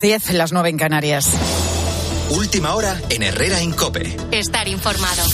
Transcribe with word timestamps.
10, 0.00 0.34
las 0.34 0.52
9 0.52 0.68
en 0.68 0.76
Canarias. 0.78 1.28
Última 2.30 2.74
hora 2.74 3.00
en 3.10 3.24
Herrera 3.24 3.60
en 3.60 3.72
Cope. 3.72 4.16
Estar 4.30 4.68
informado. 4.68 5.24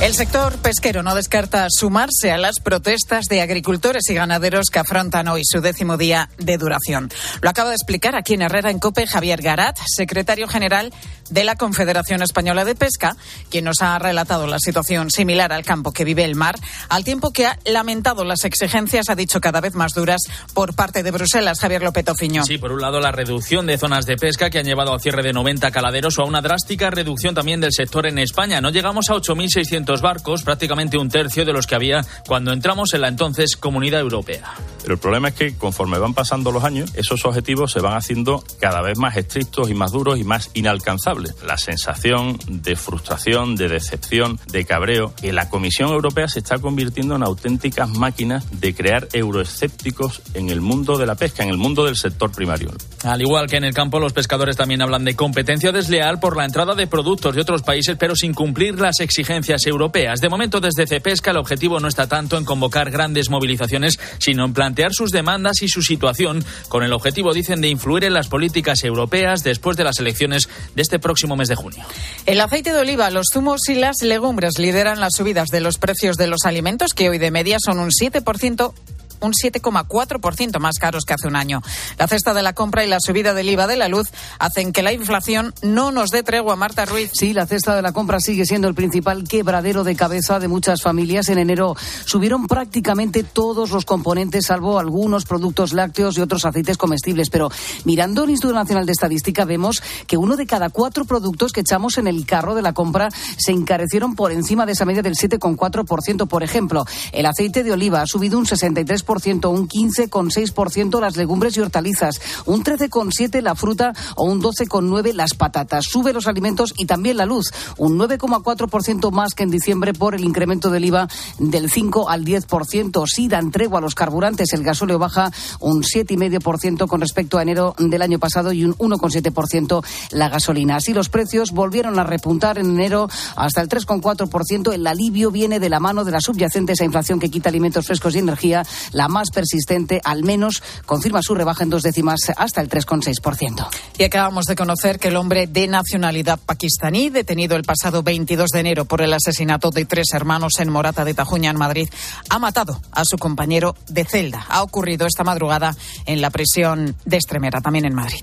El 0.00 0.12
sector 0.14 0.56
pesquero 0.58 1.02
no 1.02 1.14
descarta 1.14 1.66
sumarse 1.70 2.30
a 2.30 2.36
las 2.36 2.60
protestas 2.60 3.24
de 3.24 3.40
agricultores 3.40 4.10
y 4.10 4.14
ganaderos 4.14 4.66
que 4.70 4.78
afrontan 4.78 5.28
hoy 5.28 5.42
su 5.44 5.60
décimo 5.60 5.96
día 5.96 6.28
de 6.38 6.58
duración. 6.58 7.10
Lo 7.40 7.48
acaba 7.48 7.70
de 7.70 7.76
explicar 7.76 8.14
aquí 8.14 8.34
en 8.34 8.42
Herrera 8.42 8.70
en 8.70 8.78
Cope 8.78 9.06
Javier 9.06 9.40
Garat, 9.40 9.78
secretario 9.96 10.46
general 10.46 10.92
de 11.30 11.44
la 11.44 11.56
Confederación 11.56 12.22
Española 12.22 12.64
de 12.64 12.74
Pesca, 12.74 13.16
quien 13.50 13.64
nos 13.64 13.82
ha 13.82 13.98
relatado 13.98 14.46
la 14.46 14.58
situación 14.58 15.10
similar 15.10 15.52
al 15.52 15.64
campo 15.64 15.92
que 15.92 16.04
vive 16.04 16.24
el 16.24 16.34
mar, 16.34 16.56
al 16.88 17.04
tiempo 17.04 17.32
que 17.32 17.46
ha 17.46 17.58
lamentado 17.64 18.24
las 18.24 18.44
exigencias, 18.44 19.08
ha 19.08 19.14
dicho 19.14 19.40
cada 19.40 19.60
vez 19.60 19.74
más 19.74 19.94
duras, 19.94 20.22
por 20.52 20.74
parte 20.74 21.02
de 21.02 21.10
Bruselas. 21.10 21.60
Javier 21.60 21.82
López 21.82 22.08
Ofiño. 22.08 22.44
Sí, 22.44 22.58
por 22.58 22.72
un 22.72 22.80
lado 22.80 23.00
la 23.00 23.12
reducción 23.12 23.66
de 23.66 23.78
zonas 23.78 24.06
de 24.06 24.16
pesca 24.16 24.50
que 24.50 24.58
han 24.58 24.66
llevado 24.66 24.92
al 24.92 25.00
cierre 25.00 25.22
de 25.22 25.32
90 25.32 25.70
caladeros 25.70 26.18
o 26.18 26.22
a 26.22 26.26
una 26.26 26.40
drástica 26.40 26.90
reducción 26.90 27.34
también 27.34 27.60
del 27.60 27.72
sector 27.72 28.06
en 28.06 28.18
España. 28.18 28.60
No 28.60 28.70
llegamos 28.70 29.10
a 29.10 29.14
8.600 29.14 30.00
barcos, 30.00 30.42
prácticamente 30.42 30.98
un 30.98 31.08
tercio 31.08 31.44
de 31.44 31.52
los 31.52 31.66
que 31.66 31.74
había 31.74 32.04
cuando 32.26 32.52
entramos 32.52 32.94
en 32.94 33.00
la 33.00 33.08
entonces 33.08 33.56
Comunidad 33.56 34.00
Europea. 34.00 34.54
Pero 34.82 34.94
el 34.94 35.00
problema 35.00 35.28
es 35.28 35.34
que 35.34 35.56
conforme 35.56 35.98
van 35.98 36.14
pasando 36.14 36.52
los 36.52 36.64
años, 36.64 36.90
esos 36.94 37.24
objetivos 37.24 37.72
se 37.72 37.80
van 37.80 37.96
haciendo 37.96 38.44
cada 38.60 38.82
vez 38.82 38.98
más 38.98 39.16
estrictos 39.16 39.70
y 39.70 39.74
más 39.74 39.92
duros 39.92 40.18
y 40.18 40.24
más 40.24 40.50
inalcanzables. 40.54 41.13
La 41.46 41.58
sensación 41.58 42.38
de 42.48 42.76
frustración, 42.76 43.56
de 43.56 43.68
decepción, 43.68 44.38
de 44.50 44.64
cabreo, 44.64 45.14
que 45.14 45.32
la 45.32 45.48
Comisión 45.48 45.90
Europea 45.90 46.28
se 46.28 46.40
está 46.40 46.58
convirtiendo 46.58 47.16
en 47.16 47.22
auténticas 47.22 47.88
máquinas 47.90 48.44
de 48.60 48.74
crear 48.74 49.08
euroescépticos 49.12 50.22
en 50.34 50.50
el 50.50 50.60
mundo 50.60 50.98
de 50.98 51.06
la 51.06 51.14
pesca, 51.14 51.42
en 51.42 51.50
el 51.50 51.56
mundo 51.56 51.84
del 51.84 51.96
sector 51.96 52.32
primario. 52.32 52.72
Al 53.04 53.20
igual 53.20 53.48
que 53.48 53.56
en 53.56 53.64
el 53.64 53.74
campo, 53.74 54.00
los 54.00 54.12
pescadores 54.12 54.56
también 54.56 54.82
hablan 54.82 55.04
de 55.04 55.14
competencia 55.14 55.72
desleal 55.72 56.20
por 56.20 56.36
la 56.36 56.44
entrada 56.44 56.74
de 56.74 56.86
productos 56.86 57.34
de 57.34 57.42
otros 57.42 57.62
países, 57.62 57.96
pero 57.98 58.16
sin 58.16 58.34
cumplir 58.34 58.80
las 58.80 59.00
exigencias 59.00 59.66
europeas. 59.66 60.20
De 60.20 60.28
momento, 60.28 60.60
desde 60.60 60.86
Cepesca, 60.86 61.30
el 61.30 61.36
objetivo 61.36 61.80
no 61.80 61.88
está 61.88 62.08
tanto 62.08 62.38
en 62.38 62.44
convocar 62.44 62.90
grandes 62.90 63.30
movilizaciones, 63.30 63.98
sino 64.18 64.44
en 64.44 64.54
plantear 64.54 64.92
sus 64.92 65.10
demandas 65.10 65.62
y 65.62 65.68
su 65.68 65.82
situación, 65.82 66.44
con 66.68 66.82
el 66.82 66.92
objetivo, 66.92 67.32
dicen, 67.32 67.60
de 67.60 67.68
influir 67.68 68.04
en 68.04 68.14
las 68.14 68.28
políticas 68.28 68.84
europeas 68.84 69.42
después 69.42 69.76
de 69.76 69.84
las 69.84 69.98
elecciones 69.98 70.48
de 70.74 70.82
este 70.82 70.98
próximo 71.04 71.36
mes 71.36 71.48
de 71.48 71.54
junio. 71.54 71.84
El 72.24 72.40
aceite 72.40 72.72
de 72.72 72.80
oliva, 72.80 73.10
los 73.10 73.26
zumos 73.32 73.68
y 73.68 73.74
las 73.74 74.02
legumbres 74.02 74.58
lideran 74.58 74.98
las 74.98 75.14
subidas 75.14 75.48
de 75.50 75.60
los 75.60 75.76
precios 75.76 76.16
de 76.16 76.26
los 76.26 76.46
alimentos, 76.46 76.94
que 76.94 77.10
hoy 77.10 77.18
de 77.18 77.30
media 77.30 77.58
son 77.62 77.78
un 77.78 77.90
7% 77.90 78.72
un 79.20 79.32
7,4% 79.32 80.58
más 80.58 80.78
caros 80.78 81.04
que 81.04 81.14
hace 81.14 81.28
un 81.28 81.36
año. 81.36 81.62
La 81.98 82.06
cesta 82.06 82.34
de 82.34 82.42
la 82.42 82.52
compra 82.52 82.84
y 82.84 82.88
la 82.88 82.98
subida 83.00 83.34
del 83.34 83.50
IVA 83.50 83.66
de 83.66 83.76
la 83.76 83.88
luz 83.88 84.10
hacen 84.38 84.72
que 84.72 84.82
la 84.82 84.92
inflación 84.92 85.54
no 85.62 85.92
nos 85.92 86.10
dé 86.10 86.22
tregua. 86.22 86.56
Marta 86.56 86.84
Ruiz. 86.84 87.10
Sí, 87.14 87.32
la 87.32 87.46
cesta 87.46 87.74
de 87.74 87.82
la 87.82 87.92
compra 87.92 88.20
sigue 88.20 88.44
siendo 88.44 88.68
el 88.68 88.74
principal 88.74 89.24
quebradero 89.24 89.84
de 89.84 89.96
cabeza 89.96 90.38
de 90.38 90.48
muchas 90.48 90.82
familias. 90.82 91.28
En 91.28 91.38
enero 91.38 91.76
subieron 92.04 92.46
prácticamente 92.46 93.22
todos 93.22 93.70
los 93.70 93.84
componentes, 93.84 94.46
salvo 94.46 94.78
algunos 94.78 95.24
productos 95.24 95.72
lácteos 95.72 96.16
y 96.16 96.20
otros 96.20 96.44
aceites 96.44 96.76
comestibles. 96.76 97.30
Pero 97.30 97.50
mirando 97.84 98.24
el 98.24 98.30
Instituto 98.30 98.54
Nacional 98.54 98.86
de 98.86 98.92
Estadística, 98.92 99.44
vemos 99.44 99.82
que 100.06 100.16
uno 100.16 100.36
de 100.36 100.46
cada 100.46 100.70
cuatro 100.70 101.04
productos 101.04 101.52
que 101.52 101.60
echamos 101.60 101.98
en 101.98 102.06
el 102.06 102.26
carro 102.26 102.54
de 102.54 102.62
la 102.62 102.72
compra 102.72 103.08
se 103.36 103.52
encarecieron 103.52 104.14
por 104.14 104.32
encima 104.32 104.66
de 104.66 104.72
esa 104.72 104.84
media 104.84 105.02
del 105.02 105.14
7,4%. 105.14 106.26
Por 106.26 106.42
ejemplo, 106.42 106.84
el 107.12 107.26
aceite 107.26 107.62
de 107.62 107.72
oliva 107.72 108.02
ha 108.02 108.06
subido 108.06 108.38
un 108.38 108.46
63% 108.46 109.03
un 109.06 109.68
15,6% 109.68 111.00
las 111.00 111.16
legumbres 111.16 111.56
y 111.56 111.60
hortalizas, 111.60 112.20
un 112.46 112.64
13,7% 112.64 113.40
la 113.42 113.54
fruta 113.54 113.92
o 114.16 114.24
un 114.24 114.42
12,9% 114.42 115.12
las 115.12 115.34
patatas. 115.34 115.86
Sube 115.86 116.12
los 116.12 116.26
alimentos 116.26 116.74
y 116.76 116.86
también 116.86 117.16
la 117.16 117.26
luz, 117.26 117.52
un 117.78 117.98
9,4% 117.98 119.10
más 119.10 119.34
que 119.34 119.44
en 119.44 119.50
diciembre 119.50 119.92
por 119.92 120.14
el 120.14 120.24
incremento 120.24 120.70
del 120.70 120.84
IVA 120.84 121.08
del 121.38 121.70
5 121.70 122.08
al 122.08 122.24
10%. 122.24 123.04
Sí 123.06 123.28
dan 123.28 123.50
tregua 123.50 123.78
a 123.78 123.82
los 123.82 123.94
carburantes, 123.94 124.52
el 124.52 124.64
gasóleo 124.64 124.98
baja 124.98 125.30
un 125.60 125.82
7,5% 125.82 126.86
con 126.86 127.00
respecto 127.00 127.38
a 127.38 127.42
enero 127.42 127.74
del 127.78 128.02
año 128.02 128.18
pasado 128.18 128.52
y 128.52 128.64
un 128.64 128.74
1,7% 128.76 129.84
la 130.10 130.28
gasolina. 130.28 130.76
Así 130.76 130.92
los 130.92 131.08
precios 131.08 131.52
volvieron 131.52 131.98
a 131.98 132.04
repuntar 132.04 132.58
en 132.58 132.70
enero 132.70 133.08
hasta 133.36 133.60
el 133.60 133.68
3,4%. 133.68 134.72
El 134.72 134.86
alivio 134.86 135.30
viene 135.30 135.60
de 135.60 135.68
la 135.68 135.80
mano 135.80 136.04
de 136.04 136.12
la 136.12 136.20
subyacente 136.20 136.72
esa 136.72 136.84
inflación 136.84 137.20
que 137.20 137.30
quita 137.30 137.48
alimentos 137.48 137.86
frescos 137.86 138.14
y 138.14 138.18
energía. 138.18 138.64
La 138.94 139.08
más 139.08 139.30
persistente, 139.30 140.00
al 140.04 140.22
menos, 140.22 140.62
confirma 140.86 141.20
su 141.22 141.34
rebaja 141.34 141.64
en 141.64 141.70
dos 141.70 141.82
décimas 141.82 142.20
hasta 142.36 142.60
el 142.60 142.70
3,6%. 142.70 143.66
Y 143.98 144.04
acabamos 144.04 144.46
de 144.46 144.56
conocer 144.56 144.98
que 144.98 145.08
el 145.08 145.16
hombre 145.16 145.46
de 145.46 145.68
nacionalidad 145.68 146.38
pakistaní, 146.38 147.10
detenido 147.10 147.56
el 147.56 147.64
pasado 147.64 148.02
22 148.02 148.50
de 148.50 148.60
enero 148.60 148.84
por 148.86 149.02
el 149.02 149.12
asesinato 149.12 149.70
de 149.70 149.84
tres 149.84 150.06
hermanos 150.12 150.54
en 150.60 150.70
Morata 150.70 151.04
de 151.04 151.14
Tajuña, 151.14 151.50
en 151.50 151.56
Madrid, 151.56 151.88
ha 152.30 152.38
matado 152.38 152.80
a 152.92 153.04
su 153.04 153.18
compañero 153.18 153.74
de 153.88 154.04
celda. 154.04 154.46
Ha 154.48 154.62
ocurrido 154.62 155.06
esta 155.06 155.24
madrugada 155.24 155.76
en 156.06 156.20
la 156.20 156.30
prisión 156.30 156.96
de 157.04 157.16
Estremera, 157.16 157.60
también 157.60 157.84
en 157.84 157.94
Madrid. 157.94 158.22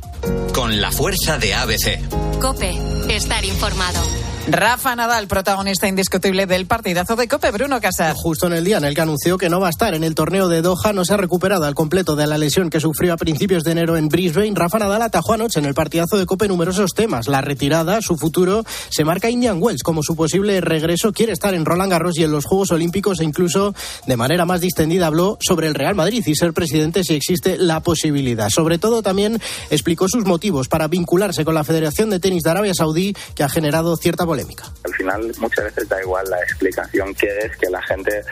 Con 0.54 0.82
la 0.82 0.92
fuerza 0.92 1.38
de 1.38 1.54
ABC. 1.54 2.40
Cope, 2.40 2.74
estar 3.10 3.44
informado. 3.46 4.00
Rafa 4.48 4.96
Nadal, 4.96 5.28
protagonista 5.28 5.88
indiscutible 5.88 6.48
del 6.48 6.66
partidazo 6.66 7.16
de 7.16 7.28
Cope, 7.28 7.52
Bruno 7.52 7.80
Casas. 7.80 8.16
Justo 8.18 8.48
en 8.48 8.54
el 8.54 8.66
día 8.66 8.78
en 8.78 8.86
el 8.86 8.96
que 8.96 9.02
anunció 9.02 9.38
que 9.38 9.50
no 9.50 9.60
va 9.60 9.68
a 9.68 9.70
estar 9.70 9.94
en 9.94 10.04
el 10.04 10.16
torneo 10.16 10.48
de 10.48 10.64
Doha, 10.64 10.94
no 10.94 11.06
se 11.06 11.14
ha 11.14 11.18
recuperado 11.18 11.66
al 11.66 11.76
completo 11.76 12.16
de 12.16 12.26
la 12.26 12.40
lesión 12.40 12.72
que 12.72 12.80
sufrió 12.80 13.14
a 13.14 13.18
principios 13.18 13.64
de 13.64 13.74
enero 13.74 13.98
en 13.98 14.10
Brisbane. 14.10 14.54
Rafa 14.56 14.80
Nadal 14.80 15.04
atajó 15.04 15.34
anoche 15.34 15.60
en 15.60 15.66
el 15.66 15.76
partidazo 15.76 16.18
de 16.18 16.26
Cope 16.26 16.48
numerosos 16.48 16.94
temas. 16.96 17.28
La 17.28 17.42
retirada, 17.42 18.02
su 18.02 18.18
futuro, 18.18 18.66
se 18.90 19.06
marca 19.06 19.30
Indian 19.30 19.62
Wells 19.62 19.84
como 19.84 20.02
su 20.02 20.16
posible 20.16 20.60
regreso. 20.60 21.14
Quiere 21.14 21.34
estar 21.34 21.54
en 21.54 21.64
Roland 21.64 21.92
Garros 21.92 22.18
y 22.18 22.24
en 22.24 22.32
los 22.32 22.46
Juegos 22.46 22.72
Olímpicos 22.72 23.20
e 23.20 23.24
incluso 23.24 23.76
de 24.08 24.18
manera 24.18 24.46
más 24.46 24.60
distendida 24.60 25.06
habló 25.06 25.38
sobre 25.40 25.68
el 25.68 25.76
Real 25.76 25.94
Madrid 25.94 26.24
y 26.26 26.36
ser 26.36 26.54
presidente 26.54 27.04
si 27.04 27.14
existe 27.14 27.58
la 27.60 27.82
posibilidad. 27.82 28.50
Sobre 28.50 28.80
todo 28.80 29.04
también 29.04 29.40
explicó 29.70 30.08
sus 30.10 30.26
motivos 30.26 30.68
para 30.68 30.88
vincularse 30.88 31.46
con 31.46 31.54
la 31.54 31.64
Federación 31.64 32.10
de 32.10 32.20
Tenis 32.20 32.42
de 32.42 32.50
Arabia 32.50 32.74
Saudí 32.74 33.16
que 33.36 33.44
ha 33.44 33.50
generado 33.50 33.96
cierta 33.98 34.26
polémica. 34.32 34.64
Al 34.86 34.94
final 34.94 35.34
muchas 35.40 35.66
veces 35.66 35.90
da 35.90 36.02
igual 36.02 36.26
la 36.30 36.40
explicación 36.42 37.14
que 37.16 37.28
es 37.28 37.58
que 37.58 37.70
la 37.70 37.82
gente, 37.82 38.24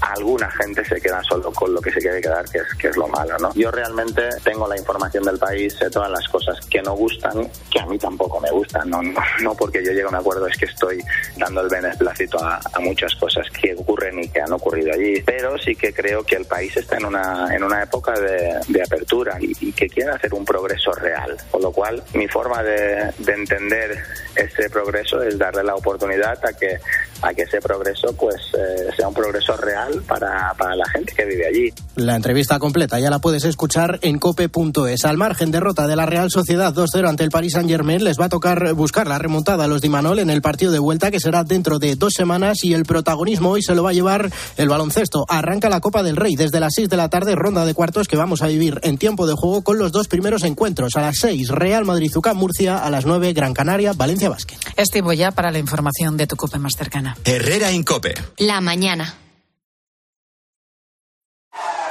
alguna 0.00 0.50
gente 0.52 0.82
se 0.86 0.98
queda 1.02 1.22
solo 1.22 1.52
con 1.52 1.74
lo 1.74 1.82
que 1.82 1.90
se 1.90 2.00
quiere 2.00 2.22
quedar, 2.22 2.46
que 2.48 2.58
es, 2.58 2.74
que 2.78 2.88
es 2.88 2.96
lo 2.96 3.06
malo, 3.08 3.36
¿no? 3.38 3.52
Yo 3.54 3.70
realmente 3.70 4.22
tengo 4.42 4.66
la 4.66 4.78
información 4.78 5.22
del 5.24 5.38
país, 5.38 5.74
sé 5.74 5.90
todas 5.90 6.10
las 6.10 6.26
cosas 6.28 6.58
que 6.70 6.80
no 6.80 6.94
gustan, 6.94 7.46
que 7.70 7.78
a 7.78 7.84
mí 7.84 7.98
tampoco 7.98 8.40
me 8.40 8.50
gustan, 8.52 8.88
no, 8.88 9.02
no, 9.02 9.20
no 9.42 9.54
porque 9.54 9.84
yo 9.84 9.92
llegue 9.92 10.04
a 10.04 10.08
un 10.08 10.14
acuerdo 10.14 10.46
es 10.46 10.56
que 10.56 10.64
estoy 10.64 11.04
dando 11.36 11.60
el 11.60 11.68
beneplácito 11.68 12.42
a, 12.42 12.58
a 12.72 12.80
muchas 12.80 13.14
cosas 13.16 13.46
que 13.50 13.74
ocurren 13.74 14.24
y 14.24 14.28
que 14.30 14.40
han 14.40 14.52
ocurrido 14.52 14.94
allí, 14.94 15.20
pero 15.26 15.58
sí 15.58 15.76
que 15.76 15.92
creo 15.92 16.24
que 16.24 16.36
el 16.36 16.46
país 16.46 16.74
está 16.74 16.96
en 16.96 17.04
una, 17.04 17.54
en 17.54 17.62
una 17.62 17.82
época 17.82 18.12
de, 18.18 18.60
de 18.66 18.82
apertura 18.82 19.36
y, 19.40 19.52
y, 19.60 19.72
que 19.72 19.88
quiere 19.88 20.12
hacer 20.12 20.32
un 20.32 20.46
progreso 20.46 20.92
real, 20.92 21.36
con 21.50 21.60
lo 21.60 21.70
cual 21.70 22.02
mi 22.14 22.28
forma 22.28 22.62
de, 22.62 23.12
de 23.18 23.32
entender 23.34 23.98
ese 24.36 24.70
progreso 24.70 25.22
es 25.22 25.33
darle 25.38 25.62
la 25.62 25.74
oportunidad 25.74 26.38
a 26.44 26.52
que 26.52 26.78
a 27.22 27.32
que 27.32 27.42
ese 27.42 27.60
progreso 27.60 28.12
pues 28.14 28.36
eh, 28.52 28.90
sea 28.96 29.08
un 29.08 29.14
progreso 29.14 29.56
real 29.56 30.02
para, 30.06 30.52
para, 30.58 30.76
la 30.76 30.84
gente 30.90 31.14
que 31.14 31.24
vive 31.24 31.46
allí. 31.46 31.72
La 31.96 32.16
entrevista 32.16 32.58
completa 32.58 32.98
ya 32.98 33.08
la 33.08 33.18
puedes 33.18 33.44
escuchar 33.44 33.98
en 34.02 34.18
cope.es. 34.18 35.04
Al 35.04 35.16
margen 35.16 35.50
derrota 35.50 35.86
de 35.86 35.96
la 35.96 36.06
Real 36.06 36.30
Sociedad 36.30 36.74
2-0 36.74 37.08
ante 37.08 37.24
el 37.24 37.30
Paris 37.30 37.54
Saint-Germain, 37.54 38.04
les 38.04 38.20
va 38.20 38.26
a 38.26 38.28
tocar 38.28 38.74
buscar 38.74 39.06
la 39.06 39.18
remontada 39.18 39.64
a 39.64 39.68
los 39.68 39.80
Dimanol 39.80 40.18
en 40.18 40.28
el 40.28 40.42
partido 40.42 40.72
de 40.72 40.78
vuelta 40.78 41.10
que 41.10 41.20
será 41.20 41.44
dentro 41.44 41.78
de 41.78 41.96
dos 41.96 42.12
semanas 42.14 42.58
y 42.62 42.74
el 42.74 42.84
protagonismo 42.84 43.50
hoy 43.50 43.62
se 43.62 43.74
lo 43.74 43.82
va 43.82 43.90
a 43.90 43.94
llevar 43.94 44.30
el 44.56 44.68
baloncesto. 44.68 45.24
Arranca 45.28 45.68
la 45.70 45.80
Copa 45.80 46.02
del 46.02 46.16
Rey 46.16 46.34
desde 46.36 46.60
las 46.60 46.74
6 46.74 46.88
de 46.88 46.96
la 46.96 47.08
tarde, 47.08 47.34
ronda 47.36 47.64
de 47.64 47.74
cuartos 47.74 48.08
que 48.08 48.16
vamos 48.16 48.42
a 48.42 48.48
vivir 48.48 48.80
en 48.82 48.98
tiempo 48.98 49.26
de 49.26 49.34
juego 49.34 49.62
con 49.62 49.78
los 49.78 49.92
dos 49.92 50.08
primeros 50.08 50.42
encuentros. 50.44 50.96
A 50.96 51.00
las 51.00 51.18
6 51.18 51.48
Real 51.48 51.84
Madrid-Zucca 51.84 52.34
Murcia, 52.34 52.78
a 52.78 52.90
las 52.90 53.06
9 53.06 53.32
Gran 53.32 53.54
Canaria 53.54 53.92
Valencia 53.94 54.28
Vázquez. 54.28 54.58
Es 54.76 54.88
tiempo 54.88 55.12
ya 55.24 55.30
para 55.30 55.50
la 55.50 55.58
información 55.58 56.18
de 56.18 56.26
tu 56.26 56.36
Cope 56.36 56.58
más 56.58 56.74
cercana. 56.76 57.16
Herrera 57.24 57.72
Incope. 57.72 58.12
La 58.36 58.60
mañana. 58.60 59.14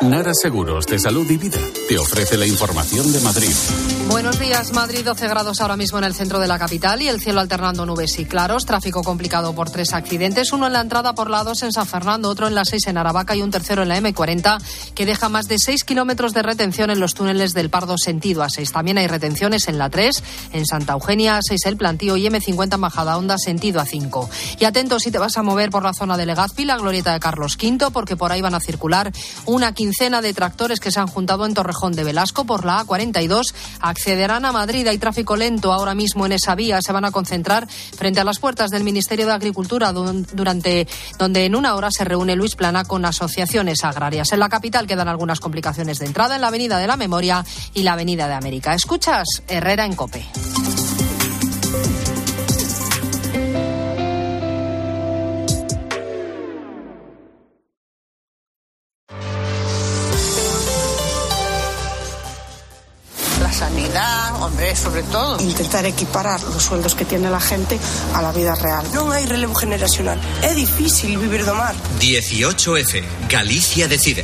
Nara 0.02 0.34
Seguros 0.34 0.86
de 0.88 1.00
Salud 1.00 1.30
y 1.30 1.38
Vida 1.38 1.60
te 1.88 1.98
ofrece 1.98 2.38
la 2.38 2.46
información 2.46 3.14
de 3.14 3.20
Madrid. 3.22 3.54
Buenos 4.10 4.38
días, 4.38 4.74
Madrid, 4.74 5.06
12 5.06 5.28
grados 5.30 5.62
ahora 5.62 5.78
mismo 5.78 5.98
en 5.98 6.04
el 6.04 6.14
centro 6.14 6.40
de 6.40 6.48
la 6.48 6.60
capital 6.60 7.02
y 7.02 7.08
el 7.08 7.22
cielo 7.22 7.40
alternando 7.40 7.86
nubes 7.86 8.20
y 8.20 8.26
claros. 8.26 8.66
Tráfico 8.66 9.02
complicado 9.02 9.56
por 9.56 9.70
tres 9.70 9.94
accidentes, 9.94 10.52
uno 10.52 10.68
en 10.68 10.74
la 10.74 10.82
entrada 10.82 11.14
por 11.14 11.30
la 11.30 11.44
2 11.44 11.64
en 11.64 11.72
San 11.72 11.88
Fernando, 11.88 12.30
otro 12.30 12.48
en 12.48 12.56
la 12.56 12.66
6 12.66 12.88
en 12.88 12.98
Aravaca 12.98 13.36
y 13.36 13.42
un 13.42 13.52
tercero 13.52 13.84
en 13.84 13.90
la 13.90 14.00
M40 14.00 14.62
que 14.94 15.06
deja 15.06 15.30
más 15.30 15.48
de 15.48 15.58
6 15.58 15.86
kilómetros 15.86 16.34
de 16.34 16.42
retención 16.42 16.90
en 16.90 17.00
los 17.00 17.14
túneles 17.14 17.54
del 17.54 17.70
Pardo 17.70 17.98
sentido 17.98 18.44
a 18.44 18.50
6. 18.50 18.74
También 18.74 18.98
hay 18.98 19.08
retenciones 19.08 19.70
en 19.70 19.78
la 19.78 19.90
3, 19.90 20.24
en 20.52 20.66
Santa 20.66 20.94
Eugenia, 20.94 21.40
6 21.42 21.66
el 21.66 21.78
Plantío 21.78 22.18
y 22.18 22.28
M50 22.28 22.78
Majada 22.78 23.18
Honda 23.18 23.38
sentido 23.38 23.80
a 23.80 23.86
5. 23.86 24.30
Y 24.60 24.66
atento 24.66 25.00
si 25.00 25.12
te 25.12 25.18
vas 25.18 25.38
a 25.38 25.44
mover 25.44 25.70
por 25.70 25.84
la 25.84 25.94
zona 25.94 26.18
de 26.18 26.26
Legazpi, 26.26 26.66
la 26.66 26.78
glorieta 26.78 27.14
de 27.14 27.20
Carlos 27.22 27.58
V, 27.62 27.90
porque 27.92 28.18
por 28.18 28.32
ahí 28.32 28.42
van 28.42 28.56
a 28.56 28.60
circular 28.60 29.12
una 29.46 29.74
15 29.74 29.93
quincena 29.94 30.24
de 30.24 30.34
tractores 30.34 30.80
que 30.80 30.90
se 30.90 31.00
han 31.00 31.06
juntado 31.06 31.46
en 31.46 31.54
Torrejón 31.54 31.94
de 31.94 32.04
Velasco 32.04 32.46
por 32.46 32.66
la 32.66 32.84
A42 32.84 33.54
accederán 33.80 34.44
a 34.44 34.52
Madrid. 34.52 34.88
Hay 34.88 34.98
tráfico 34.98 35.36
lento 35.36 35.72
ahora 35.72 35.94
mismo 35.94 36.26
en 36.26 36.32
esa 36.32 36.56
vía. 36.56 36.82
Se 36.82 36.92
van 36.92 37.06
a 37.06 37.12
concentrar 37.12 37.68
frente 37.70 38.20
a 38.20 38.24
las 38.24 38.40
puertas 38.40 38.72
del 38.72 38.84
Ministerio 38.84 39.28
de 39.28 39.34
Agricultura, 39.34 39.94
durante, 39.94 40.88
donde 41.20 41.46
en 41.46 41.56
una 41.56 41.76
hora 41.76 41.92
se 41.92 42.06
reúne 42.06 42.36
Luis 42.36 42.56
Plana 42.56 42.86
con 42.86 43.06
asociaciones 43.06 43.84
agrarias. 43.84 44.32
En 44.32 44.40
la 44.40 44.50
capital 44.50 44.88
quedan 44.88 45.10
algunas 45.10 45.40
complicaciones 45.40 46.00
de 46.00 46.08
entrada 46.08 46.34
en 46.34 46.42
la 46.42 46.48
Avenida 46.48 46.80
de 46.80 46.88
la 46.88 46.98
Memoria 46.98 47.46
y 47.76 47.84
la 47.84 47.94
Avenida 47.94 48.28
de 48.28 48.34
América. 48.34 48.74
Escuchas 48.74 49.44
Herrera 49.48 49.86
en 49.86 49.96
Cope. 49.96 50.26
Sobre 64.94 65.04
todo. 65.12 65.42
Intentar 65.42 65.86
equiparar 65.88 66.40
los 66.44 66.62
sueldos 66.62 66.94
que 66.94 67.04
tiene 67.04 67.28
la 67.32 67.40
gente 67.40 67.80
a 68.14 68.22
la 68.22 68.32
vida 68.32 68.54
real. 68.54 68.86
No 68.94 69.10
hay 69.12 69.26
relevo 69.26 69.56
generacional. 69.56 70.22
Es 70.44 70.56
difícil 70.56 71.18
vivir 71.18 71.44
de 71.46 71.52
mar. 71.52 71.74
18F. 72.00 73.04
Galicia 73.28 73.88
decide. 73.88 74.24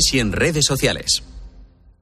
y 0.13 0.19
en 0.19 0.31
redes 0.31 0.65
sociales. 0.65 1.23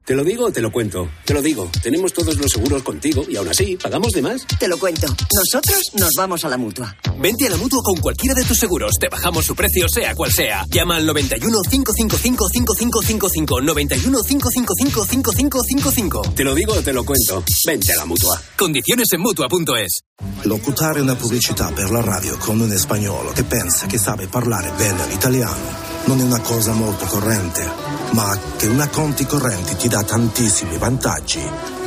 ¿Te 0.04 0.16
lo 0.16 0.24
digo 0.24 0.46
o 0.46 0.50
te 0.50 0.60
lo 0.60 0.72
cuento? 0.72 1.08
Te 1.24 1.34
lo 1.34 1.40
digo. 1.40 1.70
Tenemos 1.82 2.12
todos 2.12 2.36
los 2.36 2.50
seguros 2.50 2.82
contigo 2.82 3.24
y 3.28 3.36
aún 3.36 3.48
así, 3.48 3.76
¿pagamos 3.76 4.10
de 4.10 4.22
más? 4.22 4.44
Te 4.58 4.66
lo 4.66 4.76
cuento. 4.76 5.06
Nosotros 5.06 5.82
nos 5.94 6.10
vamos 6.16 6.44
a 6.44 6.48
la 6.48 6.56
mutua. 6.56 6.96
Vente 7.20 7.46
a 7.46 7.50
la 7.50 7.56
mutua 7.56 7.80
con 7.84 7.94
cualquiera 8.00 8.34
de 8.34 8.44
tus 8.44 8.58
seguros. 8.58 8.94
Te 8.98 9.08
bajamos 9.08 9.44
su 9.44 9.54
precio, 9.54 9.86
sea 9.88 10.14
cual 10.16 10.32
sea. 10.32 10.64
Llama 10.68 10.96
al 10.96 11.06
91 11.06 11.56
555 11.62 12.48
5555. 12.48 13.60
91 13.60 14.18
555 14.26 15.04
5555. 15.06 16.32
Te 16.34 16.42
lo 16.42 16.54
digo 16.56 16.72
o 16.72 16.82
te 16.82 16.92
lo 16.92 17.04
cuento. 17.04 17.44
Vente 17.64 17.92
a 17.92 17.96
la 17.96 18.04
mutua. 18.04 18.42
Condiciones 18.56 19.06
en 19.12 19.20
mutua.es. 19.20 20.00
Locutare 20.42 21.00
una 21.00 21.14
pubblicità 21.14 21.70
per 21.70 21.90
la 21.90 22.00
radio 22.00 22.36
con 22.38 22.58
un 22.58 22.76
spagnolo 22.76 23.30
che 23.30 23.44
pensa 23.44 23.86
che 23.86 23.98
sabe 23.98 24.26
parlare 24.26 24.72
bene 24.76 25.06
l'italiano 25.06 25.90
non 26.10 26.18
è 26.18 26.24
una 26.24 26.40
cosa 26.40 26.72
molto 26.72 27.06
corrente, 27.06 27.64
ma 28.10 28.36
che 28.56 28.66
una 28.66 28.88
conti 28.88 29.24
correnti 29.26 29.76
ti 29.76 29.86
dà 29.86 30.02
tantissimi 30.02 30.76
vantaggi 30.76 31.40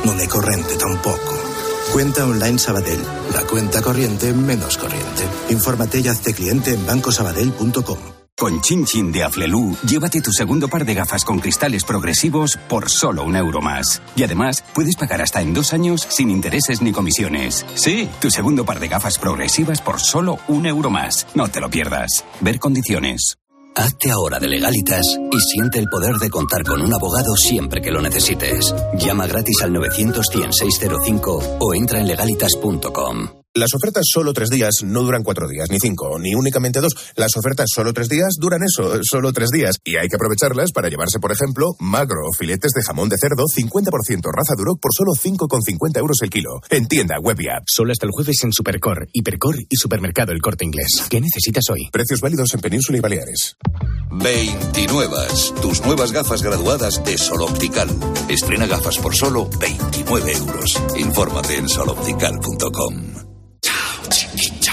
non 0.04 0.18
è 0.22 0.28
corrente 0.28 0.78
tampoco. 0.78 1.38
Cuenta 1.92 2.24
online 2.24 2.58
Sabadell, 2.58 3.06
la 3.34 3.44
cuenta 3.44 3.82
corriente 3.82 4.32
menos 4.32 4.78
corriente. 4.78 5.28
Infórmate 5.50 6.00
y 6.00 6.08
hazte 6.08 6.34
cliente 6.34 6.72
en 6.72 6.86
bancosabadell.com. 6.86 7.98
Con 8.38 8.62
Chin 8.62 8.86
Chin 8.86 9.12
de 9.12 9.24
Aflelu, 9.24 9.76
llévate 9.86 10.22
tu 10.22 10.32
segundo 10.32 10.70
par 10.70 10.86
de 10.86 10.94
gafas 10.94 11.26
con 11.26 11.40
cristales 11.40 11.84
progresivos 11.84 12.58
por 12.70 12.90
solo 12.90 13.26
un 13.26 13.36
euro 13.36 13.62
más. 13.62 14.02
Y 14.16 14.24
además, 14.24 14.64
puedes 14.74 14.96
pagar 14.96 15.22
hasta 15.22 15.42
en 15.42 15.54
dos 15.54 15.74
años 15.74 16.08
sin 16.10 16.30
intereses 16.30 16.82
ni 16.82 16.94
comisiones. 16.94 17.66
Sí, 17.76 18.10
tu 18.22 18.32
segundo 18.32 18.64
par 18.64 18.80
de 18.80 18.88
gafas 18.88 19.20
progresivas 19.20 19.82
por 19.82 20.00
solo 20.00 20.40
un 20.48 20.66
euro 20.66 20.90
más. 20.90 21.28
No 21.36 21.50
te 21.50 21.60
lo 21.60 21.70
pierdas. 21.70 22.24
Ver 22.40 22.58
condiciones. 22.60 23.38
Hazte 23.76 24.12
ahora 24.12 24.40
de 24.40 24.48
legalitas 24.48 25.04
y 25.32 25.40
siente 25.40 25.80
el 25.80 25.88
poder 25.88 26.16
de 26.16 26.30
contar 26.30 26.64
con 26.64 26.82
un 26.82 26.94
abogado 26.94 27.36
siempre 27.36 27.82
que 27.82 27.92
lo 27.92 28.02
necesites. 28.02 28.74
Llama 28.98 29.28
gratis 29.28 29.62
al 29.64 29.74
900 29.74 30.26
605 30.52 31.58
o 31.60 31.74
entra 31.74 32.00
en 32.00 32.08
legalitas.com. 32.08 33.43
Las 33.56 33.76
ofertas 33.76 34.06
solo 34.12 34.34
tres 34.34 34.50
días 34.50 34.82
no 34.84 35.04
duran 35.04 35.22
cuatro 35.22 35.48
días, 35.48 35.70
ni 35.70 35.78
cinco, 35.80 36.18
ni 36.18 36.34
únicamente 36.34 36.82
dos. 36.82 36.94
Las 37.16 37.38
ofertas 37.38 37.70
solo 37.72 37.94
tres 37.94 38.10
días 38.10 38.30
duran 38.40 38.62
eso, 38.64 39.00
solo 39.04 39.32
tres 39.32 39.50
días. 39.50 39.76
Y 39.84 39.96
hay 39.96 40.08
que 40.08 40.16
aprovecharlas 40.16 40.72
para 40.72 40.90
llevarse, 40.90 41.20
por 41.20 41.32
ejemplo, 41.32 41.76
magro, 41.78 42.24
filetes 42.36 42.72
de 42.72 42.82
jamón 42.82 43.10
de 43.10 43.18
cerdo, 43.22 43.44
50% 43.46 44.24
raza 44.34 44.56
duro 44.58 44.74
por 44.82 44.90
solo 44.92 45.12
5,50 45.14 46.00
euros 46.00 46.18
el 46.24 46.32
kilo. 46.32 46.50
En 46.72 46.88
tienda, 46.88 47.20
web 47.20 47.40
y 47.42 47.50
app. 47.50 47.66
Solo 47.68 47.92
hasta 47.92 48.08
el 48.08 48.12
jueves 48.12 48.44
en 48.44 48.54
Supercor, 48.54 49.08
Hipercor 49.14 49.58
y 49.70 49.76
Supermercado 49.76 50.32
El 50.32 50.42
Corte 50.42 50.66
Inglés. 50.66 51.06
¿Qué 51.08 51.22
necesitas 51.22 51.66
hoy? 51.70 51.90
Precios 51.92 52.22
válidos 52.22 52.52
en 52.56 52.60
Península 52.60 52.98
y 52.98 53.02
Baleares. 53.02 53.56
29. 54.10 55.16
Tus 55.62 55.86
nuevas 55.86 56.12
gafas 56.12 56.42
graduadas 56.42 57.04
de 57.04 57.20
Sol 57.20 57.44
Optical. 57.44 57.88
Estrena 58.30 58.66
gafas 58.66 58.98
por 58.98 59.16
solo 59.16 59.48
29 59.60 60.32
euros. 60.38 60.82
Infórmate 60.98 61.58
en 61.58 61.70
soloptical.com. 61.70 63.14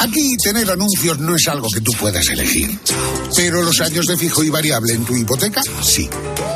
Aquí 0.01 0.37
tener 0.43 0.71
anuncios 0.71 1.19
no 1.19 1.35
es 1.35 1.47
algo 1.49 1.69
que 1.73 1.83
tú 1.83 1.93
puedas 1.93 2.27
elegir. 2.31 2.79
Pero 3.37 3.63
los 3.63 3.81
años 3.81 4.07
de 4.07 4.17
fijo 4.17 4.43
y 4.43 4.49
variable 4.49 4.95
en 4.95 5.05
tu 5.05 5.15
hipoteca, 5.15 5.63
sí. 5.83 6.09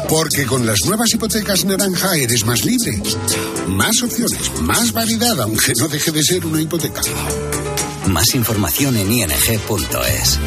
Porque 0.09 0.47
con 0.47 0.65
las 0.65 0.79
nuevas 0.87 1.13
hipotecas 1.13 1.65
naranja 1.67 2.17
eres 2.17 2.45
más 2.47 2.65
libre. 2.65 3.03
Más 3.69 4.03
opciones, 4.03 4.51
más 4.63 4.93
variedad, 4.93 5.39
aunque 5.43 5.75
no 5.79 5.89
deje 5.89 6.11
de 6.11 6.23
ser 6.23 6.47
una 6.47 6.61
hipoteca. 6.61 7.03
Más 8.07 8.35
información 8.35 8.97
en 8.97 9.13
ing.es. 9.13 10.39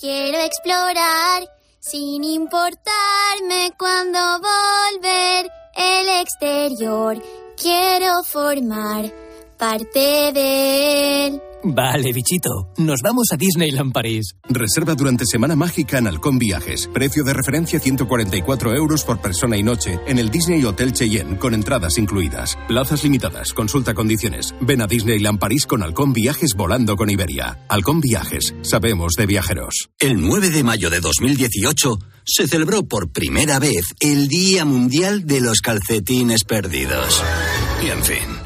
Quiero 0.00 0.38
explorar 0.38 1.48
sin 1.80 2.24
importarme 2.24 3.72
cuando 3.78 4.18
volver 4.38 5.50
el 5.76 6.08
exterior. 6.20 7.22
Quiero 7.60 8.22
formar 8.24 9.25
parte 9.56 10.32
de 10.32 11.26
él. 11.26 11.42
Vale, 11.68 12.12
bichito. 12.12 12.70
Nos 12.76 13.00
vamos 13.02 13.26
a 13.32 13.36
Disneyland 13.36 13.92
París. 13.92 14.36
Reserva 14.48 14.94
durante 14.94 15.24
Semana 15.26 15.56
Mágica 15.56 15.98
en 15.98 16.06
Halcón 16.06 16.38
Viajes. 16.38 16.88
Precio 16.92 17.24
de 17.24 17.34
referencia 17.34 17.80
144 17.80 18.74
euros 18.74 19.02
por 19.02 19.20
persona 19.20 19.56
y 19.56 19.64
noche 19.64 19.98
en 20.06 20.18
el 20.18 20.30
Disney 20.30 20.64
Hotel 20.64 20.92
Cheyenne, 20.92 21.38
con 21.38 21.54
entradas 21.54 21.98
incluidas. 21.98 22.56
Plazas 22.68 23.02
limitadas. 23.02 23.52
Consulta 23.52 23.94
condiciones. 23.94 24.54
Ven 24.60 24.80
a 24.80 24.86
Disneyland 24.86 25.40
París 25.40 25.66
con 25.66 25.82
Halcón 25.82 26.12
Viajes 26.12 26.54
volando 26.54 26.94
con 26.94 27.10
Iberia. 27.10 27.58
Halcón 27.68 28.00
Viajes. 28.00 28.54
Sabemos 28.62 29.14
de 29.14 29.26
viajeros. 29.26 29.90
El 29.98 30.20
9 30.20 30.50
de 30.50 30.62
mayo 30.62 30.88
de 30.88 31.00
2018 31.00 31.98
se 32.24 32.46
celebró 32.46 32.84
por 32.84 33.10
primera 33.10 33.58
vez 33.58 33.86
el 33.98 34.28
Día 34.28 34.64
Mundial 34.64 35.26
de 35.26 35.40
los 35.40 35.60
Calcetines 35.60 36.44
Perdidos. 36.44 37.24
Y 37.84 37.90
en 37.90 38.02
fin. 38.04 38.45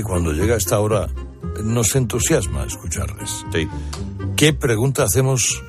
Que 0.00 0.08
cuando 0.08 0.32
llega 0.32 0.56
esta 0.56 0.80
hora 0.80 1.08
nos 1.62 1.94
entusiasma 1.94 2.64
escucharles. 2.64 3.44
Sí. 3.52 3.68
¿Qué 4.34 4.54
pregunta 4.54 5.04
hacemos 5.04 5.62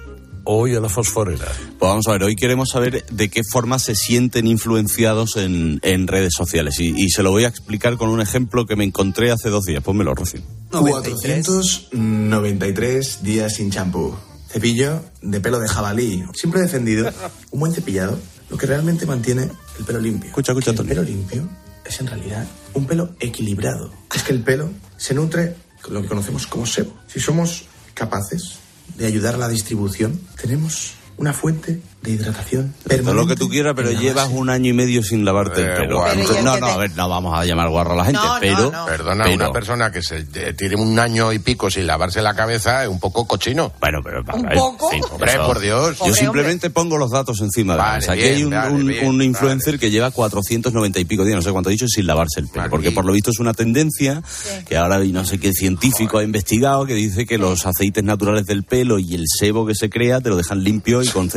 hoy 0.46 0.74
a 0.74 0.80
la 0.80 0.88
fosforera? 0.88 1.52
Pues 1.78 1.90
vamos 1.90 2.08
a 2.08 2.14
ver, 2.14 2.24
hoy 2.24 2.38
queremos 2.38 2.70
saber 2.70 3.04
de 3.12 3.30
qué 3.30 3.44
forma 3.44 3.78
se 3.78 3.96
sienten 3.96 4.48
influenciados 4.48 5.36
en, 5.36 5.82
en 5.84 6.08
redes 6.08 6.32
sociales 6.36 6.80
y, 6.80 6.94
y, 6.96 7.10
se 7.10 7.24
lo 7.24 7.32
voy 7.32 7.44
a 7.44 7.50
explicar 7.50 7.98
con 7.98 8.08
un 8.10 8.22
ejemplo 8.22 8.66
que 8.66 8.78
me 8.78 8.86
encontré 8.86 9.32
hace 9.32 9.50
dos 9.50 9.66
días. 9.66 9.84
Pónmelo, 9.84 10.16
Rocío. 10.16 10.40
493 10.72 13.24
días 13.24 13.56
sin 13.56 13.70
champú. 13.70 14.16
Cepillo 14.50 15.04
de 15.22 15.42
pelo 15.42 15.60
de 15.60 15.68
jabalí. 15.68 16.24
Siempre 16.34 16.62
he 16.62 16.64
defendido 16.64 17.12
un 17.52 17.60
buen 17.60 17.74
cepillado, 17.74 18.18
lo 18.50 18.58
que 18.58 18.66
realmente 18.66 19.06
mantiene 19.06 19.50
el 19.78 19.86
pelo 19.86 20.00
limpio. 20.00 20.30
Escucha, 20.30 20.54
escucha, 20.54 20.72
El 20.72 20.78
pelo 20.88 21.04
limpio 21.04 21.50
es 21.86 22.00
en 22.00 22.08
realidad 22.08 22.48
un 22.74 22.86
pelo 22.86 23.16
equilibrado. 23.20 23.92
Es 24.14 24.24
que 24.24 24.34
el 24.34 24.44
pelo 24.44 24.70
se 24.98 25.14
nutre 25.14 25.56
con 25.82 25.94
lo 25.94 26.02
que 26.02 26.08
conocemos 26.08 26.48
como 26.48 26.66
sebo. 26.66 26.94
Si 27.08 27.20
somos 27.20 27.66
capaces 27.94 28.60
de 28.98 29.06
ayudar 29.06 29.36
a 29.36 29.40
la 29.40 29.50
distribución, 29.50 30.20
tenemos 30.40 30.94
una 31.18 31.34
fuente 31.34 31.82
de 32.02 32.12
hidratación. 32.12 32.74
Todo 33.04 33.14
lo 33.14 33.28
que 33.28 33.36
tú 33.36 33.48
quieras, 33.48 33.74
pero 33.76 33.92
llevas 33.92 34.30
un 34.32 34.50
año 34.50 34.70
y 34.70 34.74
medio 34.74 35.04
sin 35.04 35.24
lavarte 35.24 35.62
el 35.62 35.74
pelo. 35.76 36.08
Entonces, 36.08 36.38
Pero 36.38 36.44
no, 36.44 36.58
no, 36.58 36.66
a 36.66 36.78
ver, 36.78 36.92
no 36.96 37.08
vamos 37.10 37.38
a 37.40 37.46
llamar 37.46 37.70
guarro 37.70 37.94
a 37.94 37.96
la 37.98 38.06
gente, 38.06 38.20
pero... 38.40 38.72
Perdona, 38.86 39.24
pero- 39.26 39.36
una 39.36 39.52
persona 39.52 39.92
que 39.92 40.02
se 40.02 40.26
eh, 40.34 40.54
tiene 40.58 40.76
un 40.78 40.98
año 40.98 41.32
y 41.32 41.40
pico 41.40 41.70
sin 41.70 41.86
lavarse 41.86 42.22
la 42.22 42.34
cabeza 42.36 42.84
es 42.84 42.90
un 42.90 43.00
poco 43.00 43.28
cochino. 43.28 43.72
Bueno, 43.80 44.00
pero... 44.04 44.24
¿Un 44.34 44.50
poco? 44.50 44.90
Hombre, 45.12 45.34
por 45.46 45.60
Dios. 45.60 45.98
Yo 46.06 46.14
simplemente 46.14 46.70
pongo 46.72 46.98
los 46.98 47.12
datos 47.12 47.40
encima 47.42 47.74
de 47.74 47.80
la 47.80 47.94
mesa. 47.96 48.14
Aquí 48.14 48.22
bien, 48.22 48.34
hay 48.36 48.44
un, 48.44 48.50
vale, 48.52 48.74
un- 48.76 48.88
bien, 48.88 49.06
un 49.08 49.22
influencer 49.22 49.78
que 49.80 49.92
lleva 49.92 50.10
490 50.12 51.00
y 51.00 51.06
pico 51.06 51.24
días, 51.24 51.36
no 51.36 51.42
sé 51.42 51.52
cuánto 51.52 51.70
he 51.70 51.74
dicho, 51.74 51.88
sin 51.88 52.08
lavarse 52.08 52.40
el 52.40 52.48
pelo. 52.48 52.70
Porque 52.70 52.92
por 52.92 53.06
lo 53.06 53.14
visto 53.14 53.32
es 53.32 53.40
una 53.40 53.54
tendencia 53.54 54.24
que 54.68 54.76
ahora 54.78 55.00
no 55.00 55.24
sé 55.26 55.40
qué 55.40 55.54
científico 55.54 56.18
ha 56.18 56.24
investigado 56.24 56.86
que 56.86 56.96
dice 56.96 57.26
que 57.26 57.38
los 57.38 57.66
aceites 57.66 58.04
naturales 58.04 58.46
del 58.48 58.64
pelo 58.64 58.98
y 59.00 59.14
el 59.16 59.26
sebo 59.28 59.66
que 59.66 59.76
se 59.76 59.90
crea 59.90 60.20
te 60.22 60.30
lo 60.30 60.36
dejan 60.38 60.64
limpio 60.64 61.02
y 61.04 61.08
con 61.08 61.30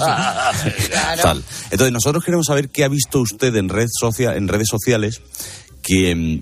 cepillártelo. 0.00 1.22
Tal. 1.22 1.44
Entonces 1.70 1.92
nosotros 1.92 2.24
queremos 2.24 2.46
saber 2.46 2.68
qué 2.70 2.84
ha 2.84 2.88
visto 2.88 3.20
usted 3.20 3.54
en, 3.56 3.68
red 3.68 3.88
socia- 3.88 4.36
en 4.36 4.48
redes 4.48 4.68
sociales 4.70 5.20
que... 5.82 6.40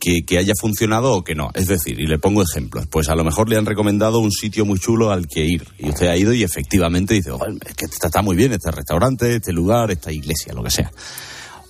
que, 0.00 0.22
que 0.24 0.38
haya 0.38 0.52
funcionado 0.58 1.12
o 1.12 1.24
que 1.24 1.34
no. 1.34 1.50
Es 1.54 1.66
decir, 1.66 1.98
y 2.00 2.06
le 2.06 2.18
pongo 2.20 2.42
ejemplos. 2.42 2.86
Pues 2.86 3.08
a 3.08 3.16
lo 3.16 3.24
mejor 3.24 3.48
le 3.48 3.56
han 3.56 3.66
recomendado 3.66 4.20
un 4.20 4.30
sitio 4.30 4.64
muy 4.64 4.78
chulo 4.78 5.10
al 5.10 5.26
que 5.26 5.44
ir. 5.44 5.66
Y 5.78 5.88
usted 5.88 6.06
ha 6.06 6.16
ido 6.16 6.32
y 6.32 6.44
efectivamente 6.44 7.14
dice, 7.14 7.32
"Joder, 7.32 7.54
es 7.66 7.74
que 7.74 7.86
está, 7.86 8.06
está 8.06 8.22
muy 8.22 8.36
bien 8.36 8.52
este 8.52 8.70
restaurante, 8.70 9.34
este 9.34 9.52
lugar, 9.52 9.90
esta 9.90 10.12
iglesia, 10.12 10.52
lo 10.54 10.62
que 10.62 10.70
sea. 10.70 10.92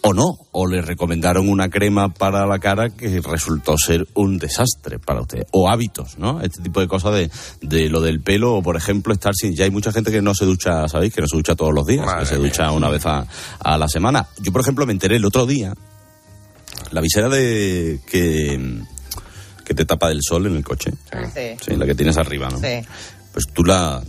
O 0.03 0.15
no, 0.15 0.39
o 0.53 0.67
le 0.67 0.81
recomendaron 0.81 1.49
una 1.49 1.69
crema 1.71 2.15
para 2.15 2.47
la 2.47 2.59
cara 2.61 2.91
que 2.91 3.21
resultó 3.21 3.77
ser 3.77 4.07
un 4.15 4.39
desastre 4.39 4.99
para 4.99 5.23
usted. 5.23 5.47
O 5.51 5.69
hábitos, 5.69 6.19
¿no? 6.19 6.41
Este 6.41 6.63
tipo 6.63 6.81
de 6.81 6.87
cosas 6.87 7.15
de, 7.15 7.31
de 7.63 7.89
lo 7.89 8.01
del 8.01 8.21
pelo, 8.21 8.55
o 8.55 8.63
por 8.63 8.77
ejemplo, 8.77 9.13
estar 9.13 9.35
sin. 9.35 9.55
Ya 9.55 9.65
hay 9.65 9.71
mucha 9.71 9.91
gente 9.91 10.13
que 10.13 10.23
no 10.23 10.35
se 10.35 10.45
ducha, 10.45 10.89
¿sabéis? 10.89 11.13
Que 11.13 11.21
no 11.21 11.27
se 11.27 11.37
ducha 11.37 11.57
todos 11.57 11.75
los 11.75 11.87
días, 11.87 12.07
que 12.21 12.27
se 12.27 12.37
ducha 12.37 12.71
una 12.71 12.89
vez 12.89 13.07
a, 13.07 13.27
a 13.59 13.77
la 13.77 13.89
semana. 13.89 14.29
Yo, 14.39 14.53
por 14.53 14.61
ejemplo, 14.61 14.87
me 14.87 14.93
enteré 14.93 15.17
el 15.17 15.25
otro 15.25 15.47
día, 15.47 15.75
la 16.93 17.01
visera 17.01 17.29
de. 17.29 18.01
que, 18.09 18.83
que 19.65 19.75
te 19.75 19.85
tapa 19.85 20.09
del 20.09 20.21
sol 20.23 20.47
en 20.47 20.57
el 20.57 20.65
coche. 20.65 20.93
Sí. 21.35 21.57
Sí, 21.61 21.77
la 21.77 21.87
que 21.87 21.95
tienes 21.95 22.17
arriba, 22.17 22.49
¿no? 22.51 22.59
Sí. 22.59 22.87
Pues 23.33 23.47
tú 23.53 23.65
la, 23.65 24.03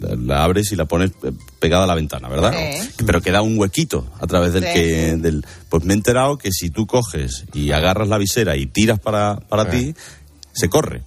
la, 0.00 0.16
la 0.16 0.44
abres 0.44 0.72
y 0.72 0.76
la 0.76 0.84
pones 0.86 1.10
eh, 1.22 1.32
pegada 1.58 1.84
a 1.84 1.86
la 1.86 1.94
ventana, 1.94 2.28
¿verdad? 2.28 2.52
Sí. 2.52 3.04
Pero 3.04 3.20
queda 3.20 3.42
un 3.42 3.58
huequito 3.58 4.06
a 4.20 4.26
través 4.26 4.52
del 4.52 4.64
Sí. 4.64 4.70
que... 4.72 5.16
Del, 5.16 5.44
pues 5.68 5.84
me 5.84 5.94
he 5.94 5.96
enterado 5.96 6.38
que 6.38 6.50
si 6.52 6.70
tú 6.70 6.86
coges 6.86 7.44
y 7.54 7.72
agarras 7.72 8.08
la 8.08 8.18
visera 8.18 8.56
y 8.56 8.66
tiras 8.66 8.98
para, 9.00 9.36
para 9.36 9.68
ti, 9.70 9.94
se 10.52 10.68
corre. 10.68 11.02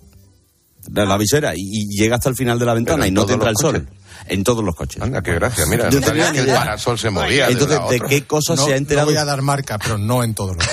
La, 0.93 1.05
la 1.05 1.17
visera 1.17 1.53
y, 1.55 1.59
y 1.61 1.97
llega 1.99 2.15
hasta 2.15 2.29
el 2.29 2.35
final 2.35 2.57
de 2.57 2.65
la 2.65 2.73
ventana 2.73 2.99
Pero 3.03 3.07
y 3.09 3.11
no 3.11 3.25
te 3.25 3.33
entra 3.33 3.49
el 3.49 3.57
sol. 3.57 3.87
Coches. 4.19 4.37
En 4.37 4.43
todos 4.43 4.63
los 4.63 4.75
coches. 4.75 5.01
Anda, 5.01 5.21
qué 5.21 5.33
gracia. 5.35 5.65
Mira, 5.65 5.89
Yo 5.89 5.99
no 5.99 6.07
sabía 6.07 6.31
que 6.31 6.39
el 6.39 6.47
parasol 6.47 6.99
se 6.99 7.09
movía. 7.09 7.47
Entonces, 7.49 7.79
¿de 7.89 7.99
qué 8.01 8.25
cosa 8.25 8.55
No, 8.55 8.65
se 8.65 8.73
ha 8.73 8.77
enterado? 8.77 9.07
No 9.07 9.11
voy 9.13 9.21
a 9.21 9.25
dar 9.25 9.41
marca, 9.41 9.77
pero 9.77 9.97
no 9.97 10.23
en 10.23 10.33
todos 10.33 10.55
los 10.55 10.65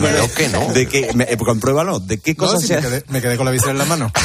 Bueno, 0.00 0.26
que 0.36 0.48
no. 0.50 0.72
De 0.72 0.86
que, 0.88 1.12
me, 1.14 1.24
eh, 1.24 1.36
compruébalo, 1.36 2.00
¿de 2.00 2.18
qué 2.20 2.34
cosa 2.34 2.54
No, 2.54 2.60
sí, 2.60 2.66
se 2.68 2.74
ha- 2.74 2.80
me, 2.80 2.82
quedé, 2.88 3.04
me 3.08 3.20
quedé 3.20 3.36
con 3.36 3.46
la 3.46 3.52
visera 3.52 3.72
en 3.72 3.78
la 3.78 3.84
mano. 3.84 4.10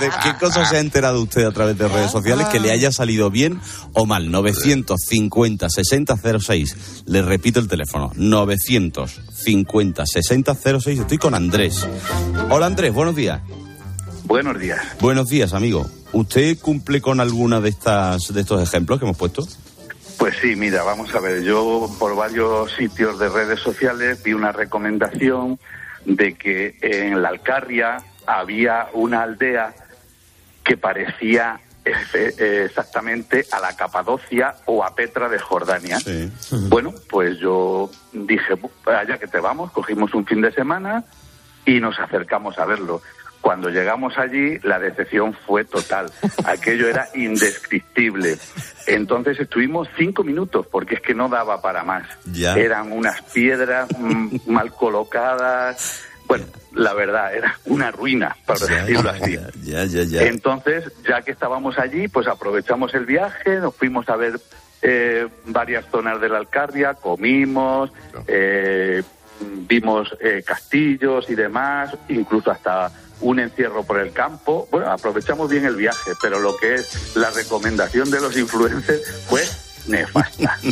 ¿De 0.00 0.10
qué 0.22 0.34
cosa 0.38 0.64
se 0.64 0.76
ha 0.76 0.80
enterado 0.80 1.20
usted 1.22 1.44
a 1.44 1.52
través 1.52 1.76
de 1.78 1.88
redes 1.88 2.10
sociales 2.10 2.46
que 2.48 2.60
le 2.60 2.70
haya 2.70 2.92
salido 2.92 3.30
bien 3.30 3.60
o 3.92 4.06
mal? 4.06 4.30
950 4.30 5.68
6006. 5.68 6.76
Le 7.06 7.22
repito 7.22 7.60
el 7.60 7.68
teléfono. 7.68 8.12
950 8.14 10.06
6006. 10.06 11.00
Estoy 11.00 11.18
con 11.18 11.34
Andrés. 11.34 11.86
Hola 12.50 12.66
Andrés, 12.66 12.92
buenos 12.94 13.14
días. 13.16 13.40
Buenos 14.28 14.58
días. 14.58 14.78
Buenos 15.00 15.28
días, 15.30 15.54
amigo. 15.54 15.86
¿Usted 16.12 16.58
cumple 16.60 17.00
con 17.00 17.18
alguna 17.18 17.60
de 17.62 17.70
estas 17.70 18.32
de 18.34 18.42
estos 18.42 18.62
ejemplos 18.62 18.98
que 18.98 19.06
hemos 19.06 19.16
puesto? 19.16 19.42
Pues 20.18 20.34
sí, 20.42 20.54
mira, 20.54 20.82
vamos 20.82 21.14
a 21.14 21.20
ver, 21.20 21.42
yo 21.42 21.88
por 21.98 22.14
varios 22.14 22.72
sitios 22.72 23.18
de 23.18 23.30
redes 23.30 23.58
sociales 23.60 24.22
vi 24.22 24.34
una 24.34 24.52
recomendación 24.52 25.58
de 26.04 26.34
que 26.34 26.76
en 26.82 27.22
la 27.22 27.30
Alcarria 27.30 27.96
había 28.26 28.88
una 28.92 29.22
aldea 29.22 29.74
que 30.62 30.76
parecía 30.76 31.60
exactamente 32.38 33.46
a 33.50 33.60
la 33.60 33.74
Capadocia 33.76 34.56
o 34.66 34.84
a 34.84 34.94
Petra 34.94 35.30
de 35.30 35.38
Jordania. 35.38 35.98
Bueno, 36.68 36.92
pues 37.08 37.38
yo 37.38 37.90
dije, 38.12 38.54
"Bu- 38.56 38.70
allá 38.86 39.16
que 39.18 39.26
te 39.26 39.40
vamos, 39.40 39.72
cogimos 39.72 40.12
un 40.12 40.26
fin 40.26 40.42
de 40.42 40.52
semana 40.52 41.04
y 41.64 41.80
nos 41.80 41.98
acercamos 41.98 42.58
a 42.58 42.66
verlo. 42.66 43.00
Cuando 43.48 43.70
llegamos 43.70 44.18
allí, 44.18 44.58
la 44.62 44.78
decepción 44.78 45.32
fue 45.32 45.64
total. 45.64 46.12
Aquello 46.44 46.86
era 46.86 47.08
indescriptible. 47.14 48.36
Entonces 48.86 49.40
estuvimos 49.40 49.88
cinco 49.96 50.22
minutos, 50.22 50.66
porque 50.70 50.96
es 50.96 51.00
que 51.00 51.14
no 51.14 51.30
daba 51.30 51.62
para 51.62 51.82
más. 51.82 52.06
Ya. 52.30 52.58
Eran 52.58 52.92
unas 52.92 53.22
piedras 53.32 53.88
mm, 53.98 54.36
mal 54.52 54.70
colocadas. 54.74 56.02
Bueno, 56.26 56.44
la 56.74 56.92
verdad, 56.92 57.34
era 57.34 57.58
una 57.64 57.90
ruina, 57.90 58.36
por 58.44 58.58
decirlo 58.58 59.08
así. 59.08 59.38
Ya, 59.62 59.82
ya, 59.86 60.02
ya. 60.02 60.24
Entonces, 60.24 60.92
ya 61.08 61.22
que 61.22 61.30
estábamos 61.30 61.78
allí, 61.78 62.06
pues 62.06 62.26
aprovechamos 62.26 62.92
el 62.92 63.06
viaje, 63.06 63.60
nos 63.60 63.74
fuimos 63.74 64.10
a 64.10 64.16
ver 64.16 64.38
eh, 64.82 65.26
varias 65.46 65.86
zonas 65.90 66.20
de 66.20 66.28
la 66.28 66.36
Alcarria, 66.36 66.92
comimos, 66.92 67.90
eh, 68.26 69.02
vimos 69.66 70.14
eh, 70.20 70.42
castillos 70.44 71.30
y 71.30 71.34
demás, 71.34 71.96
incluso 72.10 72.50
hasta 72.50 72.92
un 73.20 73.40
encierro 73.40 73.82
por 73.84 73.98
el 74.00 74.12
campo. 74.12 74.68
Bueno, 74.70 74.90
aprovechamos 74.90 75.48
bien 75.48 75.64
el 75.64 75.76
viaje, 75.76 76.12
pero 76.20 76.40
lo 76.40 76.56
que 76.56 76.74
es 76.74 77.16
la 77.16 77.30
recomendación 77.30 78.10
de 78.10 78.20
los 78.20 78.36
influencers 78.36 79.02
fue 79.28 79.42
nefasta. 79.86 80.58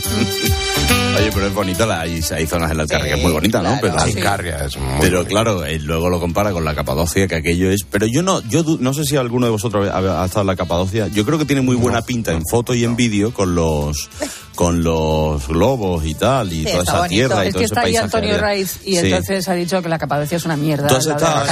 Oye, 1.19 1.31
pero 1.33 1.47
es 1.47 1.55
bonita, 1.55 1.87
la, 1.87 2.03
hay, 2.03 2.21
hay 2.31 2.47
zonas 2.47 2.71
en 2.71 2.77
la 2.77 2.83
Alcarria 2.83 3.15
que 3.15 3.19
es 3.19 3.23
muy 3.23 3.33
bonita, 3.33 3.63
¿no? 3.63 3.79
Pero, 3.81 3.95
La 3.95 4.03
Alcarria 4.03 4.67
es 4.67 4.77
muy 4.77 5.01
pero 5.01 5.19
bonita. 5.19 5.29
claro, 5.31 5.63
luego 5.81 6.11
lo 6.11 6.21
compara 6.21 6.53
con 6.53 6.65
la 6.65 6.75
Capadocia, 6.75 7.27
que 7.27 7.37
aquello 7.37 7.71
es... 7.71 7.85
Pero 7.85 8.07
yo 8.07 8.23
no 8.23 8.43
yo 8.43 8.63
no 8.81 8.93
sé 8.93 9.05
si 9.05 9.17
alguno 9.17 9.47
de 9.47 9.53
vosotros 9.53 9.89
ha, 9.89 10.23
ha 10.23 10.27
estado 10.27 10.43
en 10.43 10.47
la 10.49 10.57
Capadocia. 10.57 11.09
Yo 11.09 11.25
creo 11.25 11.39
que 11.39 11.47
tiene 11.47 11.63
muy 11.63 11.77
buena 11.77 12.03
pinta 12.03 12.33
en 12.33 12.43
foto 12.45 12.75
y 12.75 12.85
en 12.85 12.97
vídeo 12.97 13.33
con 13.33 13.55
los 13.55 14.11
con 14.57 14.83
los 14.83 15.47
globos 15.47 16.05
y 16.05 16.15
tal, 16.15 16.53
y 16.53 16.65
Sí, 16.65 16.65
toda 16.65 16.79
está 16.79 16.83
esa 16.83 16.99
bonito. 17.03 17.09
tierra 17.15 17.45
y 17.45 17.47
Es 17.49 17.53
todo 17.53 17.59
que 17.61 17.65
ese 17.67 17.75
está 17.75 17.81
ahí. 17.87 17.97
Antonio. 17.97 18.39
Raiz 18.39 18.77
y 18.85 18.91
Sí. 18.93 18.99
entonces 18.99 19.49
ha 19.49 19.53
dicho 19.53 19.83
que 19.83 19.89
la 19.89 19.99
Capadocia 19.99 20.37
es 20.37 20.45
una 20.45 20.57
mierda. 20.57 20.89
Tú 20.89 20.97
has 20.97 21.07
estado. 21.07 21.45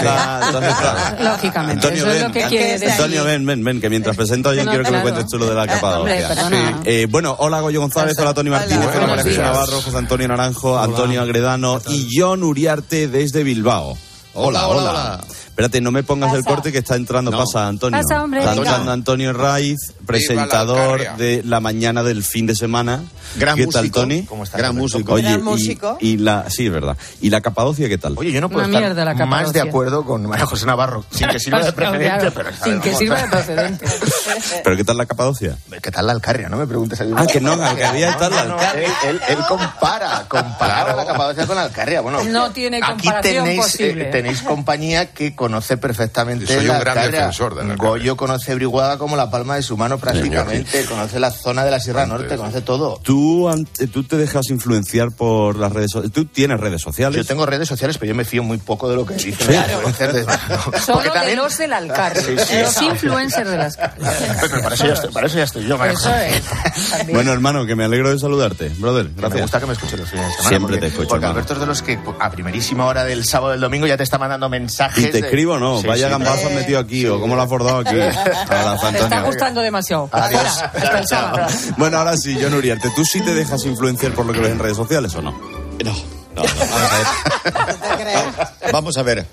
Lógicamente, 1.22 1.86
Antonio, 1.86 1.96
eso 1.98 2.06
es 2.08 2.14
ven, 2.14 2.22
lo 2.28 2.32
que 2.32 2.42
An- 2.44 2.48
quiere 2.48 2.72
decir. 2.72 2.90
Antonio, 2.90 3.24
ven, 3.24 3.46
ven, 3.46 3.64
ven, 3.64 3.80
que 3.80 3.90
mientras 3.90 4.16
presento 4.16 4.52
yo 4.54 4.64
No, 4.64 4.70
quiero 4.70 4.84
que 4.84 4.90
me 4.90 4.98
claro. 5.00 5.12
cuentes 5.14 5.30
tú 5.30 5.38
lo 5.38 5.46
de 5.48 5.54
la 5.54 5.66
Capadocia. 5.68 6.28
hombre. 6.44 6.58
Sí. 6.58 6.74
Eh, 6.86 7.06
bueno, 7.10 7.36
hola 7.38 7.60
Goyo 7.60 7.80
González, 7.80 8.16
hola 8.18 8.34
Tony 8.34 8.50
Martínez, 8.50 8.88
hola, 8.94 9.06
María 9.06 9.16
José 9.22 9.28
días. 9.30 9.42
Navarro, 9.52 9.82
José 9.82 9.96
Antonio 9.98 10.28
Naranjo, 10.28 10.78
Antonio 10.78 11.22
Agredano 11.22 11.80
y 11.88 12.08
John 12.18 12.42
Uriarte 12.42 13.08
desde 13.08 13.42
Bilbao. 13.44 13.96
Hola, 14.36 14.66
Hola, 14.66 14.68
hola. 14.68 14.90
hola. 14.90 15.20
Espérate, 15.54 15.80
no 15.80 15.92
me 15.92 16.02
pongas 16.02 16.34
el 16.34 16.42
corte 16.44 16.72
que 16.72 16.78
está 16.78 16.96
entrando. 16.96 17.30
Pasa, 17.30 17.68
Antonio. 17.68 18.00
Pasa, 18.02 18.24
hombre, 18.24 18.40
está 18.40 18.54
entrando 18.54 18.90
Antonio 18.90 19.32
Raiz, 19.32 19.78
presentador 20.04 21.00
Alcarria. 21.00 21.12
de 21.16 21.42
la 21.44 21.60
mañana 21.60 22.02
del 22.02 22.24
fin 22.24 22.44
de 22.46 22.56
semana. 22.56 23.04
Gran 23.36 23.56
¿Qué 23.56 23.66
tal. 23.68 23.88
Tony? 23.92 24.24
¿Cómo 24.24 24.42
estás, 24.42 24.58
Gran 24.58 24.74
músico. 24.76 25.12
Oye, 25.14 25.22
Gran 25.22 25.40
y- 25.40 25.42
músico. 25.44 25.96
Y, 26.00 26.16
la, 26.18 26.46
sí, 26.50 26.66
es 26.66 26.72
verdad. 26.72 26.96
¿Y 27.20 27.30
la 27.30 27.40
Capadocia 27.40 27.88
qué 27.88 27.98
tal? 27.98 28.14
Oye, 28.16 28.32
yo 28.32 28.40
no 28.40 28.48
puedo 28.48 28.66
Una 28.66 28.80
estar 28.88 29.06
la 29.16 29.26
más 29.26 29.52
de 29.52 29.60
acuerdo 29.60 30.04
con 30.04 30.26
María 30.26 30.44
José 30.44 30.66
Navarro, 30.66 31.04
sin 31.10 31.28
que 31.28 31.38
sirva 31.38 31.62
de 31.64 31.72
precedente, 31.72 32.30
pero 32.32 32.50
sin 32.62 32.80
que 32.80 32.94
sirva 32.94 33.22
de 33.22 33.28
precedente. 33.28 33.86
¿Pero 34.64 34.76
qué 34.76 34.84
tal 34.84 34.96
la 34.96 35.06
Capadocia? 35.06 35.56
¿Qué 35.80 35.90
tal 35.92 36.06
la 36.08 36.12
Alcarria? 36.14 36.48
No 36.48 36.56
me 36.56 36.66
preguntes. 36.66 37.00
a 37.00 37.04
mí. 37.04 37.12
Ah, 37.16 37.26
que 37.26 37.40
no, 37.40 37.56
que 37.76 37.84
había 37.84 38.16
tal 38.16 38.32
la 38.32 38.40
Alcarria. 38.42 38.88
Él, 39.04 39.10
él- 39.10 39.20
él 39.28 39.38
compara, 39.48 40.24
compara 40.28 40.94
la 40.96 41.06
Capadocia 41.06 41.46
con 41.46 41.54
la 41.56 41.62
Alcarria. 41.62 42.00
Bueno, 42.00 42.22
No 42.24 42.50
tiene 42.50 42.78
aquí 42.82 43.02
comparación 43.04 43.44
tenéis, 43.44 43.60
posible. 43.62 44.08
eh, 44.08 44.10
tenéis 44.12 44.42
compañía 44.42 45.12
que 45.12 45.34
conoce 45.44 45.76
perfectamente 45.76 46.46
soy 46.46 46.64
la 46.64 46.74
un 46.74 46.80
gran 46.80 46.96
Alcarria. 46.96 47.20
defensor 47.20 47.54
de 47.54 47.64
la 47.64 47.74
Goyo 47.76 48.16
conoce 48.16 48.54
Briguada 48.54 48.96
como 48.96 49.14
la 49.16 49.30
palma 49.30 49.56
de 49.56 49.62
su 49.62 49.76
mano 49.76 49.98
prácticamente, 49.98 50.84
conoce 50.86 51.20
la 51.20 51.30
zona 51.30 51.64
de 51.66 51.70
la 51.70 51.80
Sierra 51.80 52.06
Norte, 52.06 52.36
conoce 52.36 52.62
todo. 52.62 52.98
¿Tú, 53.02 53.48
ante- 53.50 53.86
tú 53.88 54.04
te 54.04 54.16
dejas 54.16 54.48
influenciar 54.48 55.10
por 55.12 55.56
las 55.58 55.70
redes 55.72 55.90
sociales. 55.90 56.12
Tú 56.14 56.24
tienes 56.24 56.58
redes 56.58 56.80
sociales. 56.80 57.16
Yo 57.18 57.24
tengo 57.26 57.44
redes 57.44 57.68
sociales, 57.68 57.98
pero 57.98 58.08
yo 58.10 58.14
me 58.14 58.24
fío 58.24 58.42
muy 58.42 58.56
poco 58.56 58.88
de 58.88 58.96
lo 58.96 59.04
que 59.04 59.14
dicen 59.14 59.34
Sí. 59.34 59.52
los 59.52 59.70
influencers 59.70 60.14
de- 60.14 60.24
Solo 60.80 60.94
Porque 60.94 61.08
de 61.10 61.14
también- 61.14 61.36
los 61.38 61.58
del. 61.58 61.74
Sí, 62.24 62.36
sí, 62.38 62.56
los 62.62 62.82
influencers 62.82 63.50
de 63.50 63.56
las 63.58 63.76
Pero 64.40 64.62
para 64.62 64.74
eso 64.74 64.86
ya 64.86 64.94
estoy, 64.94 65.12
para 65.12 65.26
eso 65.26 65.36
ya 65.38 65.44
estoy 65.44 65.66
yo, 65.66 65.76
María 65.76 65.92
Eso 65.94 66.08
José. 66.08 66.36
es. 66.38 66.44
Bueno, 67.12 67.32
hermano, 67.32 67.66
que 67.66 67.74
me 67.76 67.84
alegro 67.84 68.10
de 68.10 68.18
saludarte. 68.18 68.70
Brother, 68.78 69.04
Me 69.06 69.12
gracias. 69.20 69.42
gusta 69.42 69.60
que 69.60 69.66
me 69.66 69.72
escuchen 69.74 70.00
los 70.00 70.08
fines 70.10 70.26
de 70.26 70.32
semana. 70.32 70.48
Siempre 70.48 70.66
porque, 70.76 70.80
te 70.80 70.86
escucho, 70.86 71.08
Porque 71.08 71.24
hermano. 71.26 71.32
Alberto 71.38 71.52
es 71.54 71.60
de 71.60 71.66
los 71.66 71.82
que 71.82 71.98
a 72.20 72.30
primerísima 72.30 72.86
hora 72.86 73.04
del 73.04 73.24
sábado 73.24 73.52
del 73.52 73.60
domingo 73.60 73.86
ya 73.86 73.96
te 73.96 74.02
está 74.04 74.16
mandando 74.18 74.48
mensajes. 74.48 75.04
¿Y 75.04 75.10
te 75.10 75.20
de- 75.22 75.28
escribo 75.34 75.54
o 75.54 75.58
no? 75.58 75.80
Sí, 75.80 75.86
Vaya 75.86 76.06
sí, 76.06 76.10
gambazo 76.10 76.46
has 76.46 76.52
metido 76.52 76.78
aquí, 76.78 77.06
o 77.06 77.20
cómo 77.20 77.34
lo 77.34 77.42
has 77.42 77.48
bordado 77.48 77.78
aquí. 77.78 77.94
Te 77.94 78.98
está 78.98 79.22
gustando 79.22 79.60
demasiado. 79.60 80.08
Adiós. 80.12 80.42
Fuera, 80.42 80.86
hasta 80.86 80.98
el 80.98 81.06
sábado. 81.08 81.46
Bueno, 81.76 81.98
ahora 81.98 82.16
sí, 82.16 82.38
John 82.40 82.54
Uriarte, 82.54 82.90
¿tú 82.94 83.04
sí 83.04 83.20
te 83.20 83.34
dejas 83.34 83.64
influenciar 83.64 84.12
por 84.12 84.26
lo 84.26 84.32
que 84.32 84.40
ves 84.40 84.52
en 84.52 84.58
redes 84.58 84.76
sociales 84.76 85.14
o 85.14 85.22
no? 85.22 85.32
No, 85.32 85.92
no, 86.34 86.42
no, 86.42 86.42
vamos 86.42 86.70
a 86.70 86.96
ver. 86.96 88.26
Vamos 88.72 88.96
a 88.96 89.02
ver. 89.02 89.26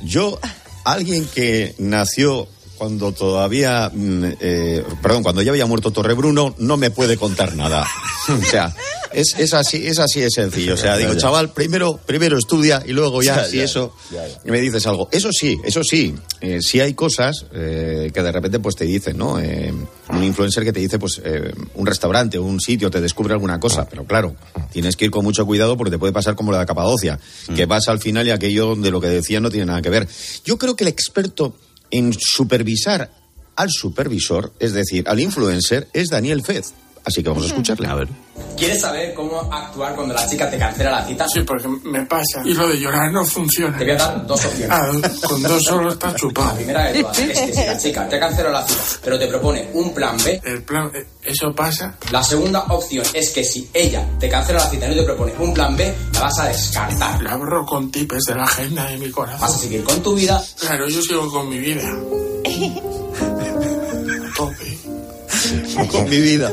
Yo, 0.00 0.38
alguien 0.84 1.26
que 1.26 1.74
nació 1.78 2.48
cuando 2.76 3.12
todavía, 3.12 3.90
mm, 3.92 4.24
eh, 4.40 4.84
perdón, 5.02 5.22
cuando 5.22 5.42
ya 5.42 5.50
había 5.50 5.66
muerto 5.66 5.90
Torrebruno, 5.90 6.54
no 6.58 6.76
me 6.76 6.90
puede 6.90 7.16
contar 7.16 7.54
nada. 7.54 7.86
O 8.28 8.42
sea, 8.42 8.74
es, 9.12 9.34
es 9.38 9.54
así, 9.54 9.86
es 9.86 9.98
así 9.98 10.20
de 10.20 10.30
sencillo. 10.30 10.74
O 10.74 10.76
sea, 10.76 10.96
digo, 10.96 11.14
chaval, 11.14 11.50
primero, 11.50 11.98
primero 12.04 12.36
estudia 12.36 12.82
y 12.84 12.92
luego 12.92 13.22
ya, 13.22 13.36
Ya, 13.36 13.44
si 13.44 13.56
ya, 13.58 13.64
eso, 13.64 13.94
ya, 14.10 14.24
me 14.44 14.60
dices 14.60 14.86
algo. 14.86 15.08
Eso 15.12 15.30
sí, 15.32 15.58
eso 15.64 15.82
sí, 15.82 16.14
eh, 16.40 16.58
sí 16.60 16.80
hay 16.80 16.94
cosas 16.94 17.46
eh, 17.54 18.10
que 18.12 18.22
de 18.22 18.32
repente 18.32 18.58
pues 18.58 18.76
te 18.76 18.84
dicen, 18.84 19.16
¿no? 19.16 19.38
Eh, 19.38 19.72
un 20.10 20.24
influencer 20.24 20.64
que 20.64 20.72
te 20.72 20.80
dice, 20.80 20.98
pues, 20.98 21.20
eh, 21.24 21.52
un 21.74 21.86
restaurante, 21.86 22.38
un 22.38 22.60
sitio, 22.60 22.90
te 22.90 23.00
descubre 23.00 23.32
alguna 23.32 23.58
cosa, 23.58 23.88
pero 23.88 24.04
claro, 24.04 24.34
tienes 24.70 24.96
que 24.96 25.06
ir 25.06 25.10
con 25.10 25.24
mucho 25.24 25.46
cuidado 25.46 25.76
porque 25.76 25.92
te 25.92 25.98
puede 25.98 26.12
pasar 26.12 26.34
como 26.34 26.52
la 26.52 26.58
de 26.58 26.66
Capadocia, 26.66 27.18
que 27.54 27.66
vas 27.66 27.88
al 27.88 28.00
final 28.00 28.26
y 28.26 28.30
aquello 28.30 28.74
de 28.76 28.90
lo 28.90 29.00
que 29.00 29.08
decía 29.08 29.40
no 29.40 29.50
tiene 29.50 29.66
nada 29.66 29.82
que 29.82 29.90
ver. 29.90 30.08
Yo 30.44 30.58
creo 30.58 30.76
que 30.76 30.84
el 30.84 30.88
experto 30.88 31.54
en 31.90 32.12
supervisar 32.12 33.10
al 33.56 33.70
supervisor, 33.70 34.52
es 34.58 34.72
decir, 34.72 35.08
al 35.08 35.20
influencer, 35.20 35.88
es 35.92 36.08
Daniel 36.08 36.42
Fez. 36.42 36.74
Así 37.06 37.22
que 37.22 37.28
vamos 37.28 37.44
a 37.44 37.46
escucharle. 37.46 37.86
A 37.86 37.94
ver. 37.94 38.08
¿Quieres 38.56 38.80
saber 38.80 39.14
cómo 39.14 39.40
actuar 39.52 39.94
cuando 39.94 40.12
la 40.12 40.28
chica 40.28 40.50
te 40.50 40.58
cancela 40.58 40.90
la 40.90 41.06
cita? 41.06 41.24
Sí, 41.32 41.40
porque 41.42 41.68
me 41.84 42.04
pasa. 42.06 42.42
Y 42.44 42.52
lo 42.52 42.66
de 42.66 42.80
llorar 42.80 43.12
no 43.12 43.24
funciona. 43.24 43.78
Te 43.78 43.84
voy 43.84 43.92
a 43.92 43.96
dar 43.96 44.26
dos 44.26 44.44
opciones. 44.44 44.70
Ah, 44.72 44.90
con 45.28 45.40
dos 45.42 45.62
solo 45.62 45.92
está 45.92 46.08
La 46.08 46.14
chupado. 46.16 46.54
primera 46.56 46.84
de 46.90 47.00
todas 47.02 47.18
es 47.20 47.40
que 47.40 47.52
si 47.54 47.64
la 47.64 47.78
chica 47.78 48.08
te 48.08 48.18
cancela 48.18 48.50
la 48.50 48.66
cita, 48.66 48.80
pero 49.04 49.18
te 49.20 49.28
propone 49.28 49.68
un 49.74 49.94
plan 49.94 50.16
B. 50.24 50.40
El 50.44 50.62
plan, 50.64 50.90
eh, 50.94 51.06
¿eso 51.22 51.54
pasa? 51.54 51.96
La 52.10 52.24
segunda 52.24 52.64
opción 52.70 53.04
es 53.14 53.30
que 53.30 53.44
si 53.44 53.70
ella 53.72 54.04
te 54.18 54.28
cancela 54.28 54.58
la 54.58 54.68
cita 54.70 54.86
y 54.86 54.88
no 54.90 54.96
te 54.96 55.02
propone 55.04 55.32
un 55.38 55.54
plan 55.54 55.76
B, 55.76 55.94
la 56.14 56.20
vas 56.22 56.38
a 56.40 56.48
descartar. 56.48 57.22
La 57.22 57.36
borro 57.36 57.64
con 57.64 57.92
tipes 57.92 58.22
de 58.26 58.34
la 58.34 58.44
agenda 58.44 58.86
de 58.86 58.98
mi 58.98 59.10
corazón. 59.12 59.40
Vas 59.42 59.54
a 59.54 59.58
seguir 59.58 59.84
con 59.84 60.02
tu 60.02 60.16
vida. 60.16 60.42
Claro, 60.58 60.88
yo 60.88 61.00
sigo 61.02 61.30
con 61.30 61.48
mi 61.48 61.60
vida. 61.60 61.84
Con 65.90 66.08
mi 66.08 66.20
vida. 66.20 66.50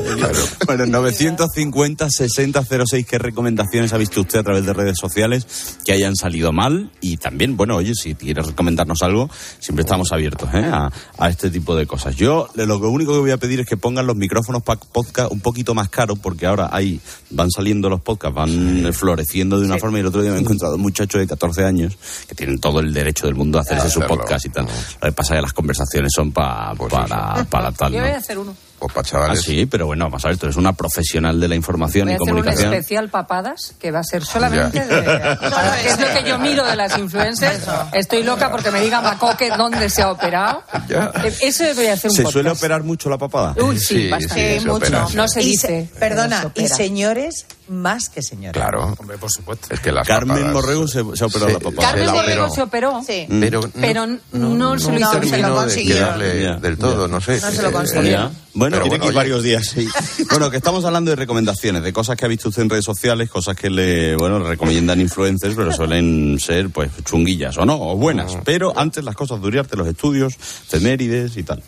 Bueno, 0.66 0.84
950-6006, 0.86 3.06
¿qué 3.06 3.18
recomendaciones 3.18 3.92
ha 3.92 3.98
visto 3.98 4.20
usted 4.20 4.40
a 4.40 4.42
través 4.42 4.66
de 4.66 4.72
redes 4.72 4.98
sociales 4.98 5.46
que 5.84 5.92
hayan 5.92 6.14
salido 6.16 6.52
mal? 6.52 6.90
Y 7.00 7.16
también, 7.16 7.56
bueno, 7.56 7.76
oye, 7.76 7.94
si 7.94 8.14
quieres 8.14 8.46
recomendarnos 8.46 9.02
algo, 9.02 9.30
siempre 9.58 9.82
estamos 9.82 10.12
abiertos 10.12 10.48
¿eh? 10.54 10.64
a, 10.64 10.90
a 11.18 11.28
este 11.30 11.50
tipo 11.50 11.76
de 11.76 11.86
cosas. 11.86 12.16
Yo 12.16 12.48
lo 12.54 12.78
único 12.90 13.12
que 13.12 13.18
voy 13.20 13.30
a 13.30 13.36
pedir 13.38 13.60
es 13.60 13.66
que 13.66 13.76
pongan 13.76 14.06
los 14.06 14.16
micrófonos 14.16 14.62
pa- 14.62 14.76
podcast 14.76 15.30
un 15.32 15.40
poquito 15.40 15.74
más 15.74 15.88
caros, 15.88 16.18
porque 16.18 16.46
ahora 16.46 16.68
ahí 16.72 17.00
van 17.30 17.50
saliendo 17.50 17.88
los 17.88 18.00
podcasts, 18.00 18.34
van 18.36 18.92
floreciendo 18.92 19.58
de 19.58 19.66
una 19.66 19.78
forma. 19.78 19.98
Y 19.98 20.00
el 20.00 20.06
otro 20.06 20.22
día 20.22 20.30
me 20.32 20.38
he 20.38 20.40
encontrado 20.40 20.76
un 20.76 20.82
muchacho 20.82 21.18
de 21.18 21.26
14 21.26 21.64
años 21.64 21.96
que 22.28 22.34
tienen 22.34 22.58
todo 22.60 22.80
el 22.80 22.92
derecho 22.92 23.26
del 23.26 23.34
mundo 23.34 23.58
a 23.58 23.62
hacerse 23.62 23.90
su 23.90 24.00
podcast 24.00 24.46
y 24.46 24.50
tal. 24.50 24.66
Lo 24.66 25.08
que 25.08 25.12
pasa 25.12 25.34
es 25.34 25.38
que 25.38 25.42
las 25.42 25.52
conversaciones 25.52 26.12
son 26.14 26.32
pa- 26.32 26.74
para, 26.90 27.44
para 27.44 27.72
tal. 27.72 27.92
Yo 27.92 28.00
voy 28.00 28.10
a 28.10 28.18
hacer 28.18 28.38
uno. 28.38 28.54
Pues 28.84 28.92
para 28.94 29.08
chavales. 29.08 29.38
Ah, 29.40 29.42
sí, 29.42 29.66
pero 29.66 29.86
bueno, 29.86 30.04
vamos 30.04 30.22
a 30.24 30.28
ver, 30.28 30.36
tú 30.36 30.46
eres 30.46 30.56
una 30.56 30.72
profesional 30.74 31.40
de 31.40 31.48
la 31.48 31.54
información 31.54 32.04
Voy 32.06 32.12
a 32.12 32.12
y 32.12 32.16
hacer 32.16 32.22
un 32.34 32.38
comunicación. 32.40 32.74
especial 32.74 33.08
papadas 33.08 33.74
que 33.80 33.90
va 33.90 34.00
a 34.00 34.04
ser 34.04 34.24
solamente 34.24 34.84
de... 34.84 35.02
para- 35.02 35.38
que 35.82 35.88
es 35.88 35.98
lo 36.00 36.06
que 36.06 36.28
yo 36.28 36.38
miro 36.38 36.66
de 36.66 36.76
las 36.76 36.98
influencers. 36.98 37.64
Estoy 37.94 38.22
loca 38.24 38.50
porque 38.50 38.70
me 38.70 38.80
digan 38.82 39.02
Macoque 39.02 39.50
dónde 39.56 39.88
se 39.88 40.02
ha 40.02 40.10
operado. 40.10 40.62
Eh, 40.90 41.34
Eso 41.42 41.64
voy 41.74 41.86
a 41.86 41.94
hacer 41.94 42.10
un 42.10 42.16
¿Se 42.16 42.22
podcast. 42.24 42.32
suele 42.32 42.50
operar 42.50 42.82
mucho 42.82 43.08
la 43.08 43.16
papada? 43.16 43.54
Uy, 43.62 43.78
sí, 43.78 44.08
bastante. 44.10 44.60
se 44.60 44.68
opera. 44.70 45.06
No 45.14 45.28
se 45.28 45.42
Y 45.42 45.46
dice. 45.46 45.88
se- 45.92 45.98
perdona, 45.98 46.50
se 46.54 46.62
y 46.62 46.68
señores 46.68 47.46
más 47.68 48.10
que 48.10 48.20
señores. 48.22 48.52
Claro. 48.60 48.94
Hombre, 48.98 49.16
por 49.16 49.30
supuesto. 49.30 49.68
Es 49.70 49.80
que 49.80 49.90
las 49.92 50.06
Carmen 50.06 50.36
papadas- 50.36 50.52
Morrego 50.52 50.86
se, 50.86 51.02
se 51.16 51.24
ha 51.24 51.26
operado 51.26 51.46
Sí, 51.48 51.52
la 51.54 51.58
papada. 51.60 51.88
Carmen 51.88 52.04
se 52.10 52.20
operó. 52.20 52.50
se 52.50 52.62
operó, 52.62 53.02
Sí. 53.06 53.26
Pero, 53.40 53.60
pero 53.80 54.06
no, 54.32 54.78
se 54.78 54.92
lo 54.92 54.98
hizo. 54.98 55.10
terminó 55.12 55.48
de 55.48 55.54
consiguió. 55.54 55.96
Ya, 55.96 56.56
del 56.56 56.76
todo, 56.76 57.06
ya. 57.06 57.12
no 57.12 57.20
sé. 57.20 57.40
No 57.40 57.50
se 57.50 57.62
lo 57.62 57.68
Eh, 57.68 57.72
consiguió. 57.72 58.30
Bueno, 58.54 58.80
tiene 58.80 59.00
que 59.00 59.08
ir 59.08 59.12
varios 59.12 59.42
días, 59.42 59.66
sí. 59.66 59.88
bueno, 60.30 60.50
que 60.50 60.56
estamos 60.56 60.84
hablando 60.84 61.10
de 61.10 61.16
recomendaciones, 61.16 61.82
de 61.82 61.92
cosas 61.92 62.16
que 62.16 62.24
ha 62.24 62.28
visto 62.28 62.48
usted 62.48 62.62
en 62.62 62.70
redes 62.70 62.84
sociales, 62.84 63.28
cosas 63.28 63.56
que 63.56 63.68
le, 63.68 64.14
bueno, 64.16 64.38
le 64.38 64.48
recomiendan 64.48 65.00
influencers, 65.00 65.54
pero 65.56 65.72
suelen 65.72 66.38
ser, 66.38 66.70
pues, 66.70 66.90
chunguillas 67.04 67.58
o 67.58 67.66
no, 67.66 67.74
o 67.74 67.96
buenas. 67.96 68.38
Pero 68.44 68.72
antes 68.76 69.02
las 69.04 69.16
cosas 69.16 69.40
de 69.40 69.48
Uriarte, 69.48 69.76
los 69.76 69.88
estudios, 69.88 70.34
efemérides 70.34 71.36
y 71.36 71.42
tal. 71.42 71.62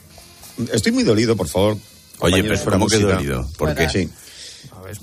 Estoy 0.72 0.92
muy 0.92 1.02
dolido, 1.02 1.36
por 1.36 1.48
favor. 1.48 1.76
Oye, 2.20 2.42
pero 2.42 2.64
¿cómo 2.64 2.86
que 2.86 2.98
dolido? 2.98 3.48
¿Por 3.58 3.74
qué? 3.74 3.88
Sí. 3.88 4.08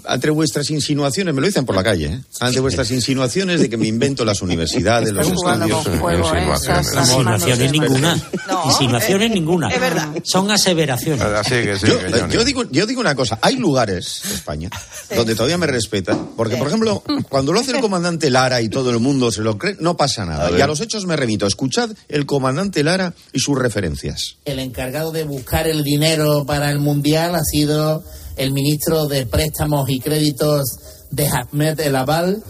Ante 0.05 0.29
vuestras 0.29 0.69
insinuaciones, 0.69 1.33
me 1.33 1.41
lo 1.41 1.47
dicen 1.47 1.65
por 1.65 1.75
la 1.75 1.83
calle, 1.83 2.05
¿eh? 2.05 2.21
ante 2.39 2.59
vuestras 2.59 2.91
insinuaciones 2.91 3.59
de 3.59 3.69
que 3.69 3.77
me 3.77 3.87
invento 3.87 4.25
las 4.25 4.41
universidades, 4.41 5.11
los 5.11 5.27
estudios. 5.27 5.83
con 5.83 5.99
fuego, 5.99 6.33
¿eh? 6.35 6.39
Insinuaciones. 6.39 6.93
Insinuaciones 6.95 7.71
ninguna. 7.71 8.21
No, 8.47 8.65
Insinuaciones 8.65 9.31
ninguna. 9.31 9.69
es 9.69 9.79
verdad. 9.79 10.09
Son 10.23 10.51
aseveraciones. 10.51 11.21
Así 11.21 11.55
que 11.63 11.77
sí, 11.77 11.87
Yo, 11.87 11.99
que 11.99 12.33
yo 12.33 12.43
digo, 12.43 12.63
yo 12.71 12.85
digo 12.85 12.99
una 12.99 13.15
cosa, 13.15 13.39
hay 13.41 13.55
lugares 13.55 14.21
en 14.25 14.31
España 14.31 14.69
donde 15.15 15.33
todavía 15.33 15.57
me 15.57 15.67
respetan, 15.67 16.29
porque 16.35 16.57
por 16.57 16.67
ejemplo, 16.67 17.03
cuando 17.29 17.53
lo 17.53 17.59
hace 17.59 17.71
el 17.71 17.79
comandante 17.79 18.29
Lara 18.29 18.61
y 18.61 18.69
todo 18.69 18.89
el 18.89 18.99
mundo 18.99 19.31
se 19.31 19.41
lo 19.41 19.57
cree, 19.57 19.77
no 19.79 19.95
pasa 19.97 20.25
nada. 20.25 20.51
Y 20.57 20.61
a 20.61 20.67
los 20.67 20.81
hechos 20.81 21.05
me 21.05 21.15
remito. 21.15 21.47
Escuchad 21.47 21.91
el 22.09 22.25
comandante 22.25 22.83
Lara 22.83 23.13
y 23.31 23.39
sus 23.39 23.57
referencias. 23.57 24.35
El 24.45 24.59
encargado 24.59 25.11
de 25.11 25.23
buscar 25.23 25.67
el 25.67 25.83
dinero 25.83 26.45
para 26.45 26.69
el 26.69 26.79
Mundial 26.79 27.35
ha 27.35 27.43
sido 27.43 28.03
el 28.35 28.51
ministro 28.51 29.07
de 29.07 29.25
Préstamos 29.25 29.89
y 29.89 29.99
Créditos 29.99 30.77
de 31.13 31.27
Ahmed 31.27 31.79
El 31.79 31.95
Aval. 31.95 32.43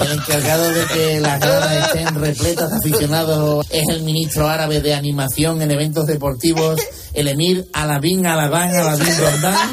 El 0.00 0.12
encargado 0.12 0.70
de 0.70 0.84
que 0.86 1.20
las 1.20 1.40
gradas 1.40 1.86
estén 1.86 2.14
repletas 2.14 2.70
de 2.70 2.76
aficionados 2.76 3.66
es 3.70 3.88
el 3.88 4.02
ministro 4.02 4.48
árabe 4.48 4.80
de 4.80 4.94
Animación 4.94 5.62
en 5.62 5.70
eventos 5.70 6.06
deportivos, 6.06 6.80
el 7.14 7.28
emir 7.28 7.68
Alabín 7.72 8.26
Alabán 8.26 8.74
Alabín 8.74 9.14
Rondán. 9.18 9.72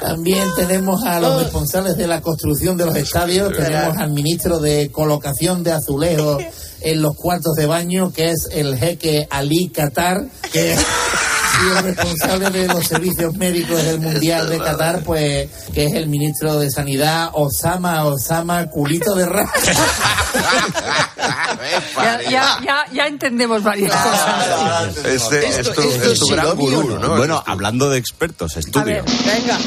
También 0.00 0.48
tenemos 0.56 1.04
a 1.04 1.20
los 1.20 1.42
responsables 1.42 1.96
de 1.96 2.06
la 2.06 2.20
construcción 2.20 2.76
de 2.76 2.86
los 2.86 2.96
estadios, 2.96 3.52
tenemos 3.52 3.96
al 3.96 4.10
ministro 4.10 4.58
de 4.58 4.90
colocación 4.90 5.62
de 5.62 5.72
azulejos 5.72 6.42
en 6.80 7.02
los 7.02 7.16
cuartos 7.16 7.54
de 7.54 7.66
baño, 7.66 8.12
que 8.12 8.30
es 8.30 8.48
el 8.50 8.76
jeque 8.76 9.26
Ali 9.30 9.68
Qatar, 9.68 10.26
que 10.52 10.76
y 11.64 11.76
el 11.78 11.84
responsable 11.84 12.50
de 12.50 12.68
los 12.68 12.86
servicios 12.86 13.34
médicos 13.36 13.82
del 13.82 14.00
Mundial 14.00 14.48
de 14.48 14.58
Qatar, 14.58 15.02
pues 15.02 15.48
que 15.72 15.86
es 15.86 15.94
el 15.94 16.08
ministro 16.08 16.58
de 16.58 16.70
Sanidad, 16.70 17.30
Osama, 17.32 18.04
Osama, 18.04 18.66
culito 18.68 19.14
de 19.14 19.26
rata. 19.26 19.52
Ya, 21.96 22.20
ya, 22.30 22.58
ya, 22.64 22.84
ya 22.92 23.06
entendemos 23.06 23.62
varias 23.62 23.90
cosas. 23.90 24.96
Este 25.04 25.46
es 25.48 25.72
tu, 25.72 25.80
esto 25.80 26.12
es 26.12 26.18
tu 26.20 26.26
sí 26.26 26.32
gran 26.32 26.56
gurú, 26.56 26.98
¿no? 26.98 27.16
Bueno, 27.16 27.42
hablando 27.44 27.90
de 27.90 27.98
expertos, 27.98 28.56
A 28.56 28.60
estudio. 28.60 28.84
ver, 28.84 29.04
venga. 29.04 29.58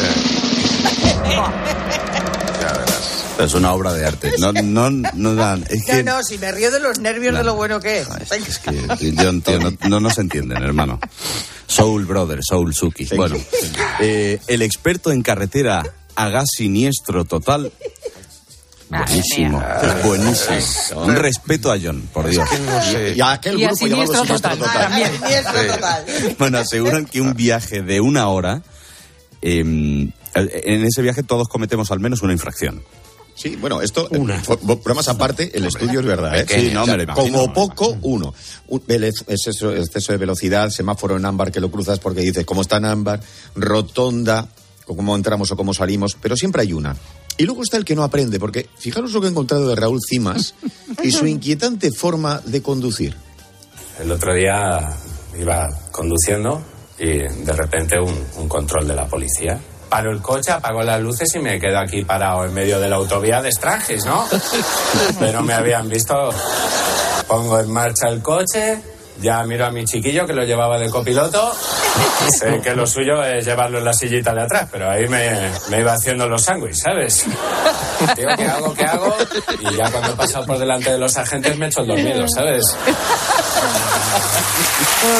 Verás. 0.00 1.84
Es 3.38 3.54
una 3.54 3.72
obra 3.72 3.92
de 3.92 4.06
arte. 4.06 4.32
No, 4.38 4.52
no, 4.52 4.90
no 4.90 5.34
dan. 5.34 5.64
Es 5.68 5.84
que, 5.84 6.02
No, 6.04 6.16
no, 6.16 6.22
si 6.22 6.38
me 6.38 6.52
río 6.52 6.70
de 6.70 6.80
los 6.80 6.98
nervios 6.98 7.36
de 7.36 7.44
lo 7.44 7.54
bueno 7.54 7.80
que 7.80 8.00
es. 8.00 8.08
es 8.30 8.58
que 8.58 9.12
yo, 9.12 9.40
tío, 9.40 9.58
no, 9.58 9.88
no 9.88 10.00
nos 10.00 10.18
entienden, 10.18 10.62
hermano. 10.62 11.00
Soul 11.66 12.04
Brother, 12.04 12.40
Soul 12.42 12.74
Suki. 12.74 13.06
Bueno, 13.16 13.36
eh, 14.00 14.40
el 14.46 14.62
experto 14.62 15.10
en 15.10 15.22
carretera 15.22 15.82
a 16.14 16.28
gas 16.28 16.46
siniestro 16.56 17.24
total. 17.24 17.72
Buenísimo, 18.88 19.62
buenísimo. 20.04 21.02
Un 21.02 21.16
respeto 21.16 21.72
a 21.72 21.78
John, 21.82 22.08
por 22.12 22.28
Dios. 22.28 22.48
Que 22.48 22.58
no 22.60 22.82
sé. 22.82 23.14
Y 23.16 23.20
a 23.20 23.32
aquel 23.32 23.58
Y 23.58 23.64
a 23.64 23.68
grupo 23.68 23.86
siniestro 23.86 24.24
total. 24.24 24.58
Total. 24.58 24.90
También. 24.90 25.10
Sí. 26.06 26.36
Bueno, 26.38 26.58
aseguran 26.58 27.04
que 27.06 27.20
un 27.20 27.34
viaje 27.34 27.82
de 27.82 28.00
una 28.00 28.28
hora, 28.28 28.62
eh, 29.42 29.58
en 29.60 30.84
ese 30.84 31.02
viaje 31.02 31.24
todos 31.24 31.48
cometemos 31.48 31.90
al 31.90 31.98
menos 31.98 32.22
una 32.22 32.32
infracción. 32.32 32.84
Sí, 33.34 33.56
bueno, 33.56 33.82
esto, 33.82 34.08
eh, 34.12 34.18
fue- 34.44 34.56
bromas 34.76 35.08
aparte, 35.08 35.50
el 35.54 35.64
estudio 35.66 36.00
es 36.00 36.06
verdad, 36.06 36.38
¿eh? 36.38 36.46
Sí, 36.48 36.70
no, 36.72 36.82
o 36.82 36.84
sea, 36.84 36.94
me 36.94 36.98
lo 36.98 37.12
imagino, 37.12 37.38
como 37.38 37.52
poco, 37.52 37.96
uno. 38.02 38.32
Un- 38.68 38.82
el 38.88 39.04
ex- 39.04 39.24
exceso, 39.26 39.74
exceso 39.74 40.12
de 40.12 40.18
velocidad, 40.18 40.70
semáforo 40.70 41.16
en 41.16 41.24
ámbar 41.26 41.50
que 41.50 41.60
lo 41.60 41.70
cruzas 41.70 41.98
porque 41.98 42.20
dices, 42.20 42.46
¿cómo 42.46 42.62
está 42.62 42.76
en 42.76 42.84
ámbar? 42.84 43.20
Rotonda, 43.56 44.48
o 44.86 44.94
cómo 44.96 45.16
entramos 45.16 45.50
o 45.50 45.56
cómo 45.56 45.74
salimos, 45.74 46.16
pero 46.20 46.36
siempre 46.36 46.62
hay 46.62 46.72
una. 46.72 46.94
Y 47.36 47.44
luego 47.44 47.62
está 47.64 47.76
el 47.76 47.84
que 47.84 47.96
no 47.96 48.04
aprende, 48.04 48.38
porque 48.38 48.68
fijaros 48.78 49.12
lo 49.12 49.20
que 49.20 49.26
he 49.26 49.30
encontrado 49.30 49.68
de 49.68 49.74
Raúl 49.74 49.98
Cimas 50.08 50.54
y 51.02 51.10
su 51.10 51.26
inquietante 51.26 51.90
forma 51.90 52.40
de 52.44 52.62
conducir. 52.62 53.16
El 54.00 54.12
otro 54.12 54.32
día 54.34 54.94
iba 55.40 55.68
conduciendo 55.90 56.62
y 56.98 57.06
de 57.18 57.52
repente 57.52 57.96
un, 58.00 58.14
un 58.40 58.48
control 58.48 58.86
de 58.86 58.94
la 58.94 59.08
policía. 59.08 59.58
Paro 59.94 60.10
el 60.10 60.20
coche, 60.20 60.50
apago 60.50 60.82
las 60.82 61.00
luces 61.00 61.32
y 61.36 61.38
me 61.38 61.60
quedo 61.60 61.78
aquí 61.78 62.02
parado 62.02 62.44
en 62.44 62.52
medio 62.52 62.80
de 62.80 62.88
la 62.88 62.96
autovía 62.96 63.40
de 63.40 63.52
Strangis, 63.52 64.04
¿no? 64.04 64.24
Pero 65.20 65.40
me 65.42 65.54
habían 65.54 65.88
visto. 65.88 66.30
Pongo 67.28 67.60
en 67.60 67.70
marcha 67.70 68.08
el 68.08 68.20
coche, 68.20 68.82
ya 69.20 69.42
miro 69.44 69.66
a 69.66 69.70
mi 69.70 69.84
chiquillo 69.84 70.26
que 70.26 70.32
lo 70.32 70.44
llevaba 70.44 70.78
de 70.78 70.90
copiloto 70.90 71.52
Sé 72.30 72.60
que 72.62 72.74
lo 72.74 72.86
suyo 72.86 73.22
es 73.22 73.44
llevarlo 73.44 73.78
en 73.78 73.84
la 73.84 73.92
sillita 73.92 74.34
de 74.34 74.42
atrás, 74.42 74.68
pero 74.72 74.90
ahí 74.90 75.06
me, 75.08 75.30
me 75.70 75.80
iba 75.80 75.92
haciendo 75.92 76.28
los 76.28 76.42
sándwiches, 76.42 76.80
¿sabes? 76.80 77.24
Digo, 78.16 78.30
¿qué 78.36 78.44
hago? 78.46 78.74
¿Qué 78.74 78.84
hago? 78.84 79.16
Y 79.70 79.76
ya 79.76 79.90
cuando 79.90 80.12
he 80.12 80.16
pasado 80.16 80.44
por 80.46 80.58
delante 80.58 80.90
de 80.90 80.98
los 80.98 81.16
agentes 81.16 81.56
me 81.56 81.66
he 81.66 81.68
hecho 81.68 81.82
el 81.82 81.86
dormido, 81.88 82.26
¿sabes? 82.28 82.64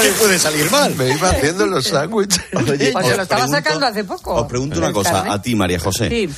¿Qué 0.02 0.08
puede 0.18 0.38
salir 0.38 0.70
mal? 0.70 0.94
Me 0.96 1.10
iba 1.10 1.28
haciendo 1.30 1.66
los 1.66 1.86
sándwiches. 1.86 2.42
Pues 2.52 2.66
se 2.66 2.88
os 2.88 2.94
lo 2.94 3.22
estaba 3.22 3.26
pregunto- 3.26 3.50
sacando 3.56 3.86
hace 3.86 4.04
poco. 4.04 4.34
Os 4.34 4.46
pregunto 4.46 4.78
una 4.78 4.92
cosa, 4.92 5.32
a 5.32 5.40
ti, 5.42 5.54
María 5.54 5.78
José. 5.78 6.08
Sí. 6.08 6.28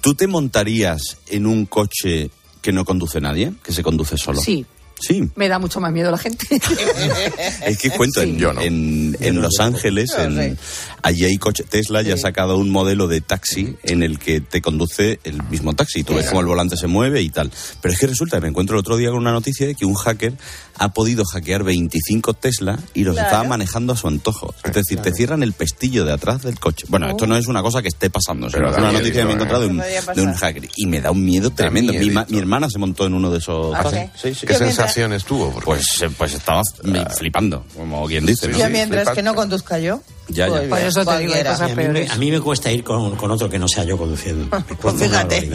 ¿Tú 0.00 0.14
te 0.14 0.26
montarías 0.26 1.18
en 1.28 1.46
un 1.46 1.66
coche 1.66 2.30
que 2.60 2.72
no 2.72 2.84
conduce 2.84 3.20
nadie? 3.20 3.52
Que 3.62 3.72
se 3.72 3.82
conduce 3.82 4.16
solo. 4.16 4.40
Sí. 4.40 4.64
Sí. 5.00 5.28
Me 5.34 5.48
da 5.48 5.58
mucho 5.58 5.80
más 5.80 5.92
miedo 5.92 6.10
la 6.10 6.18
gente. 6.18 6.46
Es 7.66 7.78
que 7.78 7.90
cuento, 7.90 8.22
en, 8.22 8.40
en, 8.60 9.16
en 9.20 9.42
Los 9.42 9.58
Ángeles, 9.58 10.10
en, 10.18 10.58
allí 11.02 11.24
hay 11.24 11.36
coche, 11.36 11.64
Tesla 11.68 12.02
ya 12.02 12.14
ha 12.14 12.18
sacado 12.18 12.56
un 12.58 12.70
modelo 12.70 13.08
de 13.08 13.20
taxi 13.20 13.76
en 13.82 14.02
el 14.02 14.18
que 14.18 14.40
te 14.40 14.60
conduce 14.60 15.18
el 15.24 15.42
mismo 15.44 15.74
taxi. 15.74 16.04
Tú 16.04 16.14
ves 16.14 16.26
cómo 16.26 16.40
el 16.40 16.46
volante 16.46 16.76
se 16.76 16.86
mueve 16.86 17.22
y 17.22 17.30
tal. 17.30 17.50
Pero 17.80 17.94
es 17.94 18.00
que 18.00 18.06
resulta 18.06 18.36
que 18.36 18.42
me 18.42 18.48
encuentro 18.48 18.76
el 18.76 18.80
otro 18.80 18.96
día 18.96 19.10
con 19.10 19.18
una 19.18 19.32
noticia 19.32 19.66
de 19.66 19.74
que 19.74 19.84
un 19.84 19.94
hacker 19.94 20.34
ha 20.78 20.92
podido 20.92 21.24
hackear 21.24 21.62
25 21.62 22.34
Tesla 22.34 22.78
y 22.94 23.04
los 23.04 23.14
Claro. 23.14 23.28
estaba 23.28 23.48
manejando 23.48 23.92
a 23.92 23.96
su 23.96 24.08
antojo. 24.08 24.54
Es 24.64 24.72
decir, 24.72 24.98
te 25.00 25.12
cierran 25.12 25.42
el 25.42 25.52
pestillo 25.52 26.04
de 26.04 26.12
atrás 26.12 26.42
del 26.42 26.58
coche. 26.58 26.86
Bueno, 26.88 27.08
esto 27.08 27.26
no 27.26 27.36
es 27.36 27.46
una 27.46 27.62
cosa 27.62 27.80
que 27.82 27.88
esté 27.88 28.10
pasando, 28.10 28.48
Pero 28.50 28.70
es 28.70 28.76
una 28.76 28.88
miedo, 28.88 29.00
noticia 29.00 29.20
que 29.22 29.24
me 29.26 29.30
he 29.30 29.32
¿eh? 29.32 29.36
encontrado 29.36 29.62
de 29.62 29.68
un, 29.68 29.76
de 29.78 30.34
hacker. 30.36 30.68
Y 30.76 30.86
me 30.86 31.00
da 31.00 31.10
un 31.10 31.24
miedo 31.24 31.50
tremendo. 31.50 31.92
Mi, 31.92 32.10
ma- 32.10 32.26
mi 32.28 32.38
hermana 32.38 32.68
se 32.70 32.78
montó 32.78 33.06
en 33.06 33.14
uno 33.14 33.30
de 33.30 33.38
esos. 33.38 33.74
¿Ah, 33.74 33.84
sí? 33.90 33.98
Sí, 34.30 34.34
sí. 34.34 34.46
¿Qué 34.46 34.54
sensaciones 34.54 35.24
tuvo? 35.24 35.50
Pues, 35.64 35.84
eh, 36.02 36.10
pues 36.16 36.34
estaba 36.34 36.62
eh, 36.84 37.04
flipando, 37.16 37.64
como 37.76 38.06
quien 38.06 38.26
dice. 38.26 38.48
¿no? 38.48 38.58
Yo 38.58 38.68
mientras 38.70 39.10
que 39.10 39.22
no 39.22 39.34
conduzca 39.34 39.78
yo. 39.78 40.00
Ya, 40.28 40.48
ya. 40.48 40.54
Pues 40.54 40.68
Por 40.70 40.78
eso 40.80 41.04
te 41.04 41.18
digo, 41.18 41.34
hay 41.34 41.42
cualquiera. 41.44 41.50
cosas 41.52 41.60
A 41.62 41.68
mí, 41.68 41.74
me, 41.76 41.82
peores. 41.82 42.10
a 42.10 42.16
mí 42.16 42.30
me 42.30 42.40
cuesta 42.40 42.72
ir 42.72 42.82
con, 42.82 43.14
con 43.16 43.30
otro 43.30 43.48
que 43.50 43.58
no 43.58 43.68
sea 43.68 43.84
yo 43.84 43.96
conduciendo. 43.98 44.56
Pues 44.80 44.94
fíjate. 44.96 45.50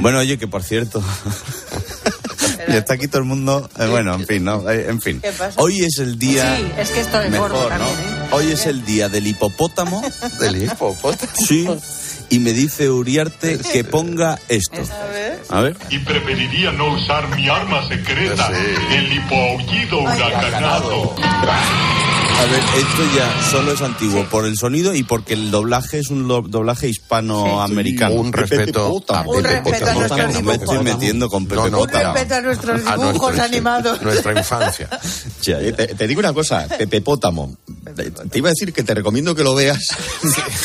Bueno, 0.00 0.18
oye, 0.18 0.36
que 0.38 0.46
por 0.46 0.62
cierto. 0.62 1.02
y 2.68 2.76
está 2.76 2.94
aquí 2.94 3.08
todo 3.08 3.18
el 3.18 3.24
mundo. 3.28 3.68
eh, 3.78 3.86
bueno, 3.86 4.14
en 4.14 4.26
fin, 4.26 4.44
¿no? 4.44 4.68
Eh, 4.70 4.86
en 4.88 5.00
fin. 5.00 5.20
¿Qué 5.20 5.32
pasa? 5.32 5.60
Hoy 5.60 5.80
es 5.80 5.98
el 5.98 6.18
día. 6.18 6.56
Sí, 6.56 6.72
es 6.78 6.90
que 6.90 7.00
esto 7.00 7.20
es 7.20 7.30
mejor, 7.30 7.50
gordo 7.52 7.64
¿no? 7.64 7.68
también, 7.70 7.98
¿eh? 7.98 8.28
Hoy 8.32 8.52
es 8.52 8.66
el 8.66 8.84
día 8.84 9.08
del 9.08 9.26
hipopótamo. 9.26 10.02
¿Del 10.40 10.62
hipopótamo? 10.64 11.32
Sí. 11.46 11.68
Y 12.30 12.38
me 12.38 12.52
dice 12.52 12.88
Uriarte 12.90 13.58
que 13.58 13.84
ponga 13.84 14.38
esto. 14.48 14.82
A 15.50 15.60
ver. 15.60 15.76
Y 15.90 15.98
preferiría 15.98 16.72
no 16.72 16.92
usar 16.94 17.28
mi 17.36 17.48
arma 17.48 17.86
secreta, 17.86 18.50
el 18.90 19.12
hipoaullido 19.12 20.00
huracanado. 20.00 21.14
A 22.36 22.46
ver, 22.46 22.60
esto 22.76 23.16
ya 23.16 23.50
solo 23.50 23.72
es 23.72 23.80
antiguo 23.80 24.24
por 24.24 24.44
el 24.44 24.56
sonido 24.58 24.94
y 24.94 25.02
porque 25.02 25.32
el 25.34 25.50
doblaje 25.50 26.00
es 26.00 26.10
un 26.10 26.28
do- 26.28 26.42
doblaje 26.42 26.88
hispanoamericano. 26.88 28.14
Un 28.16 28.32
respeto 28.32 28.92
Un 28.92 29.00
Pepe 29.42 29.42
respeto 29.42 29.90
a 29.90 29.94
Pótamo. 29.94 30.02
nuestros 30.02 30.34
No 30.34 30.42
me 30.42 30.54
estoy 30.54 30.78
metiendo 30.84 31.28
con 31.30 31.46
Pepe 31.46 31.56
No, 31.56 31.68
no, 31.70 31.78
Un 31.80 31.86
Pótamo. 31.86 32.12
respeto 32.12 32.34
a 32.34 32.40
nuestros 32.42 32.86
A 32.86 32.96
dibujos 32.96 33.20
nuestro- 33.34 33.44
animados. 33.44 34.02
Nuestra 34.02 34.32
infancia. 34.38 34.88
Ya, 35.42 35.58
te, 35.58 35.72
te 35.94 36.06
digo 36.06 36.20
una 36.20 36.32
cosa, 36.34 36.66
Pepe 36.68 37.00
Pótamo. 37.00 37.56
Te, 37.94 38.38
iba 38.38 38.48
a 38.48 38.52
decir 38.52 38.72
que 38.72 38.82
te 38.82 38.94
recomiendo 38.94 39.34
que 39.34 39.44
lo 39.44 39.54
veas. 39.54 39.86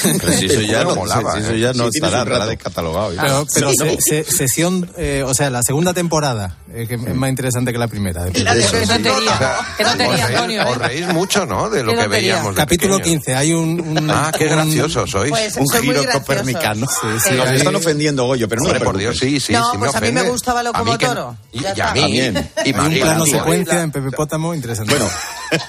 Pero 0.03 0.31
si 0.33 0.45
eso 0.47 0.61
ya 0.61 0.83
no, 0.83 0.95
molaba, 0.95 1.35
si 1.35 1.41
eso 1.41 1.51
¿eh? 1.53 1.59
ya 1.59 1.73
no 1.73 1.89
Sí, 1.91 1.99
estará, 2.01 2.45
descatalogado. 2.47 3.11
Pero, 3.21 3.45
pero 3.53 3.71
Sí, 3.71 3.97
se- 3.99 4.23
sesión, 4.23 4.89
eh, 4.97 5.23
o 5.25 5.33
sea, 5.33 5.49
la 5.49 5.61
segunda 5.63 5.93
temporada, 5.93 6.57
eh, 6.73 6.85
que 6.87 6.95
es 6.95 7.15
más 7.15 7.29
interesante 7.29 7.71
que 7.71 7.77
la 7.77 7.87
primera. 7.87 8.23
de 8.25 8.31
Qué 8.31 8.43
tontería, 8.43 9.57
qué 9.77 9.83
tontería, 9.83 10.13
Os 10.13 10.19
reís- 10.19 10.35
Antonio. 10.35 10.69
Os 10.69 10.77
reís 10.77 11.07
mucho, 11.09 11.45
¿no? 11.45 11.58
De 11.67 11.83
lo 11.83 11.93
que 11.95 12.07
veíamos. 12.07 12.55
de 12.55 12.61
Capítulo 12.61 12.97
pequeños. 12.97 13.23
15, 13.23 13.35
hay 13.35 13.53
un... 13.53 13.81
un- 13.81 14.09
Ah, 14.11 14.31
qué 14.37 14.45
graciosos 14.45 15.09
sois. 15.09 15.29
Pues 15.31 15.57
Un 15.57 15.67
giro 15.81 16.03
copernicano. 16.13 16.85
Sí, 16.87 17.07
sí, 17.29 17.33
Nos 17.35 17.49
están 17.51 17.75
ofendiendo, 17.75 18.25
Goyo, 18.25 18.47
pero 18.47 18.61
no 18.61 18.67
Hombre, 18.67 18.79
te 18.79 18.85
por 18.85 18.97
Dios, 18.97 19.17
sí, 19.17 19.39
sí, 19.39 19.53
No, 19.53 19.71
sí 19.71 19.77
pues 19.77 19.93
a 19.95 19.99
mí 19.99 20.07
me 20.11 20.19
ofende. 20.21 20.29
gustaba 20.31 20.59
A 20.59 20.63
mí 20.63 20.69
Locomotoro. 20.91 21.37
Y, 21.51 21.59
Ya 21.61 21.73
y 21.75 21.81
a 21.81 21.93
mí. 21.93 22.01
También. 22.01 22.49
Y 22.65 22.73
hay 22.73 22.73
un 22.79 22.99
plano 22.99 23.25
secuencia 23.25 23.81
en 23.81 23.91
Pepe 23.91 24.11
Pótamo 24.11 24.53
interesante. 24.53 24.93
Bueno, 24.95 25.09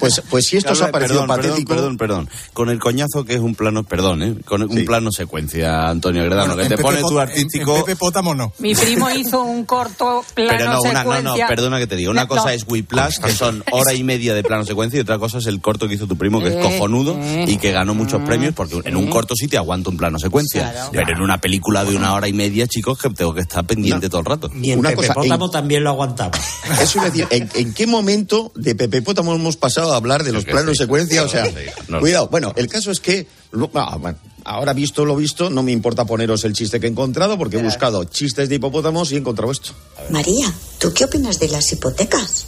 pues, 0.00 0.22
pues 0.28 0.46
si 0.46 0.56
esto 0.56 0.72
os 0.72 0.82
ha 0.82 0.90
parecido 0.90 1.20
perdón, 1.22 1.36
perdón, 1.36 1.50
patético... 1.50 1.74
Perdón, 1.74 1.96
perdón, 1.96 2.28
Con 2.52 2.68
el 2.70 2.78
coñazo 2.78 3.24
que 3.24 3.34
es 3.34 3.40
un 3.40 3.54
plano, 3.54 3.82
perdón, 3.84 4.22
¿eh? 4.22 4.34
Con 4.44 4.62
un 4.62 4.70
Sí. 4.70 4.82
plano 4.84 5.10
secuencia, 5.12 5.88
Antonio 5.88 6.24
Gredano, 6.24 6.54
Bueno, 6.54 6.62
que 6.62 6.68
te 6.68 6.76
Pepe 6.76 6.82
pone 6.82 7.00
tu 7.00 7.18
artístico. 7.18 7.76
En, 7.76 7.84
Pepe 7.84 7.96
Pótamo 7.96 8.34
no. 8.34 8.52
Mi 8.58 8.74
primo 8.74 9.10
hizo 9.10 9.42
un 9.42 9.64
corto 9.64 10.24
plano 10.34 10.50
Pero 10.56 10.72
no, 10.72 10.80
una, 10.80 10.92
no, 10.92 10.98
secuencia. 11.12 11.44
no, 11.44 11.48
perdona 11.48 11.78
que 11.78 11.86
te 11.86 11.96
diga. 11.96 12.10
Una 12.10 12.22
No, 12.22 12.28
cosa 12.28 12.44
no. 12.44 12.50
es 12.50 12.64
Whiplash, 12.68 13.18
que 13.18 13.32
son 13.32 13.64
hora 13.72 13.92
y 13.94 14.02
media 14.04 14.34
de 14.34 14.42
plano 14.42 14.64
secuencia, 14.64 14.98
y 14.98 15.00
otra 15.00 15.18
cosa 15.18 15.38
es 15.38 15.46
el 15.46 15.60
corto 15.60 15.88
que 15.88 15.94
hizo 15.94 16.06
tu 16.06 16.16
primo, 16.16 16.40
que 16.40 16.48
es 16.48 16.54
Eh, 16.54 16.60
cojonudo 16.60 17.16
eh. 17.20 17.44
y 17.48 17.56
que 17.58 17.72
ganó 17.72 17.94
muchos 17.94 18.22
premios, 18.22 18.54
porque 18.54 18.80
en 18.84 18.96
un 18.96 19.08
corto 19.08 19.34
sí 19.36 19.48
te 19.48 19.56
aguanta 19.56 19.90
un 19.90 19.96
plano 19.96 20.18
secuencia. 20.18 20.70
Claro. 20.72 20.90
Pero 20.92 21.12
en 21.16 21.22
una 21.22 21.40
película 21.40 21.84
de 21.84 21.96
una 21.96 22.14
hora 22.14 22.28
y 22.28 22.32
media, 22.32 22.66
chicos, 22.66 22.98
que 22.98 23.10
tengo 23.10 23.34
que 23.34 23.40
estar 23.42 23.64
pendiente 23.64 24.08
todo 24.08 24.20
el 24.20 24.26
rato. 24.26 24.50
Y 24.60 24.72
en 24.72 24.78
Una 24.80 24.90
Pepe 24.90 25.02
cosa, 25.02 25.14
Pótamo 25.14 25.46
en- 25.46 25.50
también 25.50 25.84
lo 25.84 25.90
aguantaba. 25.90 26.32
Eso 26.80 26.98
iba 26.98 27.06
a 27.06 27.10
decir, 27.10 27.26
¿en, 27.30 27.48
en 27.54 27.74
qué 27.74 27.86
momento 27.86 28.52
de 28.54 28.74
Pepe 28.74 29.02
Pótamo 29.02 29.34
hemos 29.34 29.56
pasado 29.56 29.69
a 29.78 29.96
hablar 29.96 30.22
de 30.24 30.32
los 30.32 30.44
planos 30.44 30.76
sí. 30.76 30.84
secuencia? 30.84 31.22
O 31.24 31.28
sea, 31.28 31.46
Sí, 31.46 31.52
no. 31.88 32.00
cuidado. 32.00 32.28
Bueno, 32.28 32.52
el 32.56 32.68
caso 32.68 32.90
es 32.90 33.00
que, 33.00 33.26
lo- 33.52 33.70
ah, 33.74 33.96
bueno, 33.96 34.18
ahora 34.44 34.72
visto 34.72 35.04
lo 35.04 35.16
visto, 35.16 35.50
no 35.50 35.62
me 35.62 35.72
importa 35.72 36.04
poneros 36.04 36.44
el 36.44 36.52
chiste 36.52 36.80
que 36.80 36.86
he 36.86 36.90
encontrado, 36.90 37.36
porque 37.38 37.58
he 37.58 37.62
buscado 37.62 38.04
chistes 38.04 38.48
de 38.48 38.54
hipopótamos 38.56 39.10
y 39.12 39.16
he 39.16 39.18
encontrado 39.18 39.52
esto. 39.52 39.72
María, 40.10 40.52
¿tú 40.78 40.92
qué 40.94 41.04
opinas 41.04 41.38
de 41.38 41.48
las 41.48 41.72
hipotecas? 41.72 42.46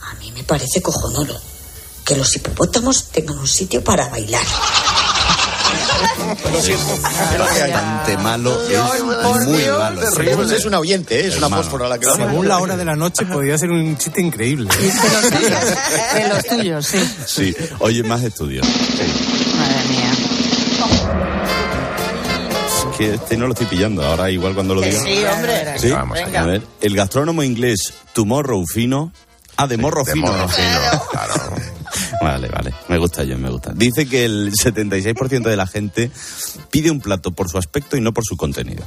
A 0.00 0.14
mí 0.14 0.30
me 0.32 0.44
parece 0.44 0.80
cojonudo 0.82 1.38
que 2.04 2.16
los 2.16 2.34
hipopótamos 2.36 3.06
tengan 3.06 3.38
un 3.38 3.48
sitio 3.48 3.82
para 3.82 4.08
bailar. 4.08 4.44
Bastante 7.38 8.16
malo, 8.18 8.58
es 8.68 9.02
muy 9.46 9.64
malo. 9.64 10.00
Pues 10.36 10.50
es 10.52 10.64
una 10.64 10.78
oyente, 10.78 11.20
¿eh? 11.20 11.28
es 11.28 11.36
una 11.38 11.48
fósfora 11.48 11.88
la 11.88 11.98
que 11.98 12.06
Según 12.06 12.48
la 12.48 12.58
hora 12.58 12.76
de 12.76 12.84
la 12.84 12.96
noche 12.96 13.24
podría 13.26 13.56
ser 13.58 13.70
un 13.70 13.96
chiste 13.96 14.20
increíble. 14.20 14.68
De 14.76 14.84
los 14.86 15.30
tuyos, 15.30 15.60
de 16.14 16.28
los 16.28 16.44
tuyos, 16.44 16.86
sí. 16.86 17.14
Sí, 17.26 17.56
oye, 17.80 18.02
más 18.02 18.22
estudios. 18.22 18.66
Madre 18.66 19.88
mía. 19.88 20.12
Es 22.90 22.96
que 22.98 23.14
este 23.14 23.36
no 23.36 23.46
lo 23.46 23.52
estoy 23.52 23.66
pillando, 23.66 24.04
ahora 24.04 24.30
igual 24.30 24.54
cuando 24.54 24.74
lo 24.74 24.80
diga. 24.80 25.00
sí, 25.02 25.22
hombre. 25.24 25.78
Sí, 25.78 25.90
Vamos 25.90 26.18
Venga. 26.18 26.40
a 26.40 26.46
ver. 26.46 26.62
El 26.80 26.96
gastrónomo 26.96 27.42
inglés 27.42 27.92
Tomorrow 28.12 28.64
Fino. 28.66 29.12
Ah, 29.58 29.66
de 29.66 29.78
morro 29.78 30.04
De 30.04 30.12
fino. 30.12 30.26
morro 30.26 30.48
fino, 30.48 31.02
claro. 31.10 31.34
Vale, 32.26 32.48
vale. 32.48 32.74
Me 32.88 32.98
gusta 32.98 33.22
yo, 33.22 33.38
me 33.38 33.48
gusta. 33.50 33.72
Dice 33.74 34.06
que 34.08 34.24
el 34.24 34.52
76% 34.52 35.42
de 35.48 35.56
la 35.56 35.66
gente 35.68 36.10
pide 36.72 36.90
un 36.90 37.00
plato 37.00 37.30
por 37.30 37.48
su 37.48 37.56
aspecto 37.56 37.96
y 37.96 38.00
no 38.00 38.12
por 38.12 38.24
su 38.24 38.36
contenido. 38.36 38.84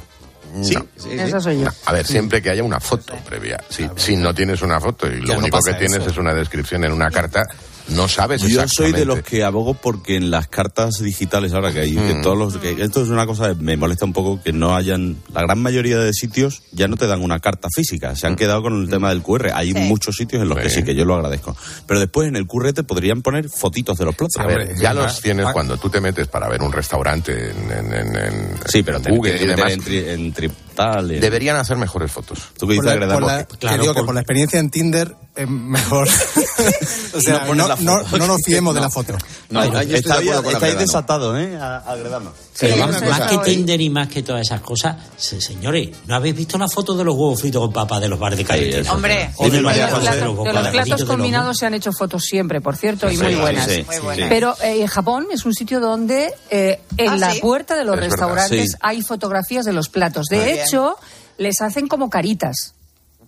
Sí, 0.62 0.74
No. 0.74 0.80
sí, 0.96 1.04
sí. 1.04 1.08
Eso 1.12 1.40
soy 1.40 1.60
yo. 1.60 1.68
A 1.86 1.92
ver, 1.92 2.06
siempre 2.06 2.42
que 2.42 2.50
haya 2.50 2.62
una 2.62 2.80
foto 2.80 3.14
previa. 3.24 3.62
Si, 3.70 3.88
si 3.96 4.16
no 4.16 4.34
tienes 4.34 4.60
una 4.62 4.78
foto 4.80 5.06
y 5.06 5.20
lo 5.22 5.38
único 5.38 5.58
que 5.60 5.72
tienes 5.74 6.00
eso. 6.00 6.10
es 6.10 6.16
una 6.18 6.34
descripción 6.34 6.84
en 6.84 6.92
una 6.92 7.10
carta, 7.10 7.44
no 7.88 8.08
sabes 8.08 8.42
Yo 8.42 8.66
soy 8.68 8.92
de 8.92 9.04
los 9.04 9.22
que 9.22 9.42
abogo 9.44 9.74
porque 9.74 10.16
en 10.16 10.30
las 10.30 10.48
cartas 10.48 10.98
digitales 11.00 11.52
ahora 11.52 11.72
que 11.72 11.80
hay, 11.80 11.94
que 11.94 12.14
Mm. 12.14 12.22
todos 12.22 12.36
los, 12.38 12.56
que 12.58 12.70
esto 12.82 13.02
es 13.02 13.08
una 13.08 13.26
cosa, 13.26 13.54
me 13.58 13.76
molesta 13.76 14.04
un 14.04 14.12
poco 14.12 14.40
que 14.42 14.52
no 14.52 14.74
hayan, 14.76 15.16
la 15.32 15.42
gran 15.42 15.60
mayoría 15.60 15.98
de 15.98 16.12
sitios 16.12 16.62
ya 16.72 16.86
no 16.88 16.96
te 16.96 17.06
dan 17.06 17.22
una 17.22 17.40
carta 17.40 17.68
física, 17.74 18.14
se 18.16 18.26
han 18.26 18.36
quedado 18.36 18.62
con 18.62 18.82
el 18.82 18.88
tema 18.88 19.08
del 19.10 19.22
QR. 19.22 19.50
Hay 19.54 19.72
Sí. 19.72 19.78
muchos 19.78 20.16
sitios 20.16 20.42
en 20.42 20.48
los 20.48 20.58
que 20.58 20.70
Sí. 20.70 20.82
que 20.82 20.94
yo 20.94 21.04
lo 21.04 21.14
agradezco. 21.14 21.56
Pero 21.86 22.00
después 22.00 22.28
en 22.28 22.36
el 22.36 22.46
QR 22.46 22.72
te 22.72 22.82
podrían 22.82 23.22
poner 23.22 23.48
fotitos 23.48 23.98
de 23.98 24.04
los 24.04 24.14
platos. 24.14 24.36
A 24.38 24.46
ver, 24.46 24.60
Hombre, 24.60 24.74
ya 24.80 24.94
los 24.94 25.20
tienes 25.20 25.46
ah. 25.46 25.52
cuando 25.52 25.76
tú 25.76 25.90
te 25.90 26.00
metes 26.00 26.28
para 26.28 26.48
ver 26.48 26.62
un 26.62 26.72
restaurante 26.72 27.50
en, 27.50 27.70
en- 27.70 27.92
en- 27.92 28.16
en 28.16 28.54
Sí, 28.66 28.82
pero 28.82 28.98
Google 29.00 29.16
Google 29.16 29.42
y 29.42 29.46
demás. 29.46 29.72
en, 29.72 29.80
tri- 29.82 30.08
en 30.08 30.34
tri- 30.34 30.50
tal, 30.92 31.08
Deberían 31.20 31.56
hacer 31.56 31.76
mejores 31.76 32.10
fotos. 32.10 32.38
¿Tú 32.58 32.66
qué 32.66 32.76
Por 32.76 32.84
dices, 32.84 33.00
la- 33.00 33.14
por 33.14 33.22
la- 33.22 33.44
que 33.44 33.56
Claro, 33.58 33.82
digo 33.82 33.94
que 33.94 34.00
por- 34.00 34.06
por 34.06 34.14
la 34.14 34.20
experiencia 34.22 34.58
en 34.58 34.70
Tinder 34.70 35.14
es 35.36 35.48
mejor. 35.48 36.08
o 37.14 37.20
sea, 37.20 37.44
No 37.46 37.54
no, 37.54 37.76
no, 37.76 38.02
no 38.02 38.26
nos 38.26 38.38
fiemos 38.44 38.74
de 38.74 38.80
la 38.80 38.90
foto. 38.90 39.16
No, 39.50 39.62
estáis 39.62 40.78
desatados, 40.78 41.38
¿eh? 41.38 41.56
A- 41.60 41.78
Agredano. 41.78 42.32
Pero 42.58 42.74
Sí, 42.74 43.04
más, 43.08 43.22
que. 43.30 43.38
Tinder 43.38 43.80
y 43.80 43.88
más 43.88 44.08
que 44.08 44.22
todas 44.22 44.42
esas 44.42 44.60
cosas, 44.60 44.96
se- 45.16 45.40
señores, 45.40 45.88
¿no 46.06 46.14
habéis 46.14 46.36
visto 46.36 46.58
la 46.58 46.68
foto 46.68 46.94
de 46.94 47.04
los 47.04 47.14
huevos 47.14 47.40
fritos 47.40 47.62
con 47.62 47.72
papas 47.72 48.00
de 48.02 48.08
los 48.08 48.18
bares 48.18 48.46
de 48.46 48.80
eso. 48.80 48.92
Hombre. 48.92 49.30
O 49.36 49.48
de 49.48 49.56
los, 49.56 49.62
María 49.62 49.86
De 49.86 49.92
los 49.92 50.00
José, 50.00 50.16
de 50.18 50.52
los 50.52 50.68
platos, 50.68 51.04
combinados 51.04 51.56
se 51.56 51.66
han 51.66 51.74
hecho 51.74 51.90
fotos 51.92 52.22
siempre, 52.22 52.60
por 52.60 52.76
cierto, 52.76 53.08
y 53.10 53.16
Sí, 53.16 53.22
muy 53.22 53.34
sí, 53.34 53.40
buenas. 53.40 53.64
sí, 53.66 53.86
sí, 53.90 53.96
sí. 54.14 54.22
Pero 54.28 54.54
eh, 54.62 54.80
en 54.82 54.86
Japón 54.88 55.26
es 55.32 55.44
un 55.46 55.54
sitio 55.54 55.80
donde 55.80 56.34
eh, 56.50 56.80
en 56.98 57.10
Ah, 57.10 57.16
la 57.16 57.32
¿sí? 57.32 57.40
puerta 57.40 57.76
de 57.76 57.84
los 57.84 57.96
restaurantes 57.98 58.72
sí. 58.72 58.76
hay 58.80 59.00
fotografías 59.02 59.64
de 59.64 59.72
los 59.72 59.88
platos. 59.88 60.26
De 60.26 60.36
Muy 60.36 60.44
bien. 60.52 60.66
Hecho, 60.70 60.96
les 61.38 61.60
hacen 61.60 61.86
como 61.88 62.08
caritas. 62.10 62.74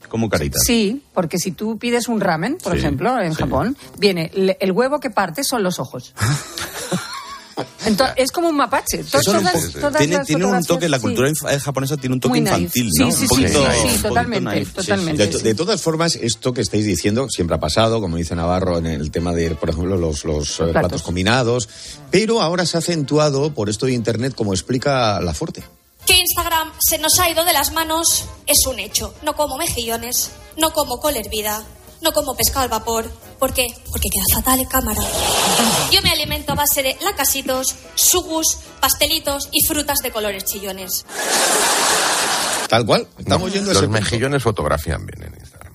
Como 0.08 0.28
carita. 0.28 0.58
Sí, 0.58 1.02
porque 1.14 1.38
si 1.38 1.52
tú 1.52 1.78
pides 1.78 2.08
un 2.08 2.20
ramen, 2.20 2.58
por 2.62 2.72
Sí, 2.72 2.78
ejemplo, 2.78 3.20
en 3.20 3.32
sí. 3.34 3.38
Japón, 3.38 3.76
viene 3.98 4.30
el 4.60 4.72
huevo 4.72 4.98
que 5.00 5.10
parte 5.10 5.44
son 5.44 5.62
los 5.62 5.78
ojos. 5.78 6.12
Entonces, 7.84 8.14
es 8.16 8.32
como 8.32 8.48
un 8.48 8.56
mapache. 8.56 9.04
To- 9.04 9.22
Son 9.22 9.36
un 9.36 9.42
todas- 9.44 9.72
todas 9.72 9.98
tiene, 9.98 10.16
las 10.16 10.26
tiene 10.26 10.44
un 10.46 10.64
toque, 10.64 10.88
la 10.88 10.98
cultura 10.98 11.28
eh, 11.28 11.58
japonesa 11.60 11.96
tiene 11.98 12.14
un 12.14 12.20
toque 12.20 12.30
Muy 12.30 12.38
infantil, 12.40 12.86
¿no? 12.86 12.92
sí, 12.92 13.02
Un 13.02 13.12
sí, 13.12 13.26
poquito- 13.28 13.66
sí, 13.88 13.98
totalmente, 14.02 14.44
naif, 14.44 14.68
sí, 14.68 14.70
sí. 14.70 14.74
totalmente. 14.80 15.26
De, 15.26 15.38
de 15.38 15.54
todas 15.54 15.80
formas, 15.82 16.16
esto 16.16 16.54
que 16.54 16.62
estáis 16.62 16.86
diciendo 16.86 17.28
siempre 17.28 17.56
ha 17.56 17.60
pasado, 17.60 18.00
como 18.00 18.16
dice 18.16 18.34
Navarro, 18.34 18.78
en 18.78 18.86
el 18.86 19.10
tema 19.10 19.32
de, 19.34 19.50
por 19.54 19.68
ejemplo, 19.70 19.96
los, 19.98 20.24
los, 20.24 20.60
eh, 20.60 20.64
platos. 20.72 21.02
combinados, 21.02 21.68
pero 22.10 22.40
ahora 22.40 22.64
se 22.64 22.78
ha 22.78 22.80
acentuado 22.80 23.52
por 23.52 23.68
esto 23.68 23.86
de 23.86 23.92
Internet, 23.92 24.34
como 24.34 24.54
explica 24.54 25.20
la 25.20 25.34
Forte. 25.34 25.62
Que 26.06 26.14
Instagram 26.18 26.72
se 26.80 26.98
nos 26.98 27.18
ha 27.20 27.30
ido 27.30 27.44
de 27.44 27.52
las 27.52 27.72
manos 27.72 28.24
es 28.46 28.66
un 28.66 28.78
hecho. 28.78 29.14
No 29.22 29.34
como 29.36 29.56
mejillones, 29.56 30.30
no 30.56 30.72
como 30.72 30.98
col 30.98 31.16
hervida, 31.16 31.62
no 32.00 32.12
como 32.12 32.34
pescado 32.34 32.64
al 32.64 32.68
vapor. 32.70 33.10
¿Por 33.38 33.52
qué? 33.52 33.66
Porque 33.90 34.08
queda 34.08 34.24
fatal 34.36 34.60
en 34.60 34.66
cámara. 34.66 35.00
Yo 35.90 36.00
me 36.02 36.10
alimento 36.10 36.52
a 36.52 36.54
base 36.56 36.82
de 36.82 36.96
lacasitos, 37.02 37.74
sugus, 37.94 38.58
pastelitos 38.80 39.48
y 39.52 39.64
frutas 39.64 39.98
de 40.02 40.10
colores 40.12 40.44
chillones. 40.44 41.04
Tal 42.68 42.86
cual, 42.86 43.06
estamos 43.18 43.48
No, 43.48 43.54
yendo 43.54 43.70
a 43.70 43.74
Los 43.74 43.88
mejillones 43.88 44.42
fotografían 44.42 45.04
bien 45.06 45.24
en 45.24 45.40
Instagram. 45.40 45.74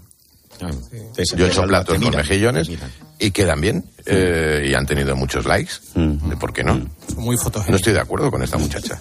te- 1.13 1.23
Yo 1.35 1.45
he 1.45 1.49
hecho 1.49 1.63
platos 1.63 1.97
con 1.97 2.15
mejillones 2.15 2.69
y 3.19 3.31
quedan 3.31 3.61
bien 3.61 3.89
eh, 4.09 4.67
y 4.69 4.73
han 4.73 4.85
tenido 4.85 5.15
muchos 5.15 5.45
likes. 5.45 5.73
¿De 5.95 6.37
¿Por 6.37 6.53
qué 6.53 6.63
no? 6.63 6.79
Muy 7.17 7.35
No 7.67 7.75
estoy 7.75 7.93
de 7.93 7.99
acuerdo 7.99 8.29
con 8.31 8.43
esta 8.43 8.57
muchacha. 8.57 8.97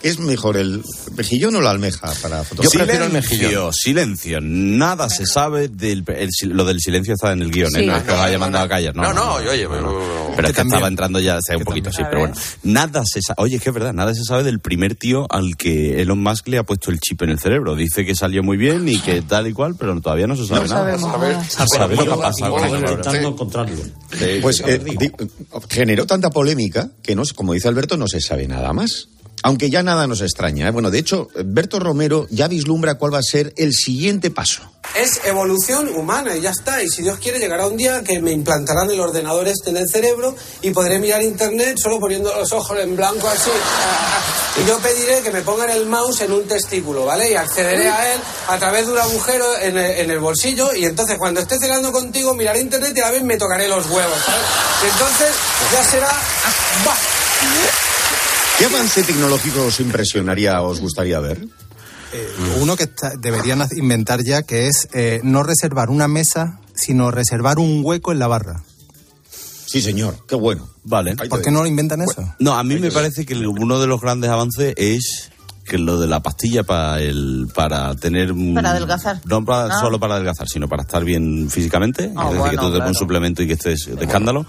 ¿Qué 0.00 0.08
es 0.08 0.18
mejor, 0.18 0.56
el 0.56 0.82
mejillón 1.16 1.56
o 1.56 1.60
la 1.60 1.70
almeja 1.70 2.12
para 2.22 2.44
fotografiar? 2.44 2.62
Yo 2.64 2.70
prefiero 2.86 3.04
el 3.06 3.12
mejillón. 3.12 3.72
Silencio. 3.72 4.38
Nada 4.40 5.08
se 5.08 5.26
sabe 5.26 5.68
del. 5.68 6.04
el 6.08 6.28
lo 6.50 6.64
del 6.64 6.80
silencio 6.80 7.14
está 7.14 7.32
en 7.32 7.42
el 7.42 7.50
guion, 7.50 7.74
¿eh? 7.76 7.80
Sí. 7.80 7.86
No 7.86 7.96
es 7.96 8.02
que 8.04 8.12
os 8.12 8.18
haya 8.20 8.38
mandado 8.38 8.64
a 8.64 8.68
callar, 8.68 8.94
¿no? 8.94 9.02
No, 9.02 9.12
no, 9.12 9.34
oye, 9.34 9.66
pero- 9.68 10.32
Pero 10.36 10.48
es 10.48 10.54
que 10.54 10.62
estaba 10.62 10.86
entrando 10.88 11.18
ya 11.20 11.36
hace 11.38 11.56
un 11.56 11.64
poquito, 11.64 11.90
sí, 11.90 12.02
pero 12.08 12.20
bueno. 12.20 12.34
Nada 12.62 13.02
se 13.04 13.20
sabe. 13.22 13.42
Oye, 13.42 13.56
es 13.56 13.62
que 13.62 13.70
es 13.70 13.74
verdad, 13.74 13.92
nada 13.92 14.14
se 14.14 14.22
sabe 14.24 14.44
del 14.44 14.60
primer 14.60 14.94
tío 14.94 15.26
al 15.30 15.56
que 15.56 16.00
Elon 16.00 16.22
Musk 16.22 16.46
le 16.48 16.58
ha 16.58 16.62
puesto 16.62 16.90
el 16.90 17.00
chip 17.00 17.22
en 17.22 17.30
el 17.30 17.38
cerebro. 17.40 17.74
Dice 17.74 18.04
que 18.04 18.14
salió 18.14 18.42
muy 18.42 18.56
bien 18.56 18.88
y 18.88 18.98
que 19.00 19.22
tal 19.22 19.46
y 19.48 19.52
cual, 19.52 19.74
pero 19.78 20.00
todavía 20.00 20.26
no 20.26 20.36
se 20.36 20.46
sabe 20.46 20.60
No 20.68 20.74
nada. 20.74 20.80
sabemos 20.98 21.14
A 21.14 21.18
ver, 21.18 21.32
nada. 21.32 21.46
a 21.58 21.66
saber 21.66 21.98
qué 21.98 22.04
Yo 22.04 22.20
pasa 22.20 22.48
encontrarlo. 24.38 24.84
Pues 24.84 24.94
eh, 24.94 24.98
di- 24.98 25.68
generó 25.68 26.06
tanta 26.06 26.30
polémica 26.30 26.90
que, 27.02 27.14
no, 27.14 27.22
como 27.34 27.52
dice 27.52 27.68
Alberto, 27.68 27.96
no 27.96 28.06
se 28.08 28.20
sabe 28.20 28.46
nada 28.48 28.72
más. 28.72 29.08
Aunque 29.42 29.70
ya 29.70 29.82
nada 29.82 30.06
nos 30.06 30.20
extraña. 30.20 30.68
¿eh? 30.68 30.70
Bueno, 30.70 30.90
de 30.90 30.98
hecho, 30.98 31.28
Berto 31.44 31.78
Romero 31.78 32.26
ya 32.30 32.48
vislumbra 32.48 32.96
cuál 32.96 33.14
va 33.14 33.18
a 33.18 33.22
ser 33.22 33.52
el 33.56 33.72
siguiente 33.72 34.30
paso. 34.30 34.62
Es 34.96 35.20
evolución 35.24 35.88
humana 35.94 36.36
y 36.36 36.40
ya 36.40 36.50
está. 36.50 36.82
Y 36.82 36.88
si 36.88 37.02
Dios 37.02 37.18
quiere, 37.18 37.38
llegará 37.38 37.66
un 37.66 37.76
día 37.76 38.02
que 38.02 38.20
me 38.20 38.32
implantarán 38.32 38.90
el 38.90 39.00
ordenador 39.00 39.46
este 39.46 39.70
en 39.70 39.76
el 39.76 39.88
cerebro 39.88 40.34
y 40.62 40.70
podré 40.70 40.98
mirar 40.98 41.22
internet 41.22 41.76
solo 41.80 42.00
poniendo 42.00 42.34
los 42.34 42.52
ojos 42.52 42.78
en 42.78 42.96
blanco 42.96 43.28
así. 43.28 43.50
Y 44.60 44.66
yo 44.66 44.78
pediré 44.78 45.20
que 45.20 45.30
me 45.30 45.42
pongan 45.42 45.70
el 45.70 45.86
mouse 45.86 46.22
en 46.22 46.32
un 46.32 46.48
testículo, 46.48 47.04
¿vale? 47.04 47.30
Y 47.30 47.34
accederé 47.34 47.88
a 47.88 48.14
él 48.14 48.20
a 48.48 48.58
través 48.58 48.86
de 48.86 48.92
un 48.92 48.98
agujero 48.98 49.58
en 49.60 49.76
el, 49.76 50.18
bolsillo. 50.18 50.74
Y 50.74 50.84
entonces, 50.84 51.16
cuando 51.16 51.40
esté 51.40 51.58
cenando 51.58 51.92
contigo, 51.92 52.34
miraré 52.34 52.60
internet 52.60 52.92
y 52.96 53.00
a 53.00 53.04
la 53.04 53.10
vez 53.12 53.22
me 53.22 53.36
tocaré 53.36 53.68
los 53.68 53.88
huevos, 53.88 54.18
¿sabes? 54.24 54.40
Y 54.82 54.86
entonces 54.86 55.28
ya 55.72 55.84
será. 55.84 56.08
¡Bah! 56.84 57.97
¿Qué 58.58 58.64
avance 58.66 59.02
tecnológico 59.04 59.66
os 59.66 59.78
impresionaría, 59.80 60.60
os 60.62 60.80
gustaría 60.80 61.20
ver? 61.20 61.46
Eh, 62.12 62.28
uno 62.60 62.76
que 62.76 62.84
está- 62.84 63.12
deberían 63.16 63.62
inventar 63.76 64.24
ya, 64.24 64.42
que 64.42 64.66
es 64.66 64.88
eh, 64.92 65.20
no 65.22 65.42
reservar 65.42 65.90
una 65.90 66.08
mesa, 66.08 66.58
sino 66.74 67.10
reservar 67.10 67.58
un 67.58 67.82
hueco 67.84 68.12
en 68.12 68.18
la 68.18 68.26
barra. 68.26 68.62
Sí, 69.66 69.82
señor, 69.82 70.16
qué 70.26 70.34
bueno. 70.34 70.68
Vale. 70.84 71.14
¿Por 71.14 71.42
qué 71.42 71.50
no 71.50 71.60
lo 71.62 71.68
inventan 71.68 72.00
eso? 72.00 72.34
No, 72.38 72.54
a 72.58 72.64
mí 72.64 72.76
me 72.76 72.90
parece 72.90 73.26
que 73.26 73.34
uno 73.36 73.78
de 73.78 73.86
los 73.86 74.00
grandes 74.00 74.30
avances 74.30 74.72
es 74.78 75.30
que 75.66 75.76
lo 75.76 76.00
de 76.00 76.06
la 76.06 76.20
pastilla 76.22 76.62
para 76.62 76.98
el 77.02 77.46
para 77.54 77.94
tener 77.94 78.32
un- 78.32 78.54
Para 78.54 78.70
adelgazar. 78.70 79.20
no 79.26 79.44
para- 79.44 79.66
Ah. 79.76 79.80
solo 79.80 80.00
para 80.00 80.14
adelgazar 80.14 80.48
sino 80.48 80.66
para 80.66 80.80
estar 80.84 81.04
bien 81.04 81.50
físicamente 81.50 82.10
Ah, 82.16 82.28
es 82.30 82.36
decir 82.38 82.50
que 82.52 82.56
tú 82.56 82.62
te 82.62 82.62
pones 82.62 82.74
claro. 82.76 82.88
un 82.88 82.94
suplemento 82.94 83.42
y 83.42 83.46
que 83.48 83.52
estés 83.52 83.84
de 83.94 84.02
escándalo 84.02 84.46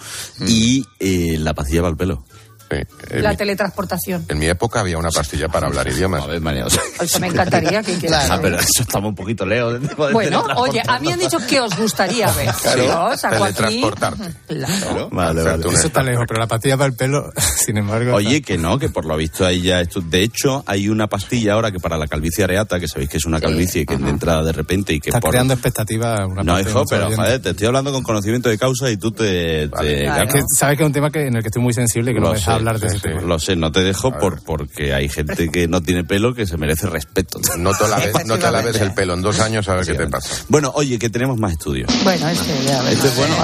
y 0.48 0.86
eh, 0.98 1.36
la 1.38 1.54
pastilla 1.54 1.82
para 1.82 1.92
el 1.92 1.98
pelo 1.98 2.24
En, 2.70 3.24
La 3.24 3.32
mi, 3.32 3.38
teletransportación. 3.38 4.26
en 4.28 4.38
mi 4.40 4.46
época 4.48 4.82
había 4.82 4.98
una 4.98 5.10
pastilla 5.10 5.48
para 5.48 5.68
hablar 5.68 5.88
idiomas. 5.88 6.24
a 6.24 6.28
ver 6.28 6.40
María 6.42 6.66
o 6.66 6.70
sea, 6.70 6.82
Eso 7.02 7.20
me 7.20 7.28
encantaría. 7.30 7.82
que 7.84 7.94
hiciera. 7.94 8.22
ah, 8.30 8.40
pero 8.42 8.58
eso 8.60 8.82
estamos 8.84 9.10
un 9.10 9.16
poquito 9.16 9.46
lejos 9.46 9.80
Bueno, 10.12 10.44
oye, 10.58 10.82
a 10.88 11.00
mí 11.00 11.12
han 11.12 11.20
dicho 11.20 11.38
que 11.48 11.60
os 11.60 11.76
gustaría 11.78 12.32
ver. 12.34 12.50
Claro. 12.62 13.18
Saco 13.18 13.44
aquí. 13.44 13.54
Teletransportarte. 13.56 14.24
Claro. 14.48 15.10
Vale, 15.12 15.42
vale. 15.44 15.68
Eso 15.74 15.88
está 15.88 16.04
lejos, 16.04 16.26
pero 16.28 16.40
la 16.40 16.48
pastilla 16.48 16.78
para 16.78 16.88
el 16.90 16.96
pelo, 16.96 17.32
sin 17.66 17.78
embargo. 17.78 18.14
Oye, 18.16 18.42
que 18.42 18.58
no, 18.58 18.78
que 18.78 18.90
por 18.90 19.06
lo 19.06 19.16
visto 19.18 19.46
hay 19.46 19.62
ya 19.62 19.82
esto. 19.82 20.02
De 20.02 20.22
hecho, 20.22 20.64
hay 20.68 20.90
una 20.90 21.08
pastilla 21.08 21.54
ahora 21.54 21.72
que 21.72 21.80
para 21.80 21.98
la 21.98 22.08
calvicie 22.08 22.44
areata, 22.44 22.80
que 22.80 22.88
sabéis 22.88 23.10
que 23.10 23.18
es 23.18 23.26
una 23.26 23.40
calvicie 23.42 23.86
que 23.86 23.98
de 23.98 24.10
entrada 24.10 24.44
de 24.44 24.52
repente 24.52 24.94
y 24.94 25.00
que 25.00 25.10
Estás 25.10 25.22
por. 25.22 25.32
creando 25.32 25.54
expectativas. 25.54 26.20
Una 26.28 26.44
No, 26.44 26.60
hijo, 26.60 26.84
pero 26.90 27.10
joder, 27.16 27.42
te 27.42 27.50
estoy 27.52 27.68
hablando 27.68 27.92
con 27.92 28.04
conocimiento 28.04 28.50
de 28.50 28.58
causa 28.58 28.90
y 28.92 28.98
tú 28.98 29.12
te. 29.12 29.68
te- 29.70 30.06
Es 30.06 30.34
que 30.34 30.42
sabes 30.56 30.78
que 30.78 30.84
es 30.84 30.88
un 30.88 30.94
tema 30.94 31.10
que, 31.10 31.26
en 31.28 31.36
el 31.36 31.42
que 31.42 31.48
estoy 31.48 31.62
muy 31.64 31.74
sensible 31.74 32.12
y 32.12 32.14
que 32.16 32.20
no 32.20 32.30
me 32.32 32.36
deja 32.36 32.58
sé, 32.58 32.59
hablar 32.60 32.80
de 32.80 32.90
sí, 32.90 32.96
ese 32.98 33.08
sí, 33.08 33.14
tema. 33.16 33.22
Lo 33.22 33.40
sé, 33.40 33.56
no 33.56 33.72
te 33.72 33.82
dejo 33.82 34.12
por, 34.18 34.44
porque 34.44 34.94
hay 34.94 35.10
gente 35.10 35.50
que 35.50 35.68
no 35.68 35.82
tiene 35.82 36.04
pelo 36.04 36.34
que 36.34 36.46
se 36.46 36.58
merece 36.58 36.88
respeto. 36.88 37.40
No 37.58 37.72
te, 37.74 37.88
laves, 37.88 38.26
no 38.26 38.38
te 38.38 38.52
laves 38.52 38.76
el 38.80 38.94
pelo 38.94 39.14
en 39.16 39.22
dos 39.22 39.40
años 39.40 39.68
a 39.70 39.76
ver 39.76 39.86
qué 39.86 39.94
te 39.96 40.08
pasa. 40.08 40.44
Bueno, 40.48 40.72
oye, 40.76 40.98
que 41.00 41.10
tenemos 41.10 41.38
más 41.38 41.54
estudios. 41.54 41.90
Bueno, 42.04 42.28
este 42.30 42.64
ya. 42.66 42.90
Este 42.92 43.08
es 43.08 43.16
bueno. 43.16 43.36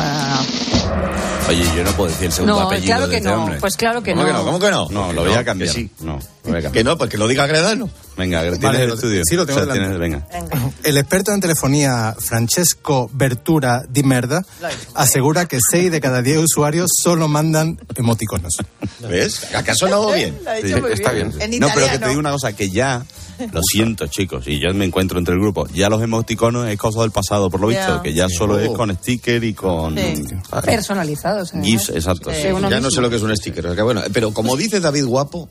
Oye, 1.48 1.64
yo 1.76 1.84
no 1.84 1.92
puedo 1.92 2.10
decir 2.10 2.26
el 2.28 2.32
segundo 2.32 2.56
No, 2.60 2.62
apellido 2.68 2.88
claro 2.88 3.04
de 3.06 3.10
que 3.12 3.18
este 3.18 3.30
no. 3.30 3.36
hombre. 3.44 3.58
Pues 3.60 3.78
claro 3.78 4.02
que 4.02 4.12
¿Cómo 4.14 4.24
no. 4.24 4.28
que 4.28 4.34
no? 4.34 4.44
¿Cómo 4.46 4.60
que 4.60 4.72
no? 4.72 4.88
No, 4.90 5.14
lo 5.14 5.24
voy 5.24 5.34
a 5.34 5.44
cambiar. 5.44 5.70
que 5.72 5.76
sí. 5.82 5.90
No, 6.00 6.20
Que 6.72 6.84
no, 6.84 6.98
pues 6.98 7.10
que 7.10 7.18
lo 7.18 7.28
diga 7.28 7.48
Gredano. 7.48 7.90
Venga, 8.18 8.42
¿tienes 8.42 8.62
Vale, 8.62 8.84
el 8.84 8.92
estudio? 8.94 9.22
sí, 9.26 9.36
lo 9.36 9.46
tengo 9.46 9.60
O 9.60 9.66
sea, 9.66 9.74
tienes- 9.74 9.98
venga. 9.98 10.26
El 10.84 10.98
experto 10.98 11.32
en 11.34 11.42
telefonía 11.42 12.16
Francesco 12.18 13.10
Bertura 13.14 13.84
Di 13.90 14.04
Merda 14.04 14.42
asegura 14.94 15.48
que 15.48 15.60
6 15.60 15.92
de 15.92 16.00
cada 16.00 16.22
10 16.22 16.38
usuarios 16.40 16.90
solo 17.02 17.28
mandan 17.28 17.78
emoticonos. 17.96 18.54
¿Ves? 19.10 19.54
¿Acaso 19.54 19.88
no 19.88 20.12
bien? 20.14 20.38
Lo 20.44 20.50
ha 20.52 20.58
hecho 20.60 20.76
Sí, 20.76 20.82
muy 20.82 20.92
está 20.94 21.12
bien. 21.12 21.32
bien. 21.36 21.54
En 21.54 21.60
no, 21.60 21.68
pero 21.74 21.88
que 21.90 22.00
te 22.00 22.08
digo 22.08 22.20
una 22.20 22.32
cosa, 22.32 22.54
que 22.54 22.70
ya, 22.70 23.06
lo 23.52 23.62
siento 23.62 24.08
chicos, 24.08 24.48
y 24.48 24.60
yo 24.60 24.74
me 24.74 24.86
encuentro 24.86 25.20
entre 25.20 25.34
el 25.36 25.42
grupo, 25.42 25.68
ya 25.74 25.90
los 25.90 26.02
emoticonos 26.02 26.70
es 26.70 26.78
cosa 26.78 27.02
del 27.02 27.12
pasado, 27.12 27.50
por 27.50 27.60
lo 27.60 27.68
visto, 27.68 28.02
que 28.02 28.14
ya 28.14 28.28
solo 28.30 28.60
es 28.60 28.70
Oh. 28.70 28.74
con 28.74 28.96
sticker 28.96 29.44
y 29.44 29.54
con 29.54 29.98
Sí. 29.98 30.24
¿sabes? 30.50 30.66
Personalizados. 30.66 31.50
además. 31.50 31.68
GIFs, 31.68 31.90
exacto. 31.90 32.32
Sí, 32.32 32.44
sí. 32.44 32.48
uno 32.48 32.70
Ya 32.70 32.80
no 32.80 32.90
sé 32.90 33.02
lo 33.02 33.10
que 33.10 33.18
es 33.18 33.22
un 33.22 33.36
sticker. 33.36 33.66
o 33.66 33.70
sea 33.70 33.76
que 33.76 33.82
bueno, 33.82 34.02
pero 34.14 34.32
como 34.34 34.56
dice 34.56 34.80
David 34.80 35.06
Guapo, 35.06 35.50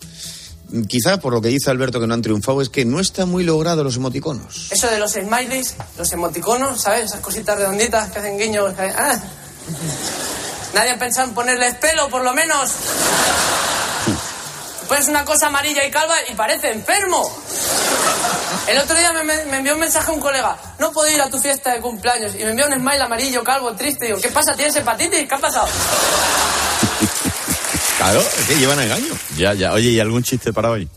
quizá 0.89 1.19
por 1.19 1.33
lo 1.33 1.41
que 1.41 1.49
dice 1.49 1.71
Alberto 1.71 2.01
que 2.01 2.07
no 2.07 2.15
han 2.15 2.23
triunfado, 2.23 2.61
es 2.61 2.69
que 2.69 2.85
no 2.85 3.01
están 3.01 3.29
muy 3.29 3.45
logrados 3.45 3.85
los 3.85 3.97
emoticonos. 3.97 4.69
Eso 4.71 4.89
de 4.89 4.99
los 4.99 5.13
smileys, 5.13 5.75
los 5.97 6.13
emoticonos, 6.13 6.83
¿sabes? 6.83 7.05
Esas 7.05 7.21
cositas 7.21 7.57
redonditas 7.57 8.11
que 8.11 8.19
hacen 8.19 8.39
guiños. 8.39 8.75
¡Ah! 8.79 9.21
Nadie 10.75 10.91
ha 10.91 10.99
pensado 10.99 11.29
en 11.29 11.35
ponerles 11.35 11.75
pelo, 11.77 12.09
por 12.09 12.23
lo 12.23 12.35
menos. 12.35 12.71
Pues 14.89 15.09
una 15.09 15.25
cosa 15.25 15.47
amarilla 15.47 15.85
y 15.87 15.91
calva 15.91 16.15
y 16.31 16.35
parece 16.35 16.71
enfermo. 16.71 17.31
El 18.67 18.79
otro 18.79 18.97
día 18.99 19.13
me, 19.13 19.57
envió 19.57 19.75
un 19.75 19.81
mensaje 19.81 20.11
un 20.11 20.21
colega. 20.21 20.57
No 20.79 20.93
puedo 20.93 21.11
ir 21.11 21.21
a 21.21 21.31
tu 21.31 21.39
fiesta 21.39 21.73
de 21.73 21.81
cumpleaños. 21.81 22.35
Y 22.35 22.39
me 22.39 22.51
envió 22.51 22.67
un 22.67 22.73
smile 22.73 23.03
amarillo, 23.03 23.45
calvo, 23.45 23.73
triste. 23.75 24.07
Digo, 24.07 24.19
¿qué 24.21 24.29
pasa? 24.29 24.55
¿Tienes 24.55 24.75
hepatitis? 24.77 25.29
¿Qué 25.29 25.35
ha 25.35 25.39
pasado? 25.39 25.69
Claro, 28.05 28.21
es 28.21 28.47
que 28.47 28.55
llevan 28.57 28.81
engaño. 28.81 29.15
Ya, 29.39 29.55
ya. 29.55 29.73
Oye, 29.73 29.91
¿y 29.91 30.01
algún 30.01 30.23
chiste 30.23 30.53
para 30.53 30.71
hoy? 30.71 30.89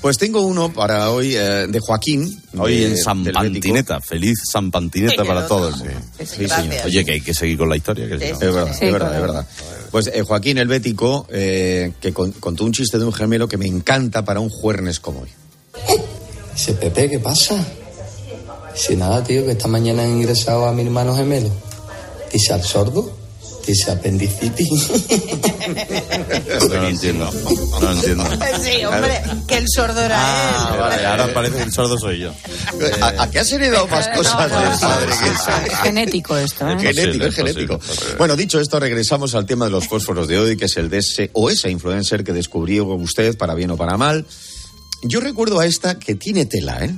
Pues 0.00 0.16
tengo 0.18 0.42
uno 0.42 0.72
para 0.72 1.10
hoy 1.10 1.34
eh, 1.34 1.66
de 1.68 1.80
Joaquín. 1.80 2.40
Hoy 2.56 2.76
de- 2.78 2.86
en 2.90 2.96
San. 2.96 3.24
Pantineta. 3.24 4.00
Feliz 4.00 4.38
San 4.50 4.70
Pantineta 4.70 5.24
para 5.24 5.48
todos. 5.48 5.82
Sí, 6.24 6.48
señor. 6.48 6.76
Oye, 6.86 7.04
que 7.04 7.12
hay 7.12 7.20
que 7.20 7.34
seguir 7.34 7.58
con 7.58 7.68
la 7.68 7.76
historia. 7.76 8.06
Que 8.08 8.18
si 8.20 8.32
no- 8.32 8.40
Es 8.40 8.54
verdad, 8.54 8.76
Sí, 8.78 8.84
es 8.86 8.92
verdad, 8.92 9.14
es 9.16 9.20
verdad. 9.20 9.46
Pues 9.90 10.06
eh, 10.14 10.22
Joaquín 10.22 10.58
el 10.58 10.68
Bético, 10.68 11.26
eh, 11.30 11.92
que 12.00 12.12
con- 12.12 12.30
contó 12.32 12.64
un 12.64 12.72
chiste 12.72 12.98
de 12.98 13.04
un 13.04 13.12
gemelo 13.12 13.48
que 13.48 13.56
me 13.56 13.66
encanta 13.66 14.24
para 14.24 14.38
un 14.38 14.48
jueves 14.48 15.00
como 15.00 15.22
hoy. 15.22 15.30
Dice, 16.54 16.74
Pepe, 16.74 17.10
¿qué 17.10 17.18
pasa? 17.18 17.56
Dice, 18.74 18.94
nada, 18.96 19.24
tío, 19.24 19.44
que 19.44 19.52
esta 19.52 19.66
mañana 19.66 20.04
han 20.04 20.10
ingresado 20.12 20.66
a 20.66 20.72
mi 20.72 20.82
hermano 20.82 21.16
gemelo. 21.16 21.50
Dice, 22.32 22.52
¿al 22.52 22.62
sordo? 22.62 23.17
Dice, 23.68 23.90
apendicitis. 23.90 24.88
No 26.68 26.74
lo 26.74 26.88
entiendo. 26.88 27.30
No 27.30 27.80
lo 27.80 27.92
entiendo. 27.92 28.24
Sí, 28.62 28.82
hombre, 28.86 29.22
que 29.46 29.58
el 29.58 29.66
sordo 29.68 30.00
era 30.02 30.16
Ah, 30.18 30.70
él. 30.72 30.80
vale, 30.80 31.06
ahora 31.06 31.34
parece 31.34 31.56
que 31.58 31.62
el 31.64 31.72
sordo 31.72 31.98
soy 31.98 32.20
yo. 32.20 32.32
¿A, 33.02 33.22
a 33.24 33.30
qué 33.30 33.40
has 33.40 33.52
heredado 33.52 33.86
más 33.88 34.08
cosas 34.08 34.50
no, 34.50 34.60
del 34.60 34.74
sí, 34.74 34.80
padre 34.80 35.06
que 35.66 35.72
Es 35.72 35.78
genético 35.80 36.36
esto. 36.38 36.66
¿eh? 36.66 36.76
Es 36.78 36.96
genético, 36.96 37.24
es 37.26 37.34
genético. 37.34 37.78
posible. 37.78 38.14
Bueno, 38.16 38.36
dicho 38.36 38.58
esto, 38.58 38.80
regresamos 38.80 39.34
al 39.34 39.44
tema 39.44 39.66
de 39.66 39.70
los 39.72 39.86
fósforos 39.86 40.26
de 40.28 40.38
hoy, 40.38 40.56
que 40.56 40.64
es 40.64 40.76
el 40.78 40.88
de 40.88 40.98
ese 40.98 41.30
o 41.34 41.50
esa 41.50 41.68
influencer 41.68 42.24
que 42.24 42.32
descubrió 42.32 42.86
usted, 42.86 43.36
para 43.36 43.54
bien 43.54 43.70
o 43.70 43.76
para 43.76 43.98
mal. 43.98 44.24
Yo 45.02 45.20
recuerdo 45.20 45.60
a 45.60 45.66
esta 45.66 45.98
que 45.98 46.14
tiene 46.14 46.46
tela, 46.46 46.82
¿eh? 46.84 46.94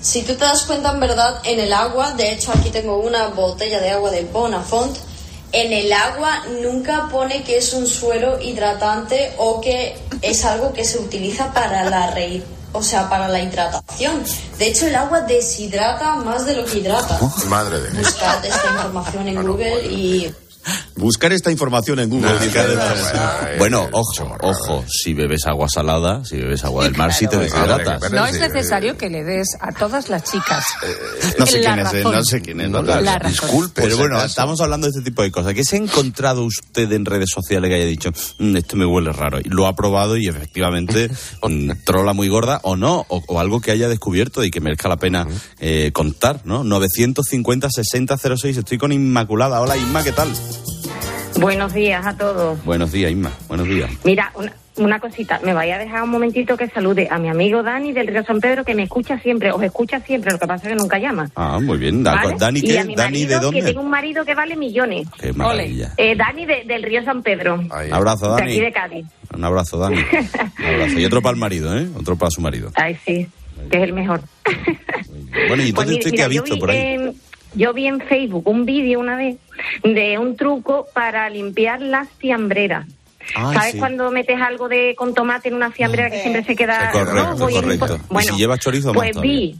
Si 0.00 0.20
tú 0.22 0.34
te 0.34 0.44
das 0.44 0.62
cuenta, 0.62 0.92
en 0.92 1.00
verdad, 1.00 1.40
en 1.44 1.58
el 1.58 1.72
agua, 1.72 2.12
de 2.12 2.32
hecho 2.32 2.52
aquí 2.52 2.70
tengo 2.70 2.98
una 3.00 3.26
botella 3.28 3.80
de 3.80 3.90
agua 3.90 4.12
de 4.12 4.22
Bonafont, 4.24 4.96
en 5.62 5.72
el 5.72 5.92
agua 5.92 6.42
nunca 6.62 7.08
pone 7.10 7.42
que 7.42 7.58
es 7.58 7.72
un 7.72 7.86
suero 7.86 8.38
hidratante 8.40 9.32
o 9.38 9.60
que 9.60 9.96
es 10.22 10.44
algo 10.44 10.72
que 10.72 10.84
se 10.84 10.98
utiliza 10.98 11.52
para 11.52 11.84
la 11.88 12.10
rei- 12.14 12.42
o 12.72 12.82
sea, 12.82 13.08
para 13.08 13.26
la 13.28 13.40
hidratación. 13.40 14.22
De 14.58 14.66
hecho, 14.68 14.86
el 14.86 14.94
agua 14.96 15.22
deshidrata 15.22 16.16
más 16.16 16.44
de 16.44 16.56
lo 16.56 16.64
que 16.66 16.78
hidrata. 16.78 17.18
Madre 17.46 17.80
de. 17.80 17.90
Buscad 17.98 18.44
esta 18.44 18.66
información 18.70 19.28
en 19.28 19.46
Google 19.46 19.86
y 19.86 20.34
Buscar 20.96 21.32
esta 21.32 21.50
información 21.50 21.98
en 22.00 22.08
Google. 22.08 22.38
dice 22.40 22.58
Además. 22.58 23.12
Bueno, 23.58 23.88
ojo, 23.92 24.36
ojo, 24.40 24.84
si 24.88 25.14
bebes 25.14 25.46
agua 25.46 25.68
salada, 25.72 26.24
si 26.24 26.36
bebes 26.36 26.64
agua 26.64 26.84
del 26.84 26.96
mar, 26.96 27.12
sí 27.12 27.26
te 27.26 27.36
deshidratas. 27.36 28.10
No 28.12 28.26
es 28.26 28.38
necesario 28.40 28.96
que 28.96 29.10
le 29.10 29.22
des 29.24 29.48
a 29.60 29.72
todas 29.72 30.08
las 30.08 30.24
chicas. 30.24 30.64
No 31.38 31.46
sé 31.46 31.60
la 31.60 31.74
quién 31.74 31.86
es, 31.86 31.92
eh, 31.92 31.96
razón. 31.98 32.12
no 32.14 32.24
sé 32.24 32.40
quién 32.40 32.60
es. 32.60 32.70
Disculpe, 33.28 33.82
pero 33.82 33.96
bueno, 33.98 34.22
estamos 34.22 34.60
hablando 34.60 34.86
de 34.86 34.90
este 34.92 35.02
tipo 35.02 35.22
de 35.22 35.30
cosas. 35.30 35.54
¿Qué 35.54 35.64
se 35.64 35.76
ha 35.76 35.78
encontrado 35.78 36.44
usted 36.44 36.90
en 36.92 37.04
redes 37.04 37.30
sociales 37.32 37.68
que 37.68 37.74
haya 37.76 37.84
dicho, 37.86 38.10
"Mm, 38.38 38.56
esto 38.56 38.76
me 38.76 38.86
huele 38.86 39.12
raro? 39.12 39.38
Y 39.40 39.48
lo 39.48 39.66
ha 39.66 39.76
probado 39.76 40.16
y 40.16 40.26
efectivamente 40.28 41.10
mm, 41.42 41.70
trola 41.84 42.12
muy 42.12 42.28
gorda 42.28 42.60
o 42.62 42.76
no, 42.76 43.04
o, 43.08 43.22
o 43.26 43.40
algo 43.40 43.60
que 43.60 43.70
haya 43.70 43.88
descubierto 43.88 44.42
y 44.44 44.50
que 44.50 44.60
merezca 44.60 44.88
la 44.88 44.96
pena 44.96 45.26
eh, 45.60 45.90
contar, 45.92 46.40
¿no? 46.44 46.64
950 46.64 47.68
60 47.70 48.16
06. 48.36 48.56
Estoy 48.56 48.78
con 48.78 48.92
Inmaculada. 48.92 49.60
Hola, 49.60 49.76
Inma, 49.76 50.02
¿qué 50.02 50.12
tal? 50.12 50.28
Buenos 51.40 51.72
días 51.74 52.04
a 52.06 52.16
todos. 52.16 52.64
Buenos 52.64 52.92
días, 52.92 53.10
Inma. 53.10 53.30
Buenos 53.48 53.66
días. 53.68 53.90
Mira, 54.04 54.30
una, 54.34 54.52
una 54.76 55.00
cosita, 55.00 55.40
me 55.44 55.52
vaya 55.54 55.76
a 55.76 55.78
dejar 55.78 56.02
un 56.02 56.10
momentito 56.10 56.56
que 56.56 56.68
salude 56.68 57.08
a 57.10 57.18
mi 57.18 57.28
amigo 57.28 57.62
Dani 57.62 57.92
del 57.92 58.06
Río 58.06 58.24
San 58.24 58.40
Pedro, 58.40 58.64
que 58.64 58.74
me 58.74 58.84
escucha 58.84 59.18
siempre, 59.20 59.50
os 59.52 59.62
escucha 59.62 60.00
siempre, 60.00 60.32
lo 60.32 60.38
que 60.38 60.46
pasa 60.46 60.68
es 60.68 60.74
que 60.76 60.82
nunca 60.82 60.98
llama. 60.98 61.30
Ah, 61.36 61.58
muy 61.60 61.78
bien. 61.78 62.02
Da- 62.02 62.14
¿vale? 62.14 62.36
¿Dani 62.38 62.58
y 62.60 62.62
qué? 62.62 62.78
a 62.78 62.84
mi 62.84 62.94
¿Dani 62.94 63.24
de 63.26 63.38
dónde? 63.38 63.60
Que 63.60 63.66
tengo 63.66 63.80
un 63.82 63.90
marido 63.90 64.24
que 64.24 64.34
vale 64.34 64.56
millones. 64.56 65.08
Qué 65.20 65.32
maravilla. 65.32 65.92
Eh, 65.96 66.16
Dani 66.16 66.46
de- 66.46 66.64
del 66.66 66.82
Río 66.82 67.04
San 67.04 67.22
Pedro. 67.22 67.54
Un 67.56 67.70
abrazo, 67.92 68.26
De 68.34 68.40
Dani. 68.42 68.52
aquí 68.52 68.60
de 68.60 68.72
Cádiz. 68.72 69.06
Un 69.34 69.44
abrazo, 69.44 69.78
Dani. 69.78 69.96
Un 70.58 70.64
abrazo. 70.74 70.98
Y 70.98 71.04
otro 71.04 71.20
para 71.22 71.34
el 71.34 71.40
marido, 71.40 71.76
¿eh? 71.76 71.86
Otro 71.98 72.16
para 72.16 72.30
su 72.30 72.40
marido. 72.40 72.70
Ay, 72.74 72.96
sí, 73.04 73.26
que 73.70 73.76
es 73.76 73.82
el 73.82 73.92
mejor. 73.92 74.20
Bueno, 75.48 75.62
y 75.62 75.72
Pues 75.72 75.88
entonces 75.88 75.88
mira, 75.88 75.98
usted 75.98 76.10
qué 76.12 76.22
ha 76.22 76.28
visto 76.28 76.54
vi 76.54 76.60
por 76.60 76.70
ahí? 76.70 76.78
en- 76.78 77.14
yo 77.56 77.72
vi 77.72 77.86
en 77.86 78.00
Facebook 78.00 78.46
un 78.46 78.64
vídeo 78.64 79.00
una 79.00 79.16
vez 79.16 79.36
de 79.82 80.18
un 80.18 80.36
truco 80.36 80.86
para 80.92 81.28
limpiar 81.30 81.80
las 81.80 82.08
fiambreras. 82.10 82.86
Ay, 83.34 83.56
¿Sabes 83.56 83.72
sí. 83.72 83.78
cuando 83.78 84.10
metes 84.10 84.40
algo 84.40 84.68
de 84.68 84.94
con 84.94 85.14
tomate 85.14 85.48
en 85.48 85.54
una 85.54 85.70
fiambrera 85.72 86.10
que 86.10 86.20
siempre 86.20 86.44
se 86.44 86.54
queda 86.54 86.90
Correcto, 86.92 87.30
rojo 87.30 87.50
y 87.50 87.54
correcto. 87.54 87.98
Bueno, 88.08 88.28
y 88.28 88.32
si 88.32 88.38
lleva 88.38 88.58
chorizo, 88.58 88.94
más 88.94 89.10
pues 89.10 89.20
vi, 89.20 89.56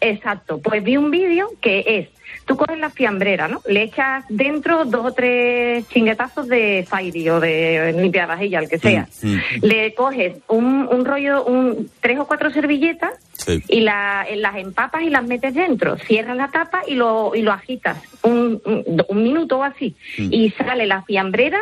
exacto, 0.00 0.58
pues 0.58 0.84
vi 0.84 0.96
un 0.96 1.10
vídeo 1.10 1.50
que 1.60 1.84
es, 1.86 2.08
tú 2.46 2.56
coges 2.56 2.78
la 2.78 2.90
fiambrera, 2.90 3.48
¿no? 3.48 3.60
Le 3.66 3.82
echas 3.82 4.24
dentro 4.28 4.84
dos 4.84 5.06
o 5.06 5.12
tres 5.12 5.86
chinguetazos 5.88 6.46
de 6.48 6.86
Fairy 6.88 7.28
o 7.28 7.40
de 7.40 7.92
limpiavajilla, 8.00 8.60
el 8.60 8.68
que 8.68 8.78
sea. 8.78 9.08
Mm, 9.22 9.36
Le 9.62 9.94
coges 9.94 10.36
un, 10.48 10.88
un 10.90 11.04
rollo, 11.04 11.44
un, 11.44 11.90
tres 12.00 12.18
o 12.18 12.26
cuatro 12.26 12.50
servilletas 12.50 13.10
Sí. 13.32 13.62
y 13.68 13.80
la- 13.80 14.24
las 14.36 14.56
empapas 14.56 15.02
y 15.02 15.10
las 15.10 15.24
metes 15.26 15.54
dentro. 15.54 15.96
Cierras 15.98 16.36
la 16.36 16.48
tapa 16.48 16.82
y 16.88 16.94
lo, 16.94 17.32
y 17.34 17.42
lo 17.42 17.52
agitas 17.52 17.98
un, 18.22 18.60
un, 18.64 19.04
un 19.08 19.22
minuto 19.22 19.58
o 19.58 19.62
así. 19.62 19.94
Mm. 20.18 20.28
Y 20.32 20.50
sale 20.50 20.86
la 20.86 21.02
fiambrera 21.02 21.58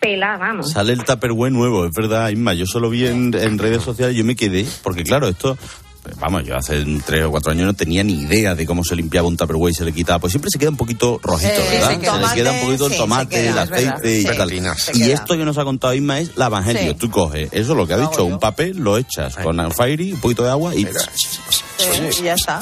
pelada, 0.00 0.38
vamos. 0.38 0.70
Sale 0.72 0.92
el 0.94 1.04
Tupperware 1.04 1.52
nuevo, 1.52 1.84
es 1.84 1.92
verdad, 1.94 2.30
Inma. 2.30 2.54
Yo 2.54 2.64
solo 2.66 2.88
vi 2.88 3.06
en, 3.06 3.34
en 3.34 3.58
redes 3.58 3.82
sociales 3.82 4.14
y 4.14 4.18
yo 4.20 4.24
me 4.24 4.34
quedé, 4.36 4.64
porque 4.82 5.02
claro, 5.04 5.28
esto, 5.28 5.58
vamos, 6.18 6.44
yo 6.44 6.56
hace 6.56 6.84
tres 7.04 7.24
o 7.24 7.30
cuatro 7.30 7.52
años 7.52 7.66
no 7.66 7.74
tenía 7.74 8.02
ni 8.02 8.14
idea 8.22 8.54
de 8.54 8.66
cómo 8.66 8.82
se 8.84 8.96
limpiaba 8.96 9.28
un 9.28 9.36
Tupperware 9.36 9.72
y 9.72 9.74
se 9.74 9.84
le 9.84 9.92
quitaba. 9.92 10.18
Pues 10.18 10.32
siempre 10.32 10.50
se 10.50 10.58
queda 10.58 10.70
un 10.70 10.76
poquito 10.76 11.20
rojito, 11.22 11.52
Sí, 11.54 11.60
¿verdad? 11.70 11.86
se 11.88 11.92
le 11.96 12.00
queda 12.42 12.52
un 12.52 12.60
poquito 12.66 12.86
el 12.86 12.92
Sí, 12.92 12.98
tomate, 12.98 13.28
queda, 13.36 13.50
el 13.50 13.58
aceite 13.58 14.18
y 14.18 14.22
Sí. 14.22 14.28
tal. 14.36 14.52
Y 14.94 15.10
esto 15.10 15.36
que 15.36 15.44
nos 15.44 15.58
ha 15.58 15.64
contado 15.64 15.94
Inma 15.94 16.20
es 16.20 16.36
la 16.36 16.46
evangelio. 16.46 16.92
Sí. 16.92 16.98
Tú 16.98 17.10
coges, 17.10 17.48
eso 17.52 17.72
es 17.72 17.76
lo 17.76 17.86
que 17.86 17.94
ha 17.94 17.98
dicho, 17.98 18.24
un 18.24 18.38
papel, 18.38 18.78
lo 18.78 18.96
echas 18.98 19.36
con 19.36 19.72
fairy, 19.72 20.12
un 20.12 20.20
poquito 20.20 20.42
de 20.44 20.50
agua 20.50 20.74
y... 20.74 20.86
Sí, 21.76 21.88
y 22.20 22.24
ya 22.24 22.34
está. 22.34 22.60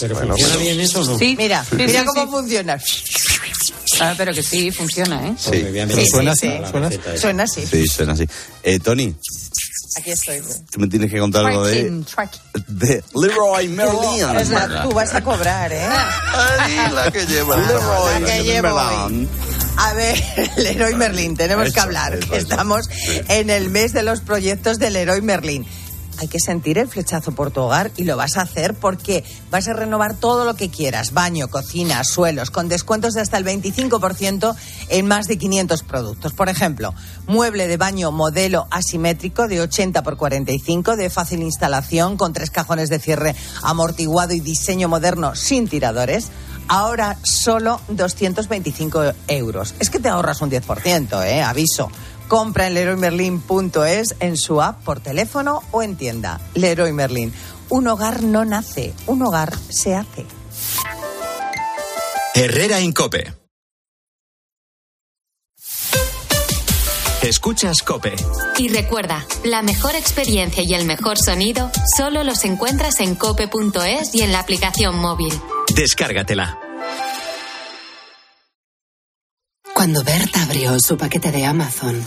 Pero 0.00 0.14
Bueno, 0.16 0.30
funciona 0.30 0.52
pero- 0.54 0.64
bien 0.64 0.80
eso 0.80 1.00
o 1.00 1.04
no? 1.04 1.18
Sí. 1.18 1.34
Mira, 1.38 1.64
Sí, 1.64 1.76
mira 1.76 2.00
sí, 2.00 2.06
cómo 2.06 2.24
sí. 2.24 2.30
funciona. 2.30 2.78
Ah, 4.00 4.14
pero 4.16 4.32
que 4.32 4.42
sí, 4.42 4.70
funciona, 4.70 5.26
¿eh? 5.28 5.34
Sí, 5.38 5.50
Pero 5.52 6.06
suena 6.06 6.32
así, 6.32 6.50
suena 6.70 6.86
así. 6.88 6.98
Suena 7.16 7.42
así. 7.44 7.66
Sí, 7.66 7.86
suena 7.86 8.12
así. 8.12 8.24
Eh, 8.62 8.78
Tony, 8.80 9.14
Aquí 9.98 10.10
estoy. 10.12 10.40
tú 10.70 10.80
me 10.80 10.86
tienes 10.86 11.10
que 11.10 11.18
contar 11.18 11.44
algo 11.46 11.64
de, 11.64 11.90
de 12.68 13.04
Leroy 13.14 13.68
Merlin. 13.68 14.24
O 14.24 14.44
sea, 14.44 14.82
tú 14.82 14.90
vas 14.92 15.14
a 15.14 15.22
cobrar, 15.22 15.72
¿eh? 15.72 15.86
Ay, 15.86 16.76
la 16.94 17.10
que 17.10 17.26
lleva 17.26 17.56
el 17.56 17.62
La 17.62 18.26
que 18.26 18.42
llevo 18.44 18.74
Merlin. 18.74 19.28
A 19.76 19.92
ver, 19.94 20.20
Leroy 20.56 20.94
Merlin, 20.94 21.36
tenemos 21.36 21.66
Eso, 21.66 21.74
que 21.74 21.80
hablar. 21.80 22.14
eso, 22.14 22.34
estamos 22.34 22.88
en 23.28 23.48
el 23.50 23.70
mes 23.70 23.92
de 23.92 24.02
los 24.02 24.20
proyectos 24.20 24.78
del 24.78 24.94
Leroy 24.94 25.20
Merlin. 25.22 25.64
Hay 26.18 26.28
que 26.28 26.40
sentir 26.40 26.78
el 26.78 26.88
flechazo 26.88 27.32
por 27.32 27.50
tu 27.50 27.60
hogar 27.60 27.92
y 27.96 28.04
lo 28.04 28.16
vas 28.16 28.36
a 28.36 28.42
hacer 28.42 28.74
porque 28.74 29.24
vas 29.50 29.68
a 29.68 29.72
renovar 29.72 30.14
todo 30.14 30.44
lo 30.44 30.54
que 30.54 30.68
quieras, 30.68 31.12
baño, 31.12 31.48
cocina, 31.48 32.02
suelos, 32.04 32.50
con 32.50 32.68
descuentos 32.68 33.14
de 33.14 33.20
hasta 33.20 33.38
el 33.38 33.44
25% 33.44 34.54
en 34.88 35.06
más 35.06 35.26
de 35.28 35.38
500 35.38 35.82
productos. 35.84 36.32
Por 36.32 36.48
ejemplo, 36.48 36.94
mueble 37.26 37.68
de 37.68 37.76
baño 37.76 38.10
modelo 38.10 38.66
asimétrico 38.70 39.48
de 39.48 39.60
80 39.60 40.02
por 40.02 40.16
45 40.16 40.96
de 40.96 41.10
fácil 41.10 41.42
instalación 41.42 42.16
con 42.16 42.32
tres 42.32 42.50
cajones 42.50 42.88
de 42.88 42.98
cierre 42.98 43.36
amortiguado 43.62 44.34
y 44.34 44.40
diseño 44.40 44.88
moderno 44.88 45.34
sin 45.34 45.68
tiradores. 45.68 46.28
Ahora 46.68 47.16
solo 47.22 47.80
225 47.88 49.12
euros. 49.28 49.74
Es 49.78 49.88
que 49.88 50.00
te 50.00 50.08
ahorras 50.08 50.42
un 50.42 50.50
10%, 50.50 51.26
¿eh? 51.26 51.42
Aviso. 51.42 51.90
Compra 52.28 52.66
en 52.66 52.74
leroymerlin.es, 52.74 54.16
en 54.20 54.36
su 54.36 54.62
app, 54.62 54.84
por 54.84 55.00
teléfono 55.00 55.62
o 55.70 55.82
en 55.82 55.96
tienda. 55.96 56.40
Leroy 56.54 56.92
Merlin. 56.92 57.32
Un 57.70 57.88
hogar 57.88 58.22
no 58.22 58.44
nace, 58.44 58.94
un 59.06 59.22
hogar 59.22 59.54
se 59.68 59.94
hace. 59.94 60.26
Herrera 62.34 62.80
Incope. 62.80 63.32
Escuchas 67.22 67.82
Cope. 67.82 68.14
Y 68.58 68.68
recuerda, 68.68 69.26
la 69.44 69.62
mejor 69.62 69.96
experiencia 69.96 70.62
y 70.64 70.72
el 70.74 70.86
mejor 70.86 71.18
sonido 71.18 71.70
solo 71.96 72.22
los 72.22 72.44
encuentras 72.44 73.00
en 73.00 73.16
cope.es 73.16 74.14
y 74.14 74.22
en 74.22 74.32
la 74.32 74.38
aplicación 74.38 74.96
móvil. 74.96 75.32
Descárgatela. 75.74 76.67
Cuando 79.78 80.02
Berta 80.02 80.42
abrió 80.42 80.76
su 80.80 80.96
paquete 80.96 81.30
de 81.30 81.46
Amazon, 81.46 82.04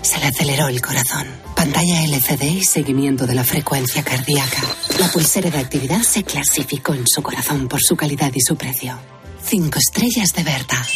se 0.00 0.20
le 0.20 0.26
aceleró 0.26 0.68
el 0.68 0.80
corazón. 0.80 1.26
Pantalla 1.56 2.04
LCD 2.04 2.44
y 2.44 2.62
seguimiento 2.62 3.26
de 3.26 3.34
la 3.34 3.42
frecuencia 3.42 4.04
cardíaca. 4.04 4.62
La 4.96 5.08
pulsera 5.08 5.50
de 5.50 5.58
actividad 5.58 6.02
se 6.02 6.22
clasificó 6.22 6.94
en 6.94 7.08
su 7.08 7.20
corazón 7.20 7.66
por 7.66 7.80
su 7.82 7.96
calidad 7.96 8.30
y 8.32 8.40
su 8.40 8.54
precio. 8.54 8.96
Cinco 9.42 9.80
estrellas 9.80 10.32
de 10.34 10.44
Berta. 10.44 10.86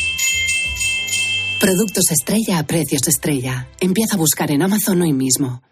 Productos 1.59 2.05
estrella 2.12 2.61
a 2.61 2.62
precios 2.62 3.09
estrella. 3.09 3.66
Empieza 3.81 4.14
a 4.14 4.18
buscar 4.18 4.53
en 4.53 4.62
Amazon 4.62 5.03
hoy 5.03 5.12
mismo. 5.12 5.64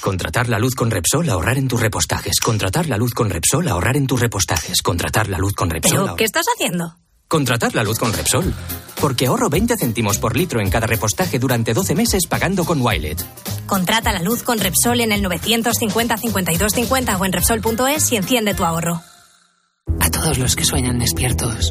Contratar 0.00 0.48
la 0.48 0.58
luz 0.58 0.74
con 0.74 0.90
Repsol, 0.90 1.30
ahorrar 1.30 1.56
en 1.56 1.68
tus 1.68 1.80
repostajes. 1.80 2.40
Contratar 2.40 2.88
la 2.88 2.96
luz 2.96 3.12
con 3.12 3.30
Repsol, 3.30 3.68
ahorrar 3.68 3.96
en 3.96 4.08
tus 4.08 4.18
repostajes. 4.18 4.82
Contratar 4.82 5.28
la 5.28 5.38
luz 5.38 5.52
con 5.52 5.70
Repsol. 5.70 6.02
¿Pero 6.02 6.16
qué 6.16 6.24
estás 6.24 6.46
haciendo? 6.52 6.96
Contratar 7.28 7.74
la 7.74 7.82
luz 7.82 7.98
con 7.98 8.12
Repsol. 8.12 8.52
Porque 9.00 9.26
ahorro 9.26 9.50
20 9.50 9.76
céntimos 9.76 10.18
por 10.18 10.36
litro 10.36 10.60
en 10.60 10.70
cada 10.70 10.86
repostaje 10.86 11.38
durante 11.38 11.74
12 11.74 11.94
meses 11.94 12.26
pagando 12.26 12.64
con 12.64 12.80
Wilet. 12.80 13.24
Contrata 13.66 14.12
la 14.12 14.22
luz 14.22 14.42
con 14.42 14.58
Repsol 14.58 15.00
en 15.00 15.12
el 15.12 15.22
950 15.22 16.16
52 16.16 16.72
50 16.72 17.16
o 17.16 17.24
en 17.24 17.32
Repsol.es 17.32 18.12
y 18.12 18.16
enciende 18.16 18.54
tu 18.54 18.64
ahorro. 18.64 19.00
A 20.00 20.10
todos 20.10 20.38
los 20.38 20.56
que 20.56 20.64
sueñan 20.64 20.98
despiertos, 20.98 21.70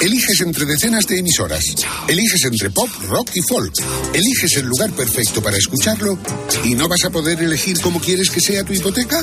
Eliges 0.00 0.40
entre 0.40 0.66
decenas 0.66 1.06
de 1.06 1.18
emisoras. 1.18 1.64
Eliges 2.08 2.44
entre 2.44 2.70
pop, 2.70 2.88
rock 3.08 3.30
y 3.34 3.42
folk. 3.42 3.72
Eliges 4.12 4.56
el 4.56 4.66
lugar 4.66 4.90
perfecto 4.92 5.42
para 5.42 5.56
escucharlo 5.56 6.18
y 6.64 6.74
no 6.74 6.88
vas 6.88 7.04
a 7.04 7.10
poder 7.10 7.40
elegir 7.42 7.80
cómo 7.80 8.00
quieres 8.00 8.30
que 8.30 8.40
sea 8.40 8.64
tu 8.64 8.72
hipoteca. 8.72 9.22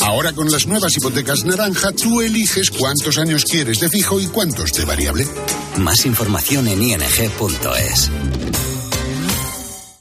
Ahora 0.00 0.32
con 0.32 0.50
las 0.50 0.66
nuevas 0.66 0.96
hipotecas 0.96 1.44
naranja, 1.44 1.92
tú 1.92 2.20
eliges 2.20 2.70
cuántos 2.70 3.18
años 3.18 3.44
quieres 3.44 3.80
de 3.80 3.88
fijo 3.88 4.20
y 4.20 4.26
cuántos 4.26 4.72
de 4.72 4.84
variable. 4.84 5.26
Más 5.78 6.06
información 6.06 6.68
en 6.68 6.82
ing.es. 6.82 8.10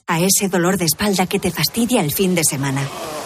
A 0.08 0.20
ese 0.20 0.50
dolor 0.50 0.78
de 0.78 0.86
espalda 0.86 1.28
que 1.28 1.40
te 1.40 1.52
fastidia 1.52 2.02
el 2.02 2.12
fin 2.12 2.36
de 2.36 2.44
semana. 2.44 2.82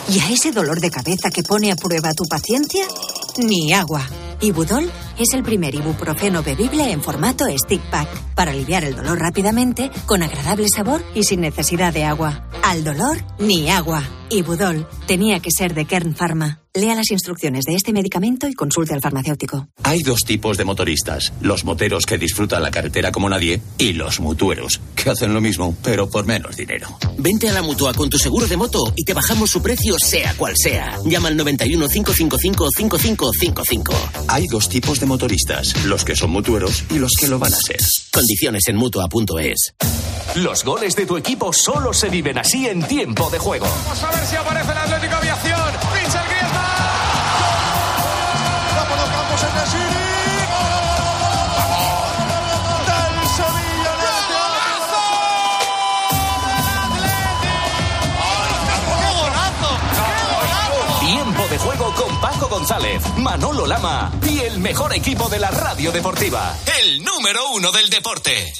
Y 0.10 0.20
a 0.20 0.30
ese 0.30 0.52
dolor 0.52 0.82
de 0.82 0.92
cabeza 0.92 1.30
que 1.30 1.44
pone 1.44 1.72
a 1.72 1.76
prueba 1.76 2.14
tu 2.14 2.26
paciencia, 2.26 2.86
ni 3.38 3.72
agua. 3.72 4.06
Ibudol 4.42 4.92
es 5.18 5.34
el 5.34 5.44
primer 5.44 5.76
ibuprofeno 5.76 6.44
bebible 6.44 6.92
en 6.92 7.02
formato 7.02 7.46
stick 7.58 7.82
pack 7.90 8.08
para 8.36 8.52
aliviar 8.52 8.84
el 8.84 8.96
dolor 8.96 9.20
rápidamente, 9.20 9.92
con 10.06 10.24
agradable 10.24 10.68
sabor 10.74 11.04
y 11.14 11.24
sin 11.24 11.42
necesidad 11.42 11.94
de 11.94 12.06
agua. 12.06 12.50
Al 12.64 12.84
dolor, 12.84 13.18
ni 13.40 13.70
agua. 13.70 14.04
Ibudol 14.30 14.88
tenía 15.06 15.40
que 15.40 15.52
ser 15.52 15.74
de 15.74 15.86
Kern 15.86 16.16
Pharma. 16.16 16.63
Lea 16.76 16.96
las 16.96 17.12
instrucciones 17.12 17.66
de 17.66 17.76
este 17.76 17.94
medicamento 17.94 18.48
y 18.48 18.56
consulte 18.56 18.96
al 18.96 19.00
farmacéutico. 19.00 19.68
Hay 19.84 20.02
dos 20.02 20.22
tipos 20.22 20.58
de 20.58 20.66
motoristas. 20.66 21.32
Los 21.40 21.66
moteros 21.66 22.08
que 22.08 22.18
disfrutan 22.18 22.64
la 22.64 22.72
carretera 22.72 23.12
como 23.12 23.30
nadie 23.30 23.62
y 23.78 23.94
los 23.94 24.20
mutueros, 24.20 24.82
que 24.96 25.12
hacen 25.12 25.36
lo 25.36 25.40
mismo, 25.40 25.78
pero 25.84 26.10
por 26.10 26.26
menos 26.26 26.56
dinero. 26.56 26.88
Vente 27.20 27.48
a 27.48 27.54
la 27.54 27.62
mutua 27.62 27.94
con 27.94 28.10
tu 28.10 28.18
seguro 28.18 28.48
de 28.48 28.58
moto 28.58 28.92
y 28.96 29.04
te 29.04 29.14
bajamos 29.14 29.52
su 29.52 29.62
precio 29.62 30.00
sea 30.00 30.34
cual 30.34 30.56
sea. 30.58 30.98
Llama 31.06 31.28
al 31.28 31.38
91 31.38 31.88
555 31.88 32.70
5555. 32.76 33.94
Hay 34.30 34.48
dos 34.48 34.68
tipos 34.68 35.00
de 35.00 35.06
motoristas, 35.06 35.86
los 35.86 36.04
que 36.04 36.16
son 36.16 36.32
mutueros 36.32 36.86
y 36.90 36.98
los 36.98 37.12
que 37.20 37.28
lo 37.28 37.38
van 37.38 37.54
a 37.54 37.58
ser. 37.58 37.82
Condiciones 38.12 38.64
en 38.68 38.78
mutua.es. 38.78 39.76
Los 40.38 40.64
goles 40.64 40.96
de 40.96 41.06
tu 41.06 41.18
equipo 41.18 41.54
solo 41.54 41.94
se 41.94 42.10
viven 42.10 42.40
así 42.40 42.68
en 42.68 42.82
tiempo 42.82 43.30
de 43.30 43.38
juego. 43.38 43.68
Vamos 43.68 44.04
a 44.04 44.12
ver 44.12 44.26
si 44.26 44.36
aparece 44.36 44.72
el 44.72 44.78
Atlético 44.80 45.16
Aviación. 45.18 45.63
Paco 62.34 62.48
González, 62.48 63.04
Manolo 63.18 63.68
Lama 63.68 64.12
y 64.28 64.40
el 64.40 64.60
mejor 64.60 64.94
equipo 64.96 65.30
de 65.30 65.38
la 65.38 65.52
radio 65.52 65.92
deportiva. 65.92 66.58
El 66.82 67.04
número 67.04 67.52
uno 67.52 67.72
del 67.72 67.90
deporte. 67.90 68.52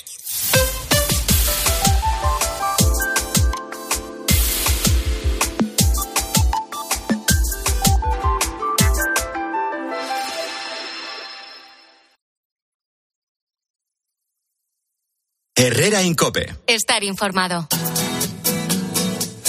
Herrera 15.56 16.04
Incope. 16.04 16.56
Estar 16.68 17.04
informado. 17.04 17.68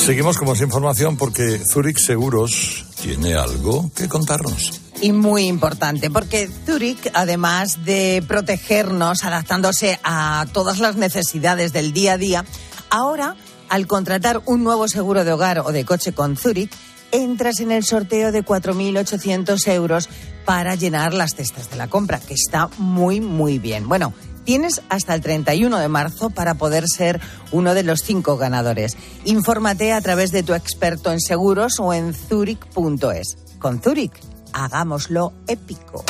Seguimos 0.05 0.36
con 0.36 0.48
más 0.48 0.61
información 0.61 1.16
porque 1.16 1.59
Zurich 1.59 1.96
Seguros 1.96 2.84
tiene 3.00 3.32
algo 3.36 3.90
que 3.96 4.07
contarnos. 4.07 4.82
Y 5.00 5.12
muy 5.12 5.46
importante, 5.46 6.11
porque 6.11 6.46
Zurich, 6.66 7.11
además 7.14 7.86
de 7.86 8.22
protegernos, 8.28 9.24
adaptándose 9.24 9.98
a 10.05 10.44
todas 10.52 10.78
las 10.78 10.96
necesidades 10.96 11.72
del 11.72 11.94
día 11.94 12.12
a 12.12 12.18
día, 12.18 12.44
ahora, 12.90 13.34
al 13.70 13.86
contratar 13.86 14.42
un 14.44 14.62
nuevo 14.62 14.88
seguro 14.88 15.24
de 15.24 15.32
hogar 15.32 15.61
o 15.61 15.72
de 15.72 15.86
coche 15.86 16.12
con 16.12 16.36
Zurich, 16.36 16.70
entras 17.11 17.61
en 17.61 17.72
el 17.72 17.82
sorteo 17.82 18.30
de 18.30 18.44
4.800 18.44 19.66
euros 19.68 20.11
para 20.44 20.74
llenar 20.74 21.14
las 21.14 21.34
cestas 21.34 21.70
de 21.70 21.76
la 21.76 21.88
compra, 21.88 22.20
que 22.20 22.34
está 22.34 22.68
muy, 22.76 23.22
muy 23.22 23.59
bien. 23.59 23.88
Bueno, 23.88 24.12
tienes 24.45 24.82
hasta 24.88 25.14
el 25.14 25.20
31 25.20 25.78
de 25.78 25.88
marzo 25.88 26.30
para 26.30 26.55
poder 26.55 26.86
ser 26.88 27.20
uno 27.53 27.74
de 27.74 27.82
los 27.82 28.03
cinco 28.03 28.36
ganadores. 28.36 28.97
Infórmate 29.24 29.92
a 29.92 30.01
través 30.01 30.30
de 30.30 30.42
tu 30.42 30.55
experto 30.55 31.12
en 31.12 31.20
seguros 31.20 31.80
o 31.80 31.92
en 31.92 32.14
zurich.es. 32.14 33.36
Con 33.59 33.82
Zurich, 33.82 34.12
hagámoslo 34.53 35.32
épico. 35.47 36.05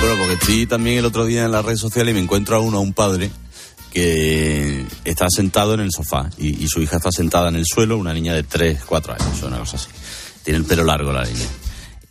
Bueno, 0.00 0.18
porque 0.18 0.34
estoy 0.34 0.66
también 0.66 0.98
el 0.98 1.04
otro 1.06 1.24
día 1.24 1.44
en 1.44 1.52
las 1.52 1.64
redes 1.64 1.80
sociales 1.80 2.12
y 2.12 2.14
me 2.14 2.22
encuentro 2.22 2.56
a 2.56 2.60
uno, 2.60 2.78
a 2.78 2.80
un 2.80 2.92
padre, 2.92 3.30
que 3.92 4.84
está 5.04 5.26
sentado 5.30 5.74
en 5.74 5.80
el 5.80 5.92
sofá 5.92 6.28
y, 6.36 6.62
y 6.62 6.68
su 6.68 6.82
hija 6.82 6.96
está 6.96 7.12
sentada 7.12 7.48
en 7.48 7.56
el 7.56 7.64
suelo, 7.64 7.96
una 7.96 8.12
niña 8.12 8.34
de 8.34 8.42
3, 8.42 8.82
4 8.84 9.12
años, 9.14 9.42
una 9.42 9.58
cosa 9.58 9.76
así. 9.76 9.88
Tiene 10.42 10.58
el 10.58 10.64
pelo 10.66 10.84
largo 10.84 11.12
la 11.12 11.24
niña. 11.24 11.46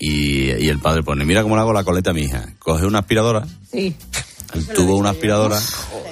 Y, 0.05 0.51
y 0.61 0.67
el 0.69 0.79
padre 0.79 1.01
pone, 1.01 1.23
mira 1.23 1.43
cómo 1.43 1.55
le 1.55 1.61
hago 1.61 1.71
la 1.71 1.83
coleta 1.85 2.09
a 2.09 2.13
mi 2.13 2.23
hija. 2.23 2.49
Coge 2.59 2.85
una 2.85 2.99
aspiradora, 2.99 3.45
Sí. 3.71 3.95
el 4.53 4.67
tubo 4.67 4.95
de 4.95 4.99
una 4.99 5.11
aspiradora, 5.11 5.57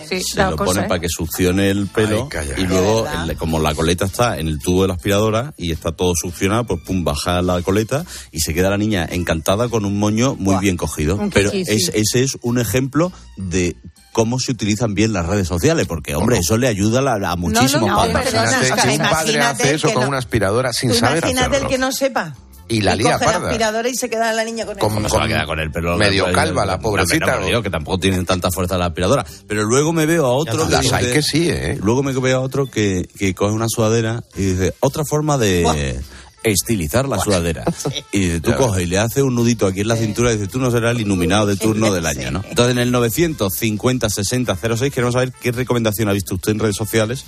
Sí, 0.07 0.21
se 0.21 0.41
lo 0.43 0.55
cosa, 0.55 0.65
pone 0.65 0.79
¿eh? 0.81 0.87
para 0.87 0.99
que 1.01 1.07
succione 1.09 1.69
el 1.69 1.87
pelo 1.87 2.29
y 2.57 2.61
luego, 2.67 3.05
el- 3.27 3.35
como 3.37 3.59
la 3.59 3.73
coleta 3.75 4.05
está 4.05 4.39
en 4.39 4.47
el 4.47 4.59
tubo 4.59 4.83
de 4.83 4.87
la 4.89 4.93
aspiradora 4.95 5.53
y 5.57 5.71
está 5.73 5.91
todo 5.91 6.13
succionado, 6.15 6.65
pues 6.65 6.81
pum, 6.85 7.03
baja 7.03 7.41
la 7.41 7.61
coleta 7.61 8.05
y 8.31 8.39
se 8.41 8.53
queda 8.53 8.69
la 8.69 8.77
niña 8.77 9.05
encantada 9.09 9.67
con 9.69 9.83
un 9.85 9.99
moño 9.99 10.35
muy 10.35 10.55
bien 10.57 10.77
cogido. 10.77 11.15
Un 11.17 11.29
Pero 11.29 11.51
es- 11.51 11.67
sí. 11.67 11.91
ese 11.93 12.23
es 12.23 12.37
un 12.41 12.59
ejemplo 12.59 13.11
de 13.37 13.75
cómo 14.13 14.39
se 14.39 14.51
utilizan 14.53 14.93
bien 14.93 15.13
las 15.13 15.25
redes 15.25 15.47
sociales, 15.47 15.85
porque, 15.87 16.15
hombre, 16.15 16.37
eso 16.39 16.57
le 16.57 16.67
ayuda 16.67 16.99
a, 17.01 17.31
a 17.31 17.35
muchísimos 17.37 17.89
no, 17.89 17.95
padres. 17.95 18.33
Imagínate 18.33 18.81
que 18.81 18.89
un 18.89 18.97
padre 19.09 19.39
hace 19.41 19.73
eso 19.75 19.93
con 19.93 20.03
no- 20.03 20.09
una 20.09 20.17
aspiradora 20.17 20.71
sin 20.73 20.93
saber 20.93 21.19
imagínate 21.19 21.47
hacerlo. 21.57 21.67
el 21.67 21.71
que 21.73 21.77
no 21.77 21.91
sepa. 21.91 22.35
Y 22.71 22.81
la 22.81 22.95
lía 22.95 23.13
coge 23.13 23.25
la 23.25 23.31
parda. 23.33 23.47
aspiradora 23.49 23.89
y 23.89 23.95
se 23.95 24.09
queda 24.09 24.31
la 24.33 24.43
niña 24.43 24.65
con 24.65 24.75
el 24.75 24.79
¿Cómo 24.79 25.09
se 25.09 25.17
va 25.17 25.25
a 25.25 25.27
quedar 25.27 25.45
con 25.45 25.59
el 25.59 25.71
pelo 25.71 25.97
medio 25.97 26.23
largo? 26.23 26.35
calva 26.39 26.65
la 26.65 26.79
pobrecita, 26.79 27.39
¿no? 27.39 27.61
Que 27.61 27.69
tampoco 27.69 27.99
tienen 27.99 28.25
tanta 28.25 28.49
fuerza 28.51 28.77
la 28.77 28.85
aspiradora. 28.87 29.25
Pero 29.47 29.63
luego 29.63 29.91
me 29.93 30.05
veo 30.05 30.25
a 30.25 30.31
otro 30.33 30.67
Las 30.69 30.87
que 30.87 30.95
hay 30.95 31.03
dice- 31.05 31.13
que 31.15 31.21
sí, 31.21 31.49
¿eh? 31.49 31.77
Luego 31.81 32.01
me 32.03 32.13
veo 32.13 32.37
a 32.37 32.41
otro 32.41 32.65
que, 32.67 33.07
que 33.17 33.35
coge 33.35 33.53
una 33.53 33.67
sudadera 33.67 34.23
y 34.35 34.41
dice, 34.53 34.73
otra 34.79 35.03
forma 35.05 35.37
de 35.37 35.99
estilizar 36.43 37.07
la 37.07 37.19
sudadera. 37.19 37.63
Y 38.11 38.19
dice, 38.19 38.41
tú 38.41 38.53
coges 38.55 38.83
y 38.83 38.87
le 38.87 38.97
haces 38.97 39.23
un 39.23 39.35
nudito 39.35 39.67
aquí 39.67 39.81
en 39.81 39.87
la 39.87 39.95
cintura 39.95 40.31
y 40.31 40.35
dices, 40.35 40.49
tú 40.49 40.59
no 40.59 40.69
serás 40.71 40.95
el 40.95 41.01
iluminado 41.01 41.45
de 41.45 41.55
turno 41.55 41.91
del 41.93 42.05
año, 42.05 42.31
¿no? 42.31 42.43
Entonces 42.49 42.73
en 42.73 42.79
el 42.79 42.91
950 42.91 44.09
60 44.09 44.55
06 44.77 44.93
queremos 44.93 45.13
saber 45.13 45.31
qué 45.31 45.51
recomendación 45.51 46.09
ha 46.09 46.13
visto 46.13 46.35
usted 46.35 46.51
en 46.51 46.59
redes 46.59 46.75
sociales 46.75 47.23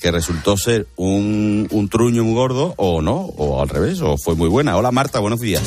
que 0.00 0.10
resultó 0.10 0.56
ser 0.56 0.86
un, 0.96 1.68
un 1.70 1.88
truño 1.88 2.24
muy 2.24 2.34
gordo 2.34 2.74
o 2.76 3.00
no, 3.02 3.14
o 3.16 3.62
al 3.62 3.68
revés, 3.68 4.00
o 4.00 4.16
fue 4.18 4.34
muy 4.34 4.48
buena. 4.48 4.76
Hola 4.76 4.90
Marta, 4.90 5.18
buenos 5.20 5.40
días. 5.40 5.62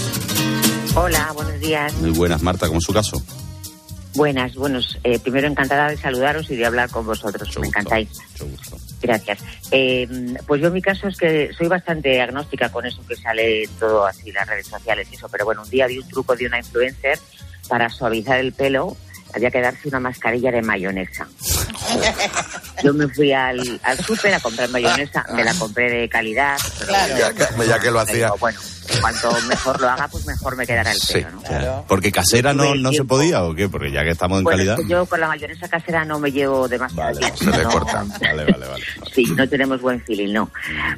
Hola, 0.96 1.32
buenos 1.34 1.60
días. 1.60 1.94
Muy 2.02 2.10
buenas 2.12 2.42
Marta, 2.42 2.68
como 2.68 2.80
es 2.80 2.86
su 2.86 2.94
caso. 2.94 3.22
Buenas, 4.16 4.56
buenos. 4.56 4.98
eh, 5.04 5.20
primero 5.20 5.48
encantada 5.48 5.90
de 5.90 5.98
saludaros 5.98 6.50
y 6.50 6.56
de 6.56 6.66
hablar 6.66 6.90
con 6.90 7.06
vosotros. 7.06 7.50
Me 7.62 7.68
encantáis. 7.68 8.10
Gracias. 9.02 9.40
Eh, 9.72 10.08
pues 10.46 10.62
yo 10.62 10.68
en 10.68 10.74
mi 10.74 10.82
caso 10.82 11.08
es 11.08 11.18
que 11.18 11.52
soy 11.54 11.68
bastante 11.68 12.20
agnóstica 12.22 12.70
con 12.70 12.86
eso 12.86 13.06
que 13.08 13.16
sale 13.16 13.70
todo 13.80 14.06
así 14.06 14.30
en 14.30 14.36
las 14.36 14.48
redes 14.48 14.68
sociales 14.68 15.08
y 15.12 15.16
eso, 15.16 15.30
pero 15.30 15.46
bueno, 15.46 15.64
un 15.64 15.70
día 15.70 15.88
vi 15.88 16.00
un 16.00 16.08
truco 16.08 16.36
de 16.36 16.48
una 16.48 16.58
influencer 16.58 17.20
para 17.68 17.90
suavizar 17.90 18.40
el 18.40 18.54
pelo. 18.54 18.98
Había 19.34 19.52
que 19.52 19.62
darse 19.62 19.88
una 19.88 20.00
mascarilla 20.00 20.52
de 20.52 20.62
mayonesa. 20.62 21.28
Yo 22.84 22.94
me 22.94 23.08
fui 23.08 23.32
al, 23.34 23.80
al 23.84 23.98
súper 24.00 24.34
a 24.34 24.40
comprar 24.40 24.70
mayonesa, 24.70 25.26
me 25.34 25.44
la 25.44 25.54
compré 25.56 25.90
de 25.90 26.10
calidad. 26.10 26.58
Ya 27.18 27.34
que, 27.34 27.68
ya 27.68 27.80
que 27.80 27.92
lo 27.92 28.00
hacía. 28.00 28.32
Bueno, 28.40 28.60
cuanto 29.02 29.32
mejor 29.48 29.82
lo 29.82 29.90
haga, 29.90 30.08
pues 30.08 30.26
mejor 30.26 30.56
me 30.56 30.66
quedará 30.66 30.92
el 30.92 30.98
Sí, 31.00 31.14
pelo, 31.16 31.32
¿no? 31.32 31.42
claro. 31.42 31.86
Porque 31.88 32.12
casera 32.12 32.54
no, 32.54 32.76
no 32.76 32.92
se 32.92 33.04
podía 33.04 33.44
o 33.44 33.54
qué? 33.56 33.68
Porque 33.68 33.92
ya 33.92 34.04
que 34.04 34.12
estamos 34.12 34.38
en 34.40 34.44
Bueno, 34.44 34.58
calidad. 34.58 34.80
es 34.80 34.86
que 34.86 34.92
yo 34.92 35.06
con 35.06 35.20
la 35.20 35.28
mayonesa 35.28 35.68
casera 35.68 36.06
no 36.06 36.20
me 36.20 36.32
llevo 36.32 36.68
demasiado 36.68 37.18
bien. 37.20 37.36
Se 37.38 37.46
le 37.46 37.64
no- 37.64 37.70
corta. 37.72 38.06
Vale, 38.22 38.46
vale, 38.46 38.68
vale. 38.68 38.84
Sí, 39.14 39.24
no 39.36 39.48
tenemos 39.50 39.82
buen 39.82 40.02
feeling, 40.04 40.34
no. 40.34 40.52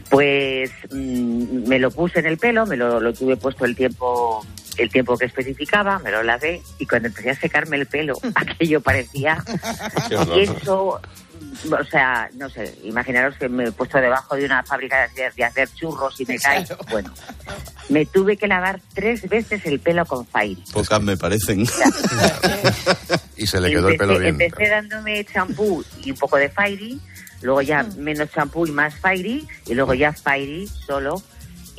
Pues 0.10 0.70
mm, 0.92 1.68
me 1.68 1.80
lo 1.80 1.92
puse 1.92 2.20
en 2.20 2.26
el 2.28 2.38
pelo, 2.38 2.66
me 2.66 2.76
lo, 2.78 3.00
lo 3.00 3.14
tuve 3.14 3.38
puesto 3.38 3.66
el 3.66 3.76
tiempo 3.76 4.46
el 4.78 4.90
tiempo 4.90 5.18
que 5.18 5.26
especificaba, 5.26 6.00
me 6.00 6.10
lo 6.10 6.24
lavé 6.24 6.62
y 6.78 6.86
cuando 6.86 7.10
empecé 7.10 7.32
a 7.32 7.36
secarme 7.36 7.76
el 7.76 7.86
pelo, 7.86 8.14
aquello 8.36 8.80
parecía 8.80 9.44
Qué 10.08 10.16
horror. 10.16 10.38
y 10.38 10.42
eso 10.44 11.02
o 11.72 11.84
sea, 11.86 12.30
no 12.36 12.50
sé, 12.50 12.78
imaginaros 12.84 13.36
que 13.38 13.50
me 13.50 13.66
he 13.66 13.72
puesto 13.72 14.00
debajo 14.00 14.36
de 14.36 14.46
una 14.46 14.64
fábrica 14.64 14.98
de 14.98 15.04
hacer, 15.04 15.34
de 15.34 15.44
hacer 15.44 15.70
churros 15.74 16.20
y 16.20 16.26
me 16.26 16.38
cae. 16.38 16.66
Bueno, 16.90 17.14
me 17.90 18.06
tuve 18.06 18.38
que 18.38 18.48
lavar 18.48 18.80
tres 18.94 19.28
veces 19.28 19.66
el 19.66 19.80
pelo 19.80 20.06
con 20.06 20.26
Fairy. 20.26 20.64
Pocas 20.72 21.02
me 21.02 21.18
parecen. 21.18 21.62
y 23.38 23.48
se 23.48 23.60
le 23.60 23.70
quedó 23.70 23.90
el 23.90 23.98
pelo 23.98 24.20
bien. 24.20 24.40
empecé 24.40 24.70
dándome 24.70 25.26
champú 25.26 25.84
y 26.04 26.12
un 26.12 26.18
poco 26.18 26.38
de 26.38 26.50
Fairy, 26.50 27.00
luego 27.42 27.62
ya 27.62 27.84
menos 27.98 28.30
champú 28.32 28.66
y 28.66 28.72
más 28.72 28.96
Fairy, 28.96 29.48
y 29.66 29.74
luego 29.74 29.94
ya 29.94 30.14
Fairy 30.14 30.68
solo. 30.68 31.22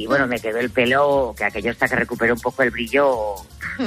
Y 0.01 0.07
bueno, 0.07 0.27
me 0.27 0.39
quedó 0.39 0.59
el 0.59 0.71
pelo, 0.71 1.35
que 1.37 1.45
aquello 1.45 1.71
hasta 1.73 1.87
que 1.87 1.95
recuperé 1.95 2.33
un 2.33 2.41
poco 2.41 2.63
el 2.63 2.71
brillo, 2.71 3.35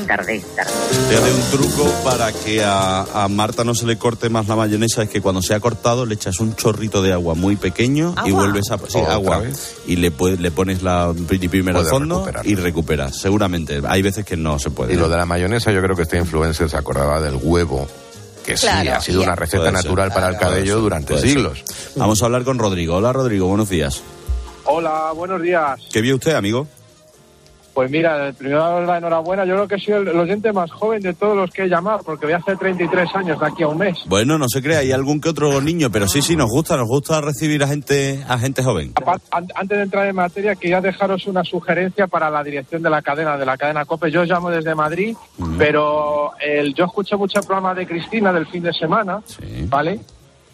tardé, 0.05 0.39
tardé. 0.55 0.71
Fíjate, 1.09 1.31
un 1.33 1.41
truco 1.51 1.91
para 2.03 2.31
que 2.31 2.63
a, 2.63 3.01
a 3.23 3.27
Marta 3.27 3.63
no 3.63 3.73
se 3.73 3.87
le 3.87 3.97
corte 3.97 4.29
más 4.29 4.47
la 4.47 4.55
mayonesa 4.55 5.01
es 5.03 5.09
que 5.09 5.21
cuando 5.21 5.41
se 5.41 5.55
ha 5.55 5.59
cortado 5.59 6.05
le 6.05 6.13
echas 6.13 6.39
un 6.39 6.55
chorrito 6.55 7.01
de 7.01 7.13
agua 7.13 7.33
muy 7.33 7.55
pequeño 7.55 8.13
y 8.25 8.31
vuelves 8.31 8.69
a 8.69 8.77
sí, 8.77 8.99
¿Otra 8.99 9.13
agua 9.13 9.39
vez? 9.39 9.77
y 9.87 9.95
le, 9.95 10.11
puedes- 10.11 10.39
le 10.39 10.51
pones 10.51 10.83
la 10.83 11.11
pri- 11.27 11.47
primero 11.49 11.79
al 11.79 11.85
fondo 11.85 12.29
y 12.43 12.53
recuperas. 12.55 13.17
Seguramente. 13.17 13.81
Hay 13.87 14.03
veces 14.03 14.23
que 14.23 14.37
no 14.37 14.59
se 14.59 14.69
puede. 14.69 14.93
Y 14.93 14.97
lo 14.97 15.09
de 15.09 15.17
la 15.17 15.25
mayonesa, 15.25 15.71
yo 15.71 15.81
creo 15.81 15.95
que 15.95 16.03
este 16.03 16.19
influencer 16.19 16.69
se 16.69 16.77
acordaba 16.77 17.19
del 17.21 17.39
huevo, 17.41 17.87
que 18.45 18.55
sí, 18.55 18.67
Claro, 18.67 18.95
ha 18.97 19.01
sido 19.01 19.23
una 19.23 19.35
receta 19.35 19.63
Puede 19.63 19.71
ser, 19.77 19.83
natural 19.85 20.13
para 20.13 20.29
el 20.29 20.37
cabello 20.37 20.73
ser, 20.75 20.81
durante 20.83 21.17
siglos. 21.17 21.57
ser. 21.65 21.75
Vamos 21.95 22.21
a 22.21 22.25
hablar 22.25 22.43
con 22.43 22.59
Rodrigo. 22.59 22.97
Hola 22.97 23.11
Rodrigo, 23.13 23.47
buenos 23.47 23.67
días. 23.69 24.03
Hola, 24.65 25.11
buenos 25.13 25.41
días. 25.41 25.79
¿Qué 25.91 26.01
vio 26.01 26.15
usted, 26.15 26.33
amigo? 26.35 26.67
Pues 27.73 27.89
mira, 27.89 28.31
primero 28.37 28.85
la 28.85 28.99
enhorabuena. 28.99 29.45
Yo 29.45 29.55
creo 29.55 29.67
que 29.67 29.79
soy 29.79 29.95
el, 29.95 30.07
el 30.07 30.19
oyente 30.19 30.53
más 30.53 30.71
joven 30.71 31.01
de 31.01 31.13
todos 31.15 31.35
los 31.35 31.49
que 31.49 31.63
he 31.63 31.67
llamado, 31.67 32.01
porque 32.05 32.27
voy 32.27 32.33
a 32.33 32.37
hacer 32.37 32.57
33 32.57 33.15
años 33.15 33.39
de 33.39 33.47
aquí 33.47 33.63
a 33.63 33.67
un 33.67 33.79
mes. 33.79 33.97
Bueno, 34.05 34.37
no 34.37 34.47
se 34.47 34.61
crea, 34.61 34.79
hay 34.79 34.91
algún 34.91 35.19
que 35.19 35.29
otro 35.29 35.59
niño, 35.59 35.89
pero 35.91 36.07
sí, 36.07 36.21
sí, 36.21 36.35
nos 36.35 36.51
gusta, 36.51 36.77
nos 36.77 36.87
gusta 36.87 37.19
recibir 37.19 37.63
a 37.63 37.67
gente, 37.67 38.23
a 38.27 38.37
gente 38.37 38.63
joven. 38.63 38.93
Antes 39.31 39.77
de 39.77 39.83
entrar 39.83 40.07
en 40.07 40.15
materia, 40.15 40.55
quería 40.55 40.81
dejaros 40.81 41.25
una 41.25 41.43
sugerencia 41.43 42.05
para 42.05 42.29
la 42.29 42.43
dirección 42.43 42.83
de 42.83 42.91
la 42.91 43.01
cadena, 43.01 43.37
de 43.37 43.45
la 43.45 43.57
cadena 43.57 43.85
COPE. 43.85 44.11
Yo 44.11 44.21
os 44.21 44.29
llamo 44.29 44.51
desde 44.51 44.75
Madrid, 44.75 45.15
pero 45.57 46.31
el, 46.39 46.75
yo 46.75 46.85
escucho 46.85 47.17
mucho 47.17 47.39
el 47.39 47.45
programa 47.45 47.73
de 47.73 47.87
Cristina 47.87 48.31
del 48.31 48.45
fin 48.45 48.61
de 48.61 48.73
semana, 48.73 49.19
¿vale? 49.67 49.99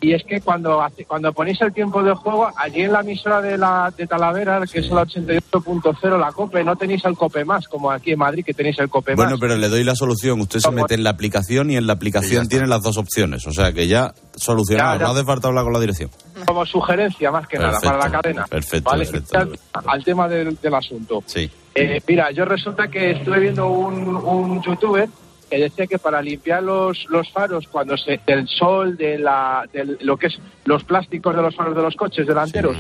Y 0.02 0.14
es 0.14 0.24
que 0.24 0.40
cuando, 0.40 0.82
hace- 0.82 1.04
cuando 1.06 1.34
ponéis 1.34 1.60
el 1.62 1.74
tiempo 1.74 2.02
de 2.02 2.14
juego, 2.14 2.50
allí 2.56 2.82
en 2.84 2.94
la 2.94 3.02
emisora 3.02 3.42
de, 3.42 3.58
la, 3.58 3.94
de 3.98 4.08
Talavera, 4.08 4.62
que 4.72 4.80
es 4.80 4.90
la 4.90 5.04
88.0, 5.06 6.18
la 6.18 6.32
COPE, 6.32 6.64
no 6.64 6.76
tenéis 6.76 7.04
el 7.06 7.16
COPE 7.18 7.44
más, 7.46 7.68
como 7.68 7.92
aquí 7.92 8.12
en 8.14 8.20
Madrid, 8.20 8.44
que 8.46 8.54
tenéis 8.54 8.80
el 8.80 8.90
COPE 8.90 9.16
Bueno, 9.16 9.32
más. 9.32 9.40
pero 9.40 9.58
le 9.58 9.68
doy 9.68 9.84
la 9.84 9.96
solución. 9.96 10.40
Usted 10.40 10.60
se 10.60 10.72
mete 10.72 10.94
en 10.96 11.04
la 11.04 11.10
aplicación 11.10 11.70
y 11.70 11.76
en 11.76 11.86
la 11.88 11.94
aplicación 11.94 12.48
tiene 12.48 12.68
las 12.68 12.82
dos 12.82 12.98
opciones. 12.98 13.46
O 13.48 13.52
sea 13.52 13.74
que 13.74 13.88
ya 13.88 14.14
solucionado. 14.36 14.94
Ya, 14.94 15.00
ya. 15.00 15.06
No 15.06 15.12
hace 15.14 15.24
falta 15.26 15.48
hablar 15.50 15.64
con 15.66 15.74
la 15.74 15.80
dirección. 15.80 16.10
Como 16.46 16.66
sugerencia, 16.66 17.32
más 17.32 17.46
que 17.48 17.58
nada, 17.58 17.72
Perfecto, 17.72 17.90
para 17.98 18.10
la 18.10 18.22
cadena. 18.22 18.46
perfecto, 18.46 18.90
¿vale? 18.90 19.06
perfecto. 19.06 19.38
Al, 19.38 19.84
al 19.86 20.04
tema 20.06 20.28
del, 20.30 20.58
del 20.62 20.74
asunto. 20.76 21.24
Sí. 21.26 21.50
Eh, 21.76 22.02
mira, 22.08 22.32
yo 22.32 22.46
resulta 22.46 22.88
que 22.88 23.12
estuve 23.12 23.40
viendo 23.40 23.68
un, 23.68 24.16
un 24.16 24.62
youtuber 24.64 25.10
que 25.50 25.58
decía 25.58 25.88
que 25.88 25.98
para 25.98 26.22
limpiar 26.22 26.64
los, 26.64 27.06
los 27.10 27.30
faros 27.32 27.68
cuando 27.68 27.98
se 27.98 28.20
del 28.26 28.48
sol, 28.48 28.96
de 28.96 29.18
la, 29.18 29.68
de 29.74 29.98
lo 30.02 30.18
que 30.18 30.28
es 30.28 30.40
los 30.66 30.84
plásticos 30.84 31.36
de 31.36 31.42
los 31.42 31.56
faros 31.56 31.76
de 31.76 31.82
los 31.82 31.96
coches 31.96 32.28
delanteros, 32.28 32.78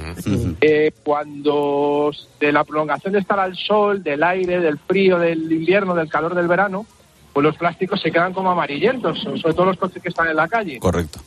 eh, 0.61 0.91
cuando 1.03 2.11
de 2.39 2.51
la 2.51 2.63
prolongación 2.63 3.13
de 3.13 3.19
estar 3.19 3.39
al 3.39 3.55
sol, 3.55 4.03
del 4.03 4.23
aire, 4.23 4.59
del 4.59 4.77
frío, 4.77 5.17
del 5.17 5.51
invierno, 5.51 5.95
del 5.95 6.09
calor 6.09 6.35
del 6.35 6.47
verano, 6.47 6.85
pues 7.33 7.43
los 7.43 7.57
plásticos 7.57 7.99
se 8.01 8.11
quedan 8.11 8.33
como 8.33 8.51
amarillentos, 8.51 9.19
sobre 9.19 9.53
todo 9.53 9.65
los 9.65 9.77
coches 9.77 10.01
que 10.01 10.09
están 10.09 10.27
en 10.27 10.35
la 10.35 10.47
calle. 10.47 10.79
Correcto. 10.79 11.19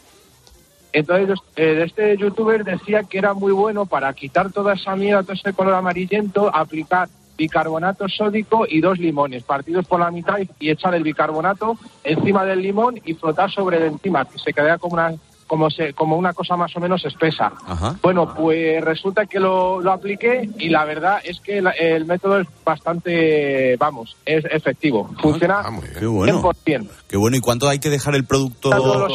Entonces, 0.93 1.39
eh, 1.57 1.83
este 1.85 2.17
youtuber 2.19 2.65
decía 2.65 3.03
que 3.05 3.19
era 3.19 3.33
muy 3.33 3.53
bueno 3.53 3.87
para 3.87 4.13
quitar 4.13 4.53
toda 4.53 4.75
esa 4.75 4.95
mierda, 4.95 5.23
todo 5.23 5.33
ese 5.33 5.53
color 5.55 5.75
amarillento, 5.75 6.55
aplicar 6.55 7.09
bicarbonato 7.43 8.09
sódico 8.09 8.67
y 8.69 8.81
dos 8.81 8.99
limones 8.99 9.43
partidos 9.43 9.85
por 9.87 9.99
la 10.01 10.11
mitad 10.11 10.39
y, 10.61 10.71
echar 10.71 10.95
el 10.95 11.03
bicarbonato 11.03 11.77
encima 12.05 12.45
del 12.45 12.63
limón 12.63 13.01
y 13.05 13.15
flotar 13.15 13.51
sobre 13.51 13.79
el 13.79 13.85
encima, 13.85 14.25
que 14.25 14.39
se 14.39 14.53
queda 14.53 14.79
como 14.79 14.95
una, 14.95 15.13
como, 15.49 15.69
se, 15.71 15.93
como 15.93 16.17
una 16.17 16.33
cosa 16.33 16.57
más 16.57 16.75
o 16.77 16.81
menos 16.81 17.05
espesa. 17.05 17.53
Ajá. 17.67 17.97
Bueno, 18.01 18.33
pues 18.35 18.83
resulta 18.85 19.27
que 19.27 19.41
lo, 19.41 19.81
lo 19.81 19.93
apliqué 19.93 20.49
y 20.59 20.69
la 20.69 20.85
verdad 20.85 21.19
es 21.25 21.41
que 21.41 21.61
la- 21.61 21.73
el 21.73 22.05
método 22.07 22.41
es 22.41 22.47
bastante, 22.65 23.77
vamos, 23.77 24.17
es 24.25 24.45
efectivo. 24.45 25.11
Funciona 25.21 25.63
Qué 25.99 26.07
bueno. 26.07 26.41
100%. 26.43 26.89
Qué 27.09 27.17
bueno. 27.17 27.37
¿Y 27.37 27.41
cuánto 27.41 27.69
hay 27.69 27.81
que 27.81 27.91
dejar 27.91 28.15
el 28.15 28.25
producto? 28.25 28.71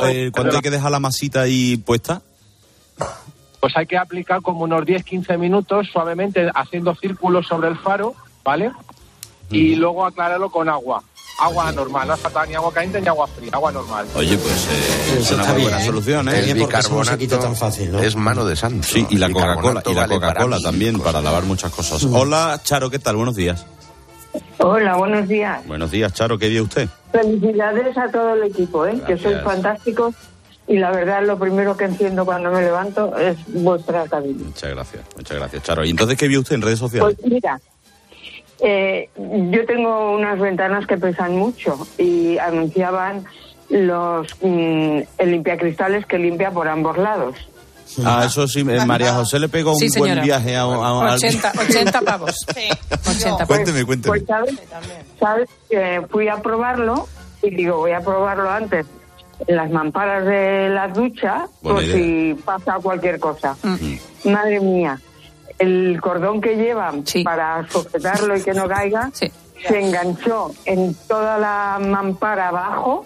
Eh, 0.08 0.32
¿Cuánto 0.34 0.56
hay 0.58 0.62
que 0.62 0.70
dejar 0.70 0.92
la 0.92 1.00
masita 1.00 1.42
ahí 1.42 1.78
puesta? 1.78 2.22
Pues 3.60 3.76
hay 3.76 3.86
que 3.86 3.98
aplicar 3.98 4.42
como 4.42 4.64
unos 4.64 4.84
10-15 4.84 5.38
minutos 5.38 5.88
suavemente 5.92 6.50
haciendo 6.54 6.96
círculos 6.96 7.48
sobre 7.48 7.70
el 7.70 7.78
faro, 7.78 8.16
¿vale? 8.44 8.72
Y 9.50 9.76
luego 9.76 10.06
aclararlo 10.06 10.50
con 10.50 10.70
agua. 10.70 11.04
Agua 11.40 11.72
normal, 11.72 12.08
no 12.08 12.14
hace 12.14 12.24
falta 12.24 12.46
ni 12.48 12.56
agua 12.56 12.74
caliente 12.74 13.00
ni 13.00 13.08
agua 13.08 13.28
fría, 13.28 13.52
agua 13.54 13.72
normal. 13.72 14.08
Oye, 14.16 14.38
pues 14.38 14.68
eh, 14.72 15.20
es 15.20 15.32
una 15.32 15.46
muy 15.46 15.62
buena 15.62 15.82
¿eh? 15.82 15.86
solución, 15.86 16.30
¿eh? 16.30 16.40
El 16.40 16.54
bicarbonato 16.56 18.00
es 18.02 18.16
mano 18.16 18.44
de 18.44 18.56
santo. 18.56 18.88
Sí, 18.88 19.06
y 19.12 19.18
la 19.18 19.30
Coca-Cola, 19.30 19.84
y 19.86 19.94
la 19.94 20.08
Coca-Cola 20.08 20.60
también 20.60 21.00
para 21.00 21.22
lavar 21.22 21.44
muchas 21.44 21.72
cosas. 21.72 22.04
Hola, 22.06 22.60
Charo, 22.64 22.90
¿qué 22.90 22.98
tal? 22.98 23.18
Buenos 23.18 23.36
días. 23.36 23.66
Hola, 24.58 24.96
buenos 24.96 25.28
días. 25.28 25.66
Buenos 25.68 25.92
días, 25.92 26.12
Charo, 26.14 26.38
¿qué 26.40 26.50
día 26.50 26.64
usted? 26.64 26.90
Felicidades 27.12 27.96
a 27.98 28.10
todo 28.12 28.34
el 28.34 28.44
equipo, 28.44 28.86
¿eh? 28.88 29.00
que 29.06 29.18
sois 29.18 29.40
fantásticos 29.44 30.16
y 30.68 30.78
la 30.78 30.92
verdad 30.92 31.24
lo 31.26 31.40
primero 31.40 31.76
que 31.78 31.86
enciendo 31.86 32.26
cuando 32.26 32.52
me 32.52 32.62
levanto 32.62 33.16
es 33.18 33.38
vuestra 33.48 34.06
cabina. 34.08 34.44
Muchas 34.46 34.70
gracias, 34.72 35.02
muchas 35.16 35.38
gracias, 35.38 35.64
Charo. 35.64 35.86
¿Y 35.86 35.90
entonces 35.92 36.18
qué 36.18 36.28
vio 36.28 36.42
usted 36.42 36.56
en 36.56 36.62
redes 36.62 36.80
sociales? 36.80 37.16
Pues 37.20 37.32
mira, 37.32 37.60
eh, 38.60 39.10
yo 39.18 39.66
tengo 39.66 40.12
unas 40.16 40.40
ventanas 40.40 40.86
que 40.88 40.98
pesan 40.98 41.36
mucho 41.36 41.88
y 41.98 42.38
anunciaban 42.38 43.26
los 43.70 44.28
mm, 44.42 45.00
el 45.18 45.32
limpiacristales 45.32 46.06
que 46.06 46.18
limpia 46.18 46.52
por 46.52 46.68
ambos 46.68 46.98
lados. 46.98 47.36
Ah, 48.04 48.24
eso 48.26 48.48
sí, 48.50 48.62
eh, 48.70 48.86
María 48.86 49.14
José 49.14 49.40
le 49.40 49.48
pegó 49.48 49.72
un 49.72 49.78
Sí, 49.78 49.88
buen 49.98 50.10
señora. 50.12 50.22
viaje 50.24 50.56
a, 50.58 50.64
a- 50.64 50.66
a- 51.12 51.16
80, 51.16 51.54
80 51.70 52.02
pavos. 52.02 52.36
80 52.50 53.38
pavos. 53.38 53.48
Cuénteme, 53.48 53.86
cuénteme. 53.86 54.10
Pues 54.18 54.26
sabes, 54.28 54.56
sabes 55.20 55.50
que 55.70 56.02
fui 56.10 56.28
a 56.28 56.36
probarlo 56.42 57.08
y 57.42 57.50
digo, 57.56 57.78
voy 57.78 57.92
a 57.92 58.02
probarlo 58.02 58.50
antes 58.50 58.86
las 59.48 59.70
mamparas 59.70 60.26
de 60.26 60.70
la 60.70 60.88
ducha 60.88 61.48
Buena 61.62 61.80
por 61.80 61.84
idea. 61.84 61.96
si 61.98 62.34
pasa 62.44 62.76
cualquier 62.82 63.20
cosa. 63.20 63.56
Madre 64.26 64.60
mía, 64.60 65.00
el 65.60 66.00
cordón 66.02 66.42
que 66.42 66.56
llevan 66.56 67.04
para 67.24 67.68
sujetarlo 67.70 68.36
y 68.38 68.42
que 68.42 68.54
no 68.54 68.68
caiga 68.68 69.12
se 69.14 69.80
enganchó 69.80 70.52
en 70.66 70.94
toda 71.08 71.38
la 71.38 71.80
mampara 71.86 72.50
abajo 72.50 73.06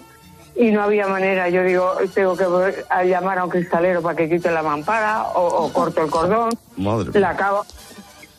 y 0.54 0.70
no 0.70 0.82
había 0.82 1.06
manera. 1.06 1.48
Yo 1.48 1.62
digo, 1.62 1.92
tengo 2.14 2.36
que 2.36 2.44
volver 2.44 2.84
a 2.90 3.04
llamar 3.04 3.38
a 3.38 3.44
un 3.44 3.50
cristalero 3.50 4.02
para 4.02 4.16
que 4.16 4.28
quite 4.28 4.50
la 4.50 4.62
mampara 4.62 5.22
o, 5.34 5.46
o 5.46 5.72
corto 5.72 6.02
el 6.02 6.10
cordón. 6.10 6.50
Madre 6.76 7.10
mía. 7.10 7.20
La 7.20 7.30
acabo. 7.30 7.64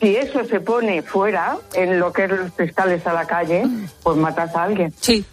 Si 0.00 0.16
eso 0.16 0.44
se 0.44 0.60
pone 0.60 1.02
fuera, 1.02 1.56
en 1.72 1.98
lo 1.98 2.12
que 2.12 2.24
es 2.24 2.30
los 2.30 2.52
cristales 2.52 3.06
a 3.06 3.12
la 3.14 3.24
calle, 3.26 3.64
pues 4.02 4.16
matas 4.16 4.54
a 4.54 4.64
alguien. 4.64 4.92
Sí. 5.00 5.24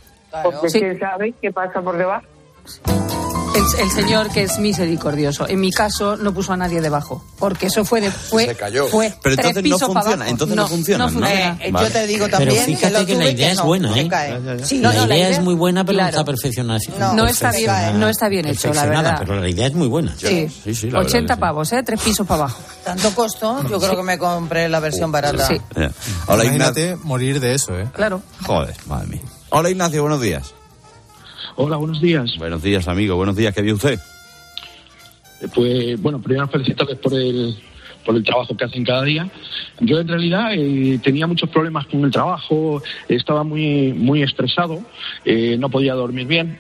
Porque 0.44 0.70
Sí. 0.70 0.80
quién 0.80 0.98
sabe 1.00 1.34
qué 1.42 1.52
pasa 1.52 1.82
por 1.82 1.98
debajo. 1.98 2.26
El, 3.54 3.82
el 3.82 3.92
señor 3.92 4.30
que 4.32 4.44
es 4.44 4.60
misericordioso. 4.60 5.46
En 5.46 5.60
mi 5.60 5.72
caso 5.72 6.16
no 6.16 6.34
puso 6.34 6.54
a 6.54 6.58
nadie 6.58 6.80
debajo, 6.80 7.22
porque 7.38 7.66
eso 7.68 7.84
fue 7.84 8.00
de 8.00 8.10
fue 8.10 8.46
Se 8.46 8.56
cayó. 8.56 8.88
fue 8.88 9.14
Pero 9.22 9.36
tres 9.36 9.48
entonces 9.48 9.56
no 9.56 9.62
pisos 9.64 9.80
para 9.80 9.92
funciona, 9.94 10.14
abajo. 10.16 10.32
entonces 10.32 10.56
no 10.56 10.68
funciona, 10.70 11.06
¿no? 11.06 11.12
funciona. 11.12 11.58
Eh, 11.60 11.72
Vale. 11.72 11.88
Yo 11.88 11.94
te 11.94 12.08
digo 12.08 12.26
Pero 12.28 12.38
también 12.38 12.66
fíjate 12.66 13.00
lo 13.00 13.06
que 13.06 13.16
la 13.18 13.30
idea 13.30 13.48
que 13.48 13.52
es 13.52 13.58
no, 13.58 13.66
buena, 13.66 13.98
¿eh? 14.00 14.10
Sí, 14.64 14.80
la, 14.80 15.06
idea 15.06 15.30
es 15.30 15.42
muy 15.42 15.54
buena, 15.56 15.84
pero 15.84 16.00
no 16.02 16.08
está 16.08 16.24
perfeccionada. 16.24 16.80
No 17.14 17.28
está 17.28 17.52
bien, 17.52 18.00
no 18.00 18.08
está 18.08 18.30
bien 18.30 18.48
hecho, 18.48 18.74
la 18.74 18.86
verdad. 18.86 19.18
Pero 19.20 19.42
la 19.42 19.50
idea 19.50 19.68
es 19.68 19.74
muy 19.74 19.88
buena. 19.88 20.16
Sí. 20.18 20.48
la 20.66 21.00
verdad 21.00 21.02
80 21.02 21.34
que 21.34 21.34
sí. 21.36 21.40
pavos, 21.42 21.74
¿eh? 21.74 21.84
Tres 21.84 22.00
pisos 22.02 22.26
para 22.26 22.44
abajo. 22.44 22.62
Tanto 22.86 23.14
costo, 23.14 23.68
yo 23.70 23.80
creo 23.80 23.98
que 23.98 24.04
me 24.04 24.18
compré 24.18 24.70
la 24.70 24.80
versión 24.80 25.12
barata. 25.12 25.46
Sí. 25.48 25.60
Ya. 25.76 25.92
Hola, 26.28 26.46
Imagínate 26.46 26.82
Ignacio. 26.84 27.06
morir 27.06 27.40
de 27.42 27.54
eso, 27.54 27.78
¿eh? 27.78 27.90
Claro. 27.94 28.22
Joder, 28.46 28.76
madre 28.86 29.08
mía. 29.08 29.22
Hola, 29.50 29.70
Ignacio, 29.70 30.02
buenos 30.04 30.22
días. 30.22 30.54
Hola, 31.64 31.78
buenos 31.78 32.02
días. 32.02 32.38
Buenos 32.40 32.64
días, 32.64 32.88
amigo. 32.88 33.16
Buenos 33.16 33.36
días, 33.36 33.54
¿qué 33.54 33.62
vio 33.62 33.76
usted? 33.76 34.00
Eh, 35.42 35.48
Pues 35.54 36.02
bueno, 36.02 36.20
primero 36.20 36.48
felicitarles 36.48 36.98
por 36.98 37.14
el, 37.14 37.56
por 38.04 38.16
el 38.16 38.24
trabajo 38.24 38.58
que 38.58 38.66
hacen 38.66 38.84
cada 38.84 39.04
día. 39.04 39.30
Yo 39.80 40.00
en 40.00 40.08
realidad 40.08 40.56
eh, 40.56 41.00
tenía 41.04 41.28
muchos 41.28 41.52
problemas 41.52 41.86
con 41.86 42.04
el 42.04 42.10
trabajo, 42.10 42.82
estaba 43.08 43.44
muy, 43.44 43.94
muy 43.94 44.24
estresado, 44.24 44.82
eh, 45.24 45.56
no 45.60 45.70
podía 45.70 45.94
dormir 45.94 46.26
bien 46.26 46.58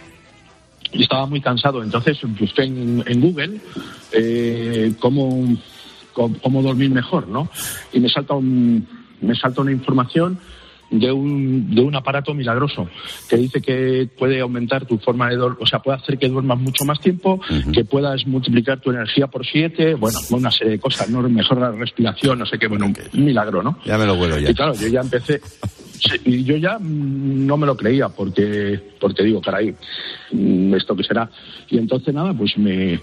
y 0.92 1.02
estaba 1.02 1.26
muy 1.26 1.42
cansado. 1.42 1.82
Entonces 1.82 2.20
busqué 2.40 2.66
en, 2.66 3.04
en 3.08 3.22
Google 3.22 3.60
eh, 4.12 4.94
cómo, 5.00 5.58
cómo, 6.14 6.38
cómo 6.44 6.62
dormir 6.62 6.92
mejor, 6.92 7.28
¿no? 7.28 7.50
Y 7.92 8.00
me 8.00 8.08
salta, 8.08 8.36
un, 8.36 8.88
me 9.20 9.34
salta 9.34 9.62
una 9.62 9.72
información 9.72 10.38
de 10.92 11.12
un, 11.12 11.74
de 11.74 11.82
un 11.82 11.96
aparato 11.96 12.34
milagroso 12.34 12.90
que 13.30 13.38
dice 13.38 13.62
que 13.62 14.10
puede 14.18 14.42
aumentar 14.42 14.86
tu 14.86 14.98
forma 14.98 15.30
de 15.30 15.38
dormir, 15.38 15.58
o 15.62 15.66
sea, 15.66 15.80
puede 15.80 15.98
hacer 15.98 16.18
que 16.18 16.28
duermas 16.28 16.60
mucho 16.60 16.84
más 16.84 17.00
tiempo, 17.00 17.40
que 17.74 17.86
puedas 17.86 18.28
multiplicar 18.28 18.82
tu 18.82 18.92
energía 18.92 19.28
por 19.28 19.46
siete, 19.46 19.96
bueno, 19.96 20.20
una 20.32 20.52
serie 20.52 20.74
de 20.74 20.80
cosas, 20.80 21.10
¿no? 21.10 21.22
Mejora 21.22 21.62
la 21.62 21.72
respiración, 21.72 22.40
no 22.40 22.46
sé 22.46 22.60
qué, 22.60 22.68
bueno, 22.68 22.88
un 22.88 23.26
milagro, 23.26 23.64
¿no? 23.64 23.80
Ya 23.86 23.98
me 23.98 24.06
lo 24.06 24.16
vuelo 24.18 24.38
ya. 24.38 24.52
Y 24.52 24.54
claro, 24.54 24.74
yo 24.74 24.88
ya 24.90 25.00
empecé. 25.00 25.42
y 26.26 26.44
yo 26.44 26.58
ya 26.58 26.78
mm, 26.78 27.46
no 27.46 27.56
me 27.56 27.66
lo 27.66 27.78
creía 27.78 28.10
porque, 28.10 28.80
porque 29.00 29.24
digo, 29.24 29.40
caray, 29.42 29.74
mm, 30.34 30.74
¿esto 30.76 30.96
qué 30.96 31.04
será? 31.04 31.30
Y 31.70 31.78
entonces 31.78 32.14
nada, 32.14 32.34
pues 32.34 32.58
me, 32.58 33.00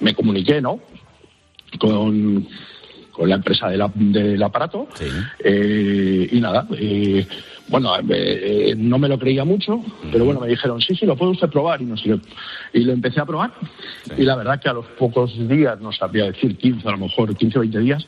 me 0.00 0.14
comuniqué, 0.14 0.60
¿no? 0.60 0.78
Con, 1.78 2.46
con 3.12 3.28
la 3.28 3.36
empresa 3.36 3.68
de 3.68 3.76
la- 3.76 3.90
del 3.94 4.42
aparato. 4.42 4.88
Eh, 5.38 6.28
y 6.32 6.40
nada, 6.40 6.66
eh, 6.78 7.26
bueno, 7.68 7.96
eh, 7.98 8.02
eh, 8.10 8.74
no 8.76 8.98
me 8.98 9.08
lo 9.08 9.18
creía 9.18 9.44
mucho, 9.44 9.80
pero 10.10 10.24
bueno, 10.24 10.40
me 10.40 10.48
dijeron, 10.48 10.80
sí, 10.80 10.94
sí, 10.96 11.06
lo 11.06 11.16
puede 11.16 11.32
usted 11.32 11.48
probar. 11.48 11.80
Y, 11.82 11.84
no 11.84 11.96
sé 11.96 12.18
y 12.72 12.80
lo 12.80 12.92
empecé 12.92 13.20
a 13.20 13.26
probar. 13.26 13.52
Y 14.16 14.22
la 14.22 14.36
verdad 14.36 14.60
que 14.60 14.68
a 14.68 14.72
los 14.72 14.86
pocos 14.98 15.32
días, 15.48 15.80
no 15.80 15.92
sabría 15.92 16.24
decir 16.26 16.56
15, 16.56 16.88
a 16.88 16.92
lo 16.92 16.98
mejor 16.98 17.36
15 17.36 17.58
o 17.58 17.60
20 17.60 17.78
días, 17.78 18.04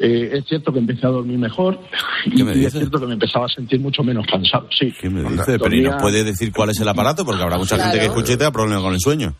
eh, 0.00 0.30
es 0.34 0.44
cierto 0.46 0.72
que 0.72 0.78
empecé 0.78 1.06
a 1.06 1.10
dormir 1.10 1.38
mejor 1.38 1.80
y, 2.26 2.44
me 2.44 2.56
y 2.56 2.64
es 2.64 2.72
cierto 2.72 3.00
que 3.00 3.06
me 3.06 3.14
empezaba 3.14 3.46
a 3.46 3.48
sentir 3.48 3.80
mucho 3.80 4.04
menos 4.04 4.24
cansado. 4.26 4.68
Sí. 4.70 4.94
¿Qué 5.00 5.10
me 5.10 5.28
dice? 5.28 5.58
Pero 5.58 5.74
¿y 5.74 5.82
nos 5.82 6.00
puede 6.00 6.22
decir 6.22 6.52
cuál 6.52 6.70
es 6.70 6.80
el 6.80 6.88
aparato? 6.88 7.24
Porque 7.24 7.42
habrá 7.42 7.58
mucha 7.58 7.76
gente 7.78 7.98
que 7.98 8.04
escuche 8.06 8.34
y 8.34 8.36
tenga 8.36 8.52
problemas 8.52 8.82
con 8.84 8.94
el 8.94 9.00
sueño. 9.00 9.34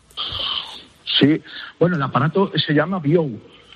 Sí, 1.19 1.41
bueno, 1.79 1.95
el 1.95 2.01
aparato 2.01 2.51
se 2.55 2.73
llama 2.73 2.99
Bio. 2.99 3.25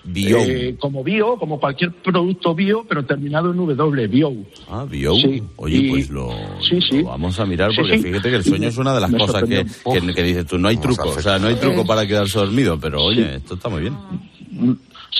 Bio. 0.05 0.37
Eh, 0.39 0.75
como 0.79 1.01
bio, 1.03 1.37
como 1.37 1.59
cualquier 1.59 1.91
producto 1.93 2.53
bio, 2.53 2.85
pero 2.87 3.05
terminado 3.05 3.51
en 3.51 3.59
W, 3.75 4.07
bio. 4.07 4.33
Ah, 4.69 4.85
bio. 4.89 5.15
Sí, 5.15 5.41
Oye, 5.55 5.77
y- 5.77 5.89
pues 5.89 6.09
lo, 6.09 6.29
sí, 6.61 6.79
sí. 6.81 7.01
lo 7.01 7.05
vamos 7.09 7.39
a 7.39 7.45
mirar 7.45 7.71
porque 7.75 7.97
sí. 7.97 8.03
fíjate 8.03 8.29
que 8.29 8.35
el 8.35 8.43
sueño 8.43 8.67
es 8.67 8.77
una 8.77 8.93
de 8.93 8.99
las 8.99 9.09
Me 9.11 9.17
cosas 9.17 9.43
que, 9.43 9.65
que, 9.65 10.13
que 10.13 10.23
dices 10.23 10.45
tú, 10.45 10.57
no 10.57 10.67
hay 10.67 10.75
Vamos 10.75 10.97
truco, 10.97 11.09
o 11.17 11.21
sea, 11.21 11.39
no 11.39 11.47
hay 11.47 11.55
truco 11.55 11.85
para 11.85 12.05
quedarse 12.05 12.37
dormido, 12.37 12.77
pero 12.79 13.01
oye, 13.01 13.35
esto 13.35 13.53
está 13.55 13.69
muy 13.69 13.81
bien. 13.81 13.93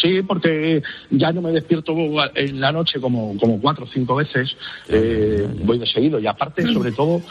Sí, 0.01 0.21
porque 0.21 0.81
ya 1.11 1.31
no 1.31 1.41
me 1.41 1.51
despierto 1.51 1.93
en 2.35 2.59
la 2.59 2.71
noche 2.71 2.99
como, 2.99 3.37
como 3.39 3.59
cuatro 3.61 3.85
o 3.85 3.87
cinco 3.87 4.15
veces, 4.15 4.55
eh, 4.89 5.47
voy 5.63 5.79
de 5.79 5.85
seguido. 5.87 6.19
Y 6.19 6.27
aparte, 6.27 6.65
sobre 6.73 6.91
todo, 6.91 7.21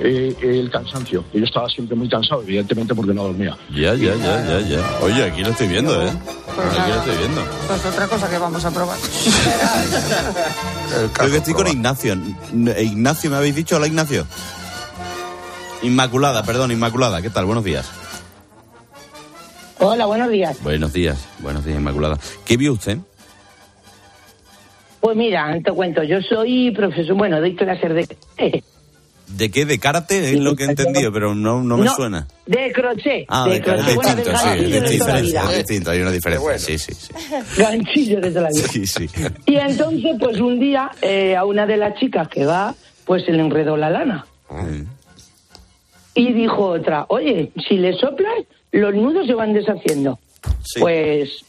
eh, 0.00 0.34
el 0.42 0.70
cansancio. 0.70 1.24
Yo 1.34 1.44
estaba 1.44 1.68
siempre 1.68 1.96
muy 1.96 2.08
cansado, 2.08 2.42
evidentemente, 2.42 2.94
porque 2.94 3.12
no 3.14 3.24
dormía. 3.24 3.56
Ya, 3.70 3.94
ya, 3.94 4.14
ya, 4.14 4.44
ya, 4.46 4.60
ya. 4.60 4.98
Oye, 5.02 5.24
aquí 5.24 5.42
lo 5.42 5.50
estoy 5.50 5.66
viendo, 5.68 6.00
¿eh? 6.02 6.10
Aquí 6.10 6.90
lo 6.90 6.98
estoy 6.98 7.16
viendo. 7.16 7.42
Pues 7.66 7.86
otra 7.86 8.06
cosa 8.06 8.30
que 8.30 8.38
vamos 8.38 8.64
a 8.64 8.70
probar. 8.70 8.98
Creo 11.14 11.30
que 11.30 11.36
estoy 11.38 11.54
con 11.54 11.66
Ignacio. 11.66 12.12
N- 12.12 12.82
Ignacio, 12.82 13.30
¿me 13.30 13.36
habéis 13.36 13.54
dicho? 13.56 13.76
Hola, 13.76 13.86
Ignacio. 13.86 14.26
Inmaculada, 15.82 16.42
perdón, 16.44 16.70
Inmaculada. 16.72 17.22
¿Qué 17.22 17.30
tal? 17.30 17.46
Buenos 17.46 17.64
días. 17.64 17.90
Hola, 19.80 20.06
buenos 20.06 20.30
días. 20.30 20.62
Buenos 20.62 20.92
días, 20.92 21.26
buenos 21.40 21.64
días, 21.64 21.78
Inmaculada. 21.78 22.18
¿Qué 22.44 22.56
vio 22.56 22.72
usted? 22.74 22.98
Pues 25.00 25.16
mira, 25.16 25.58
te 25.64 25.72
cuento, 25.72 26.02
yo 26.02 26.20
soy 26.20 26.70
profesor, 26.72 27.16
bueno, 27.16 27.40
doy 27.40 27.54
clases 27.56 27.94
de, 27.94 28.62
¿De 29.28 29.50
qué? 29.50 29.64
¿De 29.64 29.78
karate? 29.78 30.32
Es 30.34 30.40
lo 30.40 30.54
que 30.56 30.64
he 30.64 30.66
entendido, 30.66 31.10
pero 31.12 31.34
no, 31.34 31.62
no 31.62 31.78
me 31.78 31.84
No. 31.86 31.94
suena. 31.94 32.26
de 32.46 32.72
crochet. 32.72 33.24
Ah, 33.28 33.46
de 33.48 33.62
crochet, 33.62 33.94
bueno, 33.94 34.14
distinto, 34.16 34.38
sí, 34.38 34.48
es 34.48 34.82
distinto, 34.82 35.06
vida. 35.22 35.42
es 35.52 35.56
distinto, 35.58 35.90
hay 35.92 36.00
una 36.02 36.10
diferencia. 36.10 36.58
Sí, 36.58 36.78
sí, 36.78 36.92
sí. 36.94 37.12
Ganchillo 37.56 38.20
de 38.20 38.28
toda 38.30 38.42
la 38.42 38.48
vida. 38.50 38.68
Sí, 38.68 38.86
sí. 38.86 39.08
Y 39.46 39.56
entonces, 39.56 40.16
pues 40.18 40.40
un 40.40 40.58
día, 40.60 40.90
eh, 41.00 41.36
a 41.36 41.44
una 41.44 41.64
de 41.66 41.76
las 41.78 41.94
chicas 41.98 42.28
que 42.28 42.44
va, 42.44 42.74
pues 43.06 43.24
se 43.24 43.32
le 43.32 43.40
enredó 43.40 43.76
la 43.78 43.88
lana. 43.88 44.26
Y 46.14 46.32
dijo 46.34 46.66
otra, 46.70 47.06
oye, 47.08 47.52
si 47.68 47.76
le 47.76 47.94
soplas, 47.94 48.34
los 48.72 48.94
nudos 48.94 49.26
se 49.26 49.34
van 49.34 49.52
deshaciendo. 49.52 50.18
Pues 50.78 51.44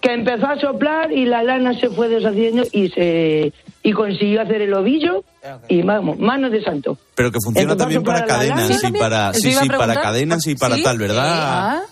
que 0.00 0.12
empezó 0.12 0.46
a 0.46 0.60
soplar 0.60 1.10
y 1.12 1.24
la 1.24 1.42
lana 1.42 1.74
se 1.78 1.90
fue 1.90 2.08
deshaciendo 2.08 2.62
y 2.72 2.88
se 2.90 3.52
y 3.82 3.92
consiguió 3.92 4.42
hacer 4.42 4.62
el 4.62 4.72
ovillo 4.74 5.24
y 5.66 5.82
vamos, 5.82 6.18
mano 6.18 6.50
de 6.50 6.62
santo. 6.62 6.98
Pero 7.14 7.32
que 7.32 7.38
funciona 7.42 7.72
Empezó 7.72 7.84
también 7.84 8.02
para 8.04 8.24
cadenas 8.24 8.66
Sí, 8.68 8.74
y 8.74 8.80
también. 8.82 9.02
para, 9.02 9.32
sí, 9.34 9.52
sí, 9.52 9.68
para 9.68 10.00
cadenas 10.00 10.46
y 10.46 10.54
para 10.54 10.76
¿Sí? 10.76 10.82
tal, 10.82 10.98
¿verdad? 10.98 11.24
Ah. 11.26 11.82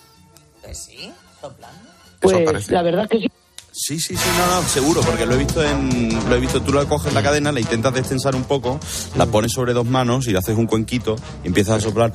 sí, 0.73 1.11
soplando. 1.41 1.81
Pues 2.21 2.71
la 2.71 2.83
verdad 2.83 3.09
que 3.09 3.19
sí. 3.21 3.31
Sí, 3.79 4.01
sí, 4.01 4.17
sí, 4.17 4.25
no, 4.39 4.63
no, 4.63 4.67
seguro, 4.67 5.03
porque 5.03 5.27
lo 5.27 5.35
he 5.35 5.37
visto 5.37 5.63
en, 5.63 6.09
lo 6.31 6.35
he 6.35 6.41
visto, 6.41 6.63
tú 6.63 6.73
la 6.73 6.87
coges 6.87 7.13
la 7.13 7.23
cadena, 7.23 7.53
la 7.53 7.61
intentas 7.61 7.93
destensar 7.93 8.35
un 8.35 8.45
poco, 8.45 8.81
la 9.17 9.27
pones 9.27 9.53
sobre 9.53 9.75
dos 9.75 9.85
manos 9.85 10.27
y 10.27 10.33
le 10.33 10.39
haces 10.39 10.57
un 10.57 10.67
cuenquito 10.67 11.15
y 11.45 11.49
empiezas 11.49 11.77
a 11.77 11.81
soplar 11.83 12.11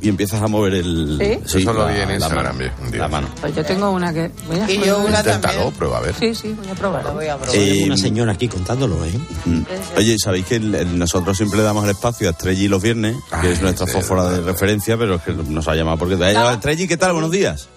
y 0.00 0.08
empiezas 0.08 0.40
a 0.40 0.46
mover 0.48 0.72
el... 0.72 1.18
¿Sí? 1.46 1.58
Eso 1.60 1.72
lo 1.74 1.84
la- 1.86 1.92
vi 1.92 2.00
en 2.00 2.08
la 2.08 2.14
Instagram, 2.14 2.56
mano, 2.56 2.70
un 2.82 2.90
día. 2.90 3.00
La 3.02 3.08
mano. 3.08 3.28
Pues 3.42 3.54
yo 3.54 3.62
tengo 3.62 3.90
una 3.90 4.10
que. 4.14 4.30
Voy 4.48 4.58
a 4.58 4.70
Y 4.70 4.78
yo 4.86 4.98
una 5.00 5.18
Inténtalo, 5.18 5.40
también. 5.58 5.72
prueba 5.74 5.98
a 5.98 6.00
ver. 6.00 6.14
Sí, 6.18 6.34
sí, 6.34 6.56
voy 6.58 6.68
a 6.70 6.74
probar. 6.74 7.12
Voy 7.12 7.26
a 7.28 7.36
probar. 7.36 7.56
Eh, 7.56 7.82
Una 7.84 7.96
señora 7.98 8.32
aquí 8.32 8.48
contándolo, 8.48 9.04
¿eh? 9.04 9.12
Mm. 9.44 9.62
Oye, 9.98 10.16
sabéis 10.18 10.46
que 10.46 10.56
el- 10.56 10.74
el- 10.74 10.98
nosotros 10.98 11.36
siempre 11.36 11.58
le 11.58 11.64
damos 11.64 11.84
el 11.84 11.90
espacio 11.90 12.26
a 12.28 12.30
Estrelli 12.30 12.68
los 12.68 12.82
viernes, 12.82 13.16
que 13.42 13.52
es 13.52 13.60
nuestra 13.60 13.86
fósfora 13.86 14.30
de 14.30 14.40
referencia, 14.40 14.96
pero 14.96 15.16
es 15.16 15.22
que 15.22 15.32
nos 15.34 15.68
ha 15.68 15.74
llamado 15.74 15.98
porque... 15.98 16.14
Estrelli, 16.54 16.88
¿qué 16.88 16.96
tal? 16.96 17.12
Buenos 17.12 17.30
días. 17.30 17.68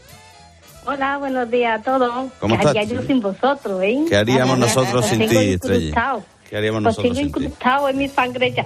Hola, 0.86 1.18
buenos 1.18 1.50
días 1.50 1.80
a 1.80 1.84
todos. 1.84 2.32
¿Cómo 2.40 2.56
¿Qué 2.60 2.68
haría 2.68 2.82
estás? 2.84 2.98
yo 3.02 3.08
sin 3.08 3.20
vosotros, 3.20 3.82
eh? 3.84 4.06
¿Qué 4.08 4.16
haríamos 4.16 4.58
nosotros 4.58 5.06
sin 5.06 5.28
ti, 5.28 5.36
Estrella? 5.38 6.18
¿Qué 6.50 6.58
haríamos 6.58 6.84
Pues 6.84 6.98
nosotros 6.98 7.04
tengo 7.04 7.16
sin 7.16 7.32
ti? 7.34 7.44
incrustado 7.46 7.90
en 7.90 7.98
mi 7.98 8.08
sangre 8.10 8.52
ya. 8.54 8.66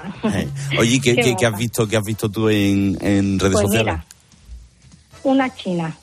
Oye, 0.78 1.00
¿qué, 1.02 1.16
Qué 1.16 1.22
qué- 1.22 1.36
qué 1.38 1.46
has 1.46 1.58
visto, 1.58 1.88
qué 1.88 1.96
has 1.98 2.04
visto 2.04 2.30
tú 2.30 2.50
en, 2.50 2.98
en 3.02 3.40
redes 3.40 3.54
Pues 3.54 3.68
sociales? 3.68 3.94
mira, 3.94 4.06
una 5.24 5.54
china. 5.56 5.96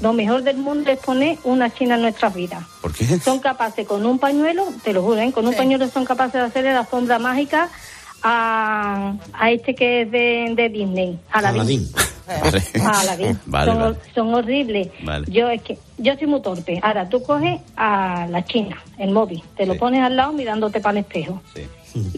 Lo 0.00 0.12
mejor 0.14 0.42
del 0.42 0.56
mundo 0.56 0.90
es 0.90 0.98
poner 0.98 1.38
una 1.44 1.72
china 1.72 1.96
en 1.96 2.02
nuestras 2.02 2.34
vidas. 2.34 2.64
¿Por 2.80 2.92
qué? 2.94 3.04
Son 3.20 3.38
capaces 3.38 3.86
con 3.86 4.04
un 4.06 4.18
pañuelo, 4.18 4.66
te 4.82 4.92
lo 4.94 5.02
juro, 5.02 5.18
¿eh? 5.20 5.30
con 5.32 5.46
un 5.46 5.54
pañuelo 5.54 5.88
son 5.88 6.04
capaces 6.06 6.34
de 6.34 6.40
hacerle 6.40 6.72
la 6.72 6.86
sombra 6.86 7.18
mágica 7.18 7.68
a, 8.22 9.14
a 9.34 9.50
este 9.50 9.74
que 9.74 10.02
es 10.02 10.10
de, 10.10 10.52
de 10.56 10.68
Disney, 10.70 11.18
Aladdin. 11.30 11.60
Aladín. 11.60 11.92
Vale. 12.26 12.62
A 12.84 13.00
Aladdin. 13.00 13.38
Vale, 13.46 13.70
son, 13.72 13.80
vale. 13.80 13.96
son 14.14 14.34
horribles. 14.34 14.88
Vale. 15.02 15.26
Yo 15.30 15.48
es 15.50 15.62
que 15.62 15.78
yo 15.98 16.14
soy 16.16 16.26
muy 16.26 16.40
torpe. 16.42 16.78
Ahora 16.82 17.08
tú 17.08 17.22
coges 17.22 17.60
a 17.76 18.26
la 18.30 18.44
china, 18.44 18.82
el 18.98 19.10
móvil, 19.10 19.42
te 19.56 19.66
lo 19.66 19.76
pones 19.76 20.00
al 20.02 20.16
lado 20.16 20.32
mirándote 20.32 20.80
para 20.80 20.98
el 20.98 21.04
espejo. 21.04 21.42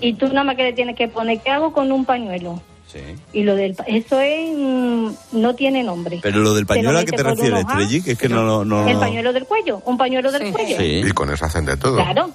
Y 0.01 0.15
tú 0.15 0.29
nada 0.29 0.45
más 0.45 0.57
que 0.57 0.63
le 0.63 0.73
tienes 0.73 0.97
que 0.97 1.09
poner, 1.09 1.41
¿qué 1.41 1.51
hago 1.51 1.73
con 1.73 1.91
un 1.93 2.05
pañuelo? 2.05 2.61
Sí. 2.91 3.01
Y 3.33 3.43
lo 3.43 3.57
del 3.57 3.75
pa- 3.75 3.83
eso 3.89 4.21
es 4.21 4.49
mm, 4.57 5.09
no 5.33 5.55
tiene 5.55 5.83
nombre. 5.83 6.21
Pero 6.23 6.39
lo 6.39 6.55
del 6.55 6.65
pañuelo, 6.67 6.99
¿a 7.01 7.05
qué 7.05 7.13
te 7.13 7.23
refieres, 7.23 7.61
Estrelli? 7.61 8.01
Que 8.01 8.13
es 8.13 8.19
que 8.19 8.29
no 8.29 8.43
lo... 8.45 8.65
No, 8.65 8.89
El 8.89 8.97
pañuelo 8.99 9.33
del 9.33 9.45
cuello, 9.45 9.83
un 9.85 9.99
pañuelo 9.99 10.31
del 10.31 10.53
cuello. 10.53 10.81
Y 10.81 11.11
con 11.13 11.31
eso 11.33 11.45
hacen 11.45 11.65
de 11.67 11.77
todo. 11.77 11.97
Claro, 11.97 12.31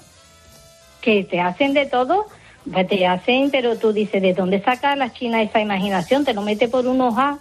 que 0.99 1.24
te 1.24 1.39
hacen 1.39 1.74
de 1.74 1.86
todo, 1.88 2.28
pues 2.72 2.88
te 2.88 3.07
hacen, 3.07 3.49
pero 3.49 3.78
tú 3.78 3.91
dices, 3.93 4.22
¿de 4.22 4.34
dónde 4.34 4.61
saca 4.61 4.95
la 4.95 5.11
China 5.13 5.41
esa 5.41 5.61
imaginación? 5.61 6.26
Te 6.26 6.34
lo 6.34 6.41
mete 6.43 6.67
por 6.67 6.86
un 6.86 7.01
hoja, 7.01 7.39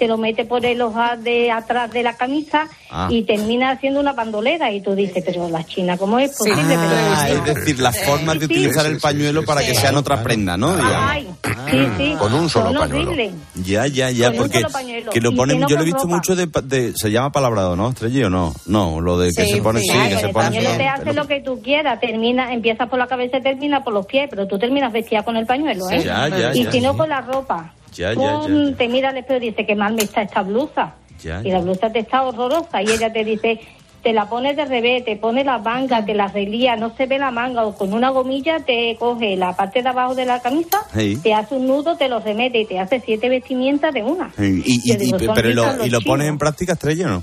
te 0.00 0.08
lo 0.08 0.16
mete 0.16 0.46
por 0.46 0.64
el 0.64 0.80
hoja 0.80 1.16
de 1.16 1.50
atrás 1.52 1.92
de 1.92 2.02
la 2.02 2.14
camisa 2.16 2.66
Ah. 2.92 3.06
y 3.08 3.22
termina 3.22 3.70
haciendo 3.70 4.00
una 4.00 4.14
bandolera 4.14 4.72
y 4.72 4.80
tú 4.80 4.96
dices, 4.96 5.22
pero 5.24 5.48
la 5.48 5.62
China, 5.64 5.96
¿cómo 5.96 6.18
es 6.18 6.36
posible? 6.36 6.74
Ah, 6.76 7.24
Pero 7.28 7.44
es 7.46 7.54
decir, 7.54 7.78
las 7.78 7.96
formas 8.04 8.36
de 8.40 8.46
utilizar 8.46 8.84
sí, 8.84 8.90
el 8.92 8.98
pañuelo 8.98 9.44
para 9.44 9.60
que 9.60 9.74
sean 9.76 9.94
otras 9.96 10.20
prendas, 10.22 10.58
¿no? 10.58 10.74
Ay, 10.82 11.28
sí, 11.70 11.86
sí. 11.96 12.14
Con 12.18 12.34
un 12.34 12.48
solo 12.48 12.70
Son 12.72 12.78
pañuelo. 12.78 13.10
horribles. 13.12 13.32
Ya, 13.64 13.86
ya, 13.86 14.10
ya, 14.10 14.28
Con 14.30 14.38
porque 14.38 14.64
que 15.12 15.20
lo 15.20 15.32
ponen, 15.36 15.58
que 15.58 15.60
no 15.60 15.68
yo 15.68 15.76
lo 15.76 15.82
he 15.82 15.84
visto 15.84 16.02
ropa. 16.02 16.14
mucho 16.16 16.34
de, 16.34 16.48
de- 16.64 16.92
se 16.96 17.10
llama 17.12 17.30
palabrado, 17.30 17.76
¿no, 17.76 17.90
Estrelli, 17.90 18.24
o 18.24 18.30
no? 18.30 18.52
No, 18.66 19.00
lo 19.00 19.18
de 19.18 19.32
que 19.32 19.44
Sí, 19.44 19.50
se 19.52 19.62
pone, 19.62 19.80
sí, 19.82 19.90
Claro, 19.90 20.08
que 20.08 20.16
se 20.16 20.26
el 20.26 20.32
pone... 20.32 20.46
pañuelo 20.46 20.70
te 20.76 20.88
hace 20.88 21.12
lo 21.12 21.26
que 21.28 21.40
tú 21.40 21.60
quieras, 21.62 22.00
termina, 22.00 22.52
empiezas 22.52 22.88
por 22.88 22.98
la 22.98 23.06
cabeza 23.06 23.36
y 23.36 23.42
termina 23.42 23.84
por 23.84 23.92
los 23.92 24.06
pies, 24.06 24.26
pero 24.30 24.48
tú 24.48 24.58
terminas 24.58 24.92
vestida 24.92 25.22
con 25.22 25.36
el 25.36 25.46
pañuelo, 25.46 25.88
¿eh? 25.90 26.00
Sí, 26.00 26.06
ya, 26.06 26.26
ya, 26.28 26.52
y 26.54 26.64
ya, 26.64 26.72
si 26.72 26.80
no 26.80 26.92
sí. 26.92 26.98
con 26.98 27.08
la 27.08 27.20
ropa. 27.20 27.72
Ya, 27.94 28.12
ya, 28.14 28.40
ya, 28.46 28.76
te 28.76 28.88
mira 28.88 29.10
al 29.10 29.16
espejo 29.18 29.38
y 29.42 29.50
dice 29.50 29.66
que 29.66 29.74
mal 29.74 29.94
me 29.94 30.02
está 30.02 30.22
esta 30.22 30.42
blusa. 30.42 30.94
Y 31.22 31.50
la 31.50 31.58
blusa 31.60 31.92
te 31.92 31.98
está 31.98 32.22
horrorosa 32.22 32.80
y 32.82 32.86
ella 32.90 33.12
te 33.12 33.24
dice, 33.24 33.60
te 34.02 34.14
la 34.14 34.30
pones 34.30 34.56
de 34.56 34.64
revés, 34.64 35.04
te 35.04 35.16
pone 35.16 35.44
la 35.44 35.58
manga, 35.58 36.02
te 36.04 36.14
la 36.14 36.28
relía, 36.28 36.76
no 36.76 36.96
se 36.96 37.04
ve 37.04 37.18
la 37.18 37.30
manga 37.30 37.64
o 37.66 37.76
con 37.76 37.92
una 37.92 38.08
gomilla 38.08 38.60
te 38.60 38.96
coge 38.98 39.36
la 39.36 39.54
parte 39.54 39.82
de 39.82 39.88
abajo 39.90 40.14
de 40.14 40.24
la 40.24 40.40
camisa, 40.40 40.78
Sí. 40.94 41.18
te 41.22 41.34
hace 41.34 41.56
un 41.56 41.66
nudo, 41.66 41.96
te 41.98 42.08
lo 42.08 42.20
remete 42.20 42.60
y 42.60 42.64
te 42.64 42.78
hace 42.78 43.00
siete 43.04 43.28
vestimentas 43.28 43.92
de 43.92 44.02
una. 44.02 44.32
Y, 44.38 44.62
y- 44.64 44.88
Yo 44.88 44.94
y- 44.94 44.96
digo, 44.96 45.18
son 45.18 45.34
pero 45.34 45.48
listos 45.48 45.66
lo, 45.72 45.76
los 45.78 45.86
y 45.86 45.90
lo 45.90 46.00
pones 46.00 46.28
en 46.28 46.38
práctica, 46.38 46.72
Estrella, 46.72 47.06
o 47.06 47.10
no? 47.10 47.22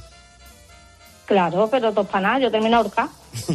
Claro, 1.28 1.67
pero 1.69 1.91
dos 1.91 2.07
para 2.07 2.21
nada, 2.21 2.39
yo 2.39 2.49
termino 2.49 2.78
ahorcada. 2.78 3.09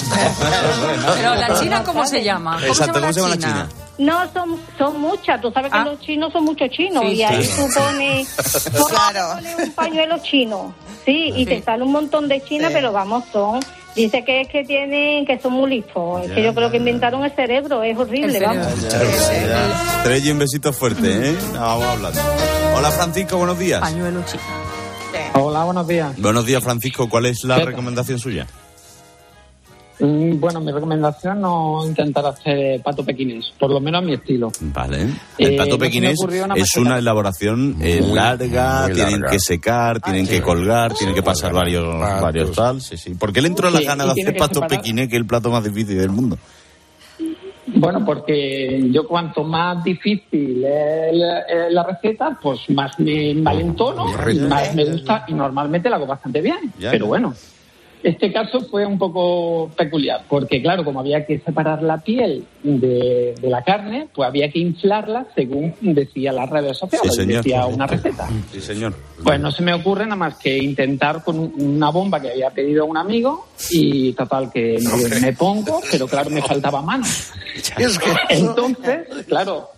Pero 1.16 1.34
la 1.34 1.58
China, 1.58 1.82
¿cómo 1.82 2.06
se 2.06 2.22
llama? 2.22 2.56
¿Cómo 2.56 2.66
Exacto, 2.66 3.00
se 3.00 3.00
llama 3.00 3.00
¿cómo 3.00 3.12
se 3.12 3.20
llama 3.20 3.28
la 3.30 3.38
China? 3.38 3.68
No, 3.98 4.32
son, 4.32 4.60
son 4.76 5.00
muchas. 5.00 5.40
Tú 5.40 5.50
sabes 5.50 5.72
que 5.72 5.78
los 5.78 5.98
chinos 6.00 6.32
son 6.32 6.44
muchos 6.44 6.68
chinos. 6.70 7.02
Sí, 7.06 7.12
y 7.14 7.22
ahí 7.22 7.42
sí. 7.44 7.52
tú 7.56 7.66
pones, 7.74 8.28
pones 8.72 9.58
un 9.58 9.72
pañuelo 9.72 10.18
chino. 10.18 10.74
Sí, 11.06 11.32
y 11.34 11.46
te 11.46 11.62
sale 11.62 11.82
un 11.82 11.92
montón 11.92 12.28
de 12.28 12.42
China, 12.44 12.68
pero 12.70 12.92
vamos, 12.92 13.24
son. 13.32 13.60
Dice 13.96 14.22
que 14.24 14.42
es 14.42 14.48
que 14.48 14.64
tienen, 14.64 15.24
que 15.26 15.38
son 15.38 15.54
muy 15.54 15.70
listos. 15.70 16.22
Es 16.22 16.28
Ya, 16.28 16.34
que 16.34 16.42
yo 16.42 16.54
creo 16.54 16.70
que 16.70 16.76
inventaron 16.76 17.24
el 17.24 17.32
cerebro. 17.34 17.82
Es 17.82 17.96
horrible, 17.96 18.38
vamos. 18.40 18.66
Estrella, 18.66 20.32
un 20.32 20.38
besito 20.38 20.72
fuerte, 20.72 21.30
¿eh? 21.30 21.36
Vamos 21.54 21.86
hablando. 21.86 22.20
Hola, 22.76 22.90
Francisco, 22.90 23.38
buenos 23.38 23.58
días. 23.58 23.80
Pañuelo 23.80 24.22
chino. 24.26 24.42
Hola, 25.34 25.64
buenos 25.64 25.88
días. 25.88 26.20
Buenos 26.20 26.44
días, 26.46 26.62
Francisco. 26.62 27.08
¿Cuál 27.08 27.26
es 27.26 27.44
la 27.44 27.58
recomendación 27.58 28.18
suya? 28.18 28.46
Mm, 29.98 30.38
Bueno, 30.40 30.60
mi 30.60 30.72
recomendación 30.72 31.40
no 31.40 31.86
intentar 31.86 32.26
hacer 32.26 32.82
pato 32.82 33.04
pequinés, 33.04 33.52
por 33.58 33.70
lo 33.70 33.80
menos 33.80 34.02
a 34.02 34.04
mi 34.04 34.14
estilo. 34.14 34.50
Vale. 34.60 35.02
Eh, 35.04 35.08
El 35.38 35.56
no 35.56 35.62
pato 35.64 35.78
me 35.78 35.86
pequinés 35.86 36.18
una 36.20 36.54
es 36.54 36.76
una 36.76 36.98
elaboración 36.98 37.76
eh, 37.80 38.02
Muy, 38.02 38.12
larga, 38.14 38.82
muy 38.86 38.94
tienen 38.94 39.12
larga. 39.20 39.30
que 39.30 39.38
secar, 39.38 40.00
tienen 40.00 40.26
que 40.26 40.42
colgar, 40.42 40.92
tienen 40.94 41.14
que 41.14 41.22
pasar 41.22 41.52
varios, 41.52 41.98
varios 41.98 42.52
tal. 42.52 42.80
Sí, 42.80 42.96
sí. 42.96 43.14
¿Por 43.14 43.32
qué 43.32 43.40
le 43.40 43.48
entró 43.48 43.70
la 43.70 43.80
gana 43.80 44.04
de 44.04 44.10
hacer 44.10 44.36
pato 44.36 44.54
separar- 44.60 44.70
pequinés, 44.70 45.08
que 45.08 45.16
es 45.16 45.20
el 45.20 45.26
plato 45.26 45.50
más 45.50 45.64
difícil 45.64 45.96
del 45.96 46.10
mundo? 46.10 46.36
Bueno, 47.66 48.04
porque 48.04 48.88
yo 48.90 49.06
cuanto 49.06 49.44
más 49.44 49.84
difícil 49.84 50.64
es 50.64 51.14
la, 51.70 51.84
receta, 51.84 52.38
pues 52.42 52.68
más 52.70 52.98
me 52.98 53.30
envalentono 53.30 54.06
más 54.48 54.74
me 54.74 54.84
gusta 54.84 55.24
y 55.28 55.34
normalmente 55.34 55.88
la 55.88 55.96
hago 55.96 56.06
bastante 56.06 56.40
bien. 56.40 56.72
Ya, 56.78 56.90
Pero 56.90 57.04
ya. 57.04 57.08
bueno, 57.08 57.34
Este 58.02 58.32
caso 58.32 58.60
fue 58.62 58.84
un 58.84 58.98
poco 58.98 59.70
peculiar, 59.76 60.24
porque 60.28 60.60
claro, 60.60 60.84
como 60.84 61.00
había 61.00 61.24
que 61.24 61.38
separar 61.38 61.82
la 61.82 61.98
piel 61.98 62.44
de, 62.62 63.34
la 63.42 63.62
carne, 63.62 64.08
pues 64.12 64.28
había 64.28 64.50
que 64.50 64.58
inflarla 64.58 65.26
según 65.34 65.74
decía 65.80 66.32
las 66.32 66.50
redes 66.50 66.78
sociales, 66.78 67.16
decía 67.26 67.66
una 67.66 67.86
receta. 67.86 68.28
Sí, 68.50 68.60
señor. 68.60 68.94
Pues 69.22 69.38
no 69.38 69.52
se 69.52 69.62
me 69.62 69.72
ocurre 69.72 70.04
nada 70.04 70.16
más 70.16 70.36
que 70.36 70.58
intentar 70.58 71.22
con 71.22 71.38
una 71.38 71.90
bomba 71.90 72.20
que 72.20 72.30
había 72.30 72.50
pedido 72.50 72.86
un 72.86 72.96
amigo 72.96 73.46
y 73.70 74.12
total 74.14 74.50
que 74.50 74.78
me, 74.80 75.20
me 75.20 75.32
pongo, 75.32 75.80
pero 75.90 76.08
claro, 76.08 76.28
me 76.30 76.42
faltaba 76.42 76.82
mano. 76.82 77.04
Entonces, 78.30 79.06
claro, 79.28 79.68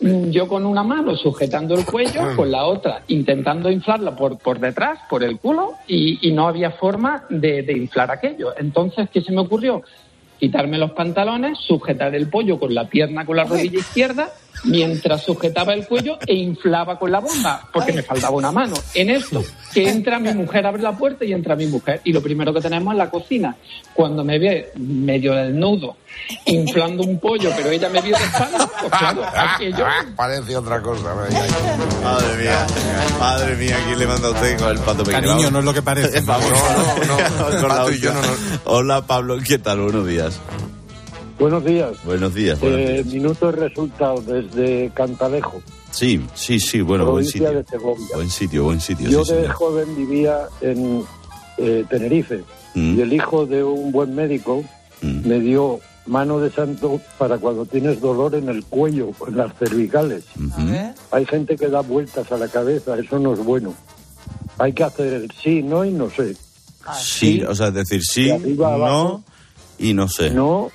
yo 0.00 0.48
con 0.48 0.64
una 0.64 0.82
mano 0.82 1.14
sujetando 1.14 1.74
el 1.74 1.84
cuello, 1.84 2.34
con 2.34 2.50
la 2.50 2.64
otra 2.64 3.02
intentando 3.08 3.70
inflarla 3.70 4.16
por, 4.16 4.38
por 4.38 4.58
detrás, 4.58 4.98
por 5.10 5.22
el 5.22 5.38
culo, 5.38 5.74
y, 5.86 6.32
no 6.32 6.48
había 6.48 6.70
forma 6.70 7.24
de, 7.28 7.62
de, 7.62 7.72
inflar 7.76 8.10
aquello. 8.10 8.54
Entonces, 8.56 9.08
¿qué 9.12 9.20
se 9.20 9.32
me 9.32 9.40
ocurrió? 9.40 9.82
Quitarme 10.38 10.78
los 10.78 10.92
pantalones, 10.92 11.58
sujetar 11.58 12.14
el 12.14 12.28
pollo 12.28 12.58
con 12.58 12.74
la 12.74 12.88
pierna, 12.88 13.26
con 13.26 13.36
la 13.36 13.44
rodilla 13.44 13.78
izquierda 13.78 14.30
mientras 14.64 15.22
sujetaba 15.22 15.72
el 15.72 15.86
cuello 15.86 16.18
e 16.26 16.34
inflaba 16.34 16.98
con 16.98 17.10
la 17.10 17.20
bomba, 17.20 17.68
porque 17.72 17.92
me 17.92 18.02
faltaba 18.02 18.36
una 18.36 18.52
mano. 18.52 18.74
En 18.94 19.10
esto, 19.10 19.42
que 19.72 19.88
entra 19.88 20.18
mi 20.18 20.32
mujer, 20.32 20.66
abre 20.66 20.82
la 20.82 20.96
puerta 20.96 21.24
y 21.24 21.32
entra 21.32 21.56
mi 21.56 21.66
mujer. 21.66 22.00
Y 22.04 22.12
lo 22.12 22.22
primero 22.22 22.52
que 22.52 22.60
tenemos 22.60 22.92
es 22.92 22.98
la 22.98 23.10
cocina. 23.10 23.56
Cuando 23.94 24.24
me 24.24 24.38
ve 24.38 24.72
medio 24.76 25.34
desnudo, 25.34 25.96
inflando 26.46 27.02
un 27.02 27.18
pollo, 27.18 27.50
pero 27.56 27.70
ella 27.70 27.88
me 27.88 28.00
vio 28.00 28.16
de 28.16 28.24
espalda, 28.24 28.70
pues 28.80 28.92
claro, 28.92 29.22
aquello... 29.34 29.86
Parece 30.16 30.56
otra 30.56 30.80
cosa. 30.80 31.14
Madre 32.02 32.36
mía, 32.42 32.66
madre 33.18 33.56
mía, 33.56 33.76
¿quién 33.86 33.98
le 33.98 34.06
manda 34.06 34.28
a 34.28 34.30
usted 34.30 34.58
con 34.58 34.70
el 34.70 34.78
pato 34.78 35.04
pequeño? 35.04 35.28
Cariño, 35.28 35.50
no 35.50 35.58
es 35.60 35.64
lo 35.64 35.74
que 35.74 35.82
parece. 35.82 36.20
no, 36.26 36.38
no, 36.38 37.68
no. 37.68 37.86
Hola, 38.64 39.06
Pablo, 39.06 39.38
¿qué 39.44 39.58
tal? 39.58 39.80
Buenos 39.80 40.06
días. 40.06 40.40
Buenos 41.40 41.64
días. 41.64 41.96
Buenos 42.04 42.34
días. 42.34 42.58
Eh, 42.60 43.02
minuto 43.06 43.50
de 43.50 43.52
resultado 43.52 44.20
desde 44.20 44.90
Cantalejo. 44.92 45.62
Sí, 45.90 46.20
sí, 46.34 46.60
sí, 46.60 46.82
bueno, 46.82 47.10
buen 47.10 47.24
sitio. 47.24 47.50
de 47.50 47.64
Segovia. 47.64 48.06
Buen 48.14 48.28
sitio, 48.28 48.64
buen 48.64 48.78
sitio. 48.78 49.08
Yo 49.08 49.24
de 49.24 49.48
joven 49.48 49.96
vivía 49.96 50.48
en 50.60 51.02
eh, 51.56 51.86
Tenerife 51.88 52.44
mm. 52.74 52.98
y 52.98 53.00
el 53.00 53.14
hijo 53.14 53.46
de 53.46 53.64
un 53.64 53.90
buen 53.90 54.14
médico 54.14 54.62
mm. 55.00 55.26
me 55.26 55.40
dio 55.40 55.80
mano 56.04 56.40
de 56.40 56.50
santo 56.50 57.00
para 57.16 57.38
cuando 57.38 57.64
tienes 57.64 58.02
dolor 58.02 58.34
en 58.34 58.50
el 58.50 58.62
cuello, 58.66 59.10
en 59.26 59.38
las 59.38 59.56
cervicales. 59.56 60.24
Hay 61.10 61.24
gente 61.24 61.56
que 61.56 61.68
da 61.68 61.80
vueltas 61.80 62.30
a 62.30 62.36
la 62.36 62.48
cabeza, 62.48 62.98
eso 62.98 63.18
no 63.18 63.32
es 63.32 63.42
bueno. 63.42 63.72
Hay 64.58 64.74
que 64.74 64.84
hacer 64.84 65.14
el 65.14 65.30
sí, 65.42 65.62
no 65.62 65.86
y 65.86 65.90
no 65.90 66.10
sé. 66.10 66.36
Sí, 66.98 67.42
o 67.42 67.54
sea, 67.54 67.68
es 67.68 67.74
decir 67.74 68.02
sí, 68.04 68.30
no 68.56 69.24
y 69.78 69.94
no 69.94 70.06
sé. 70.06 70.30
No 70.30 70.70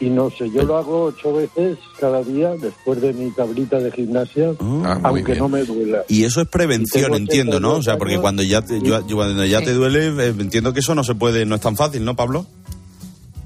y 0.00 0.10
no 0.10 0.28
sé, 0.30 0.50
yo 0.50 0.62
lo 0.62 0.76
hago 0.76 1.04
ocho 1.04 1.32
veces 1.32 1.78
cada 1.98 2.22
día 2.22 2.50
después 2.56 3.00
de 3.00 3.12
mi 3.12 3.30
tablita 3.30 3.78
de 3.78 3.92
gimnasia, 3.92 4.52
ah, 4.60 5.00
aunque 5.04 5.36
no 5.36 5.48
me 5.48 5.64
duela. 5.64 6.04
Y 6.08 6.24
eso 6.24 6.40
es 6.40 6.48
prevención, 6.48 7.14
entiendo, 7.14 7.60
¿no? 7.60 7.74
O 7.74 7.82
sea, 7.82 7.96
porque 7.96 8.18
cuando 8.18 8.42
ya 8.42 8.60
te, 8.62 8.80
cuando 8.80 9.44
ya 9.44 9.60
te 9.62 9.72
duele, 9.72 10.08
eh, 10.08 10.34
entiendo 10.38 10.72
que 10.72 10.80
eso 10.80 10.94
no 10.94 11.04
se 11.04 11.14
puede, 11.14 11.46
no 11.46 11.54
es 11.54 11.60
tan 11.60 11.76
fácil, 11.76 12.04
¿no, 12.04 12.16
Pablo? 12.16 12.46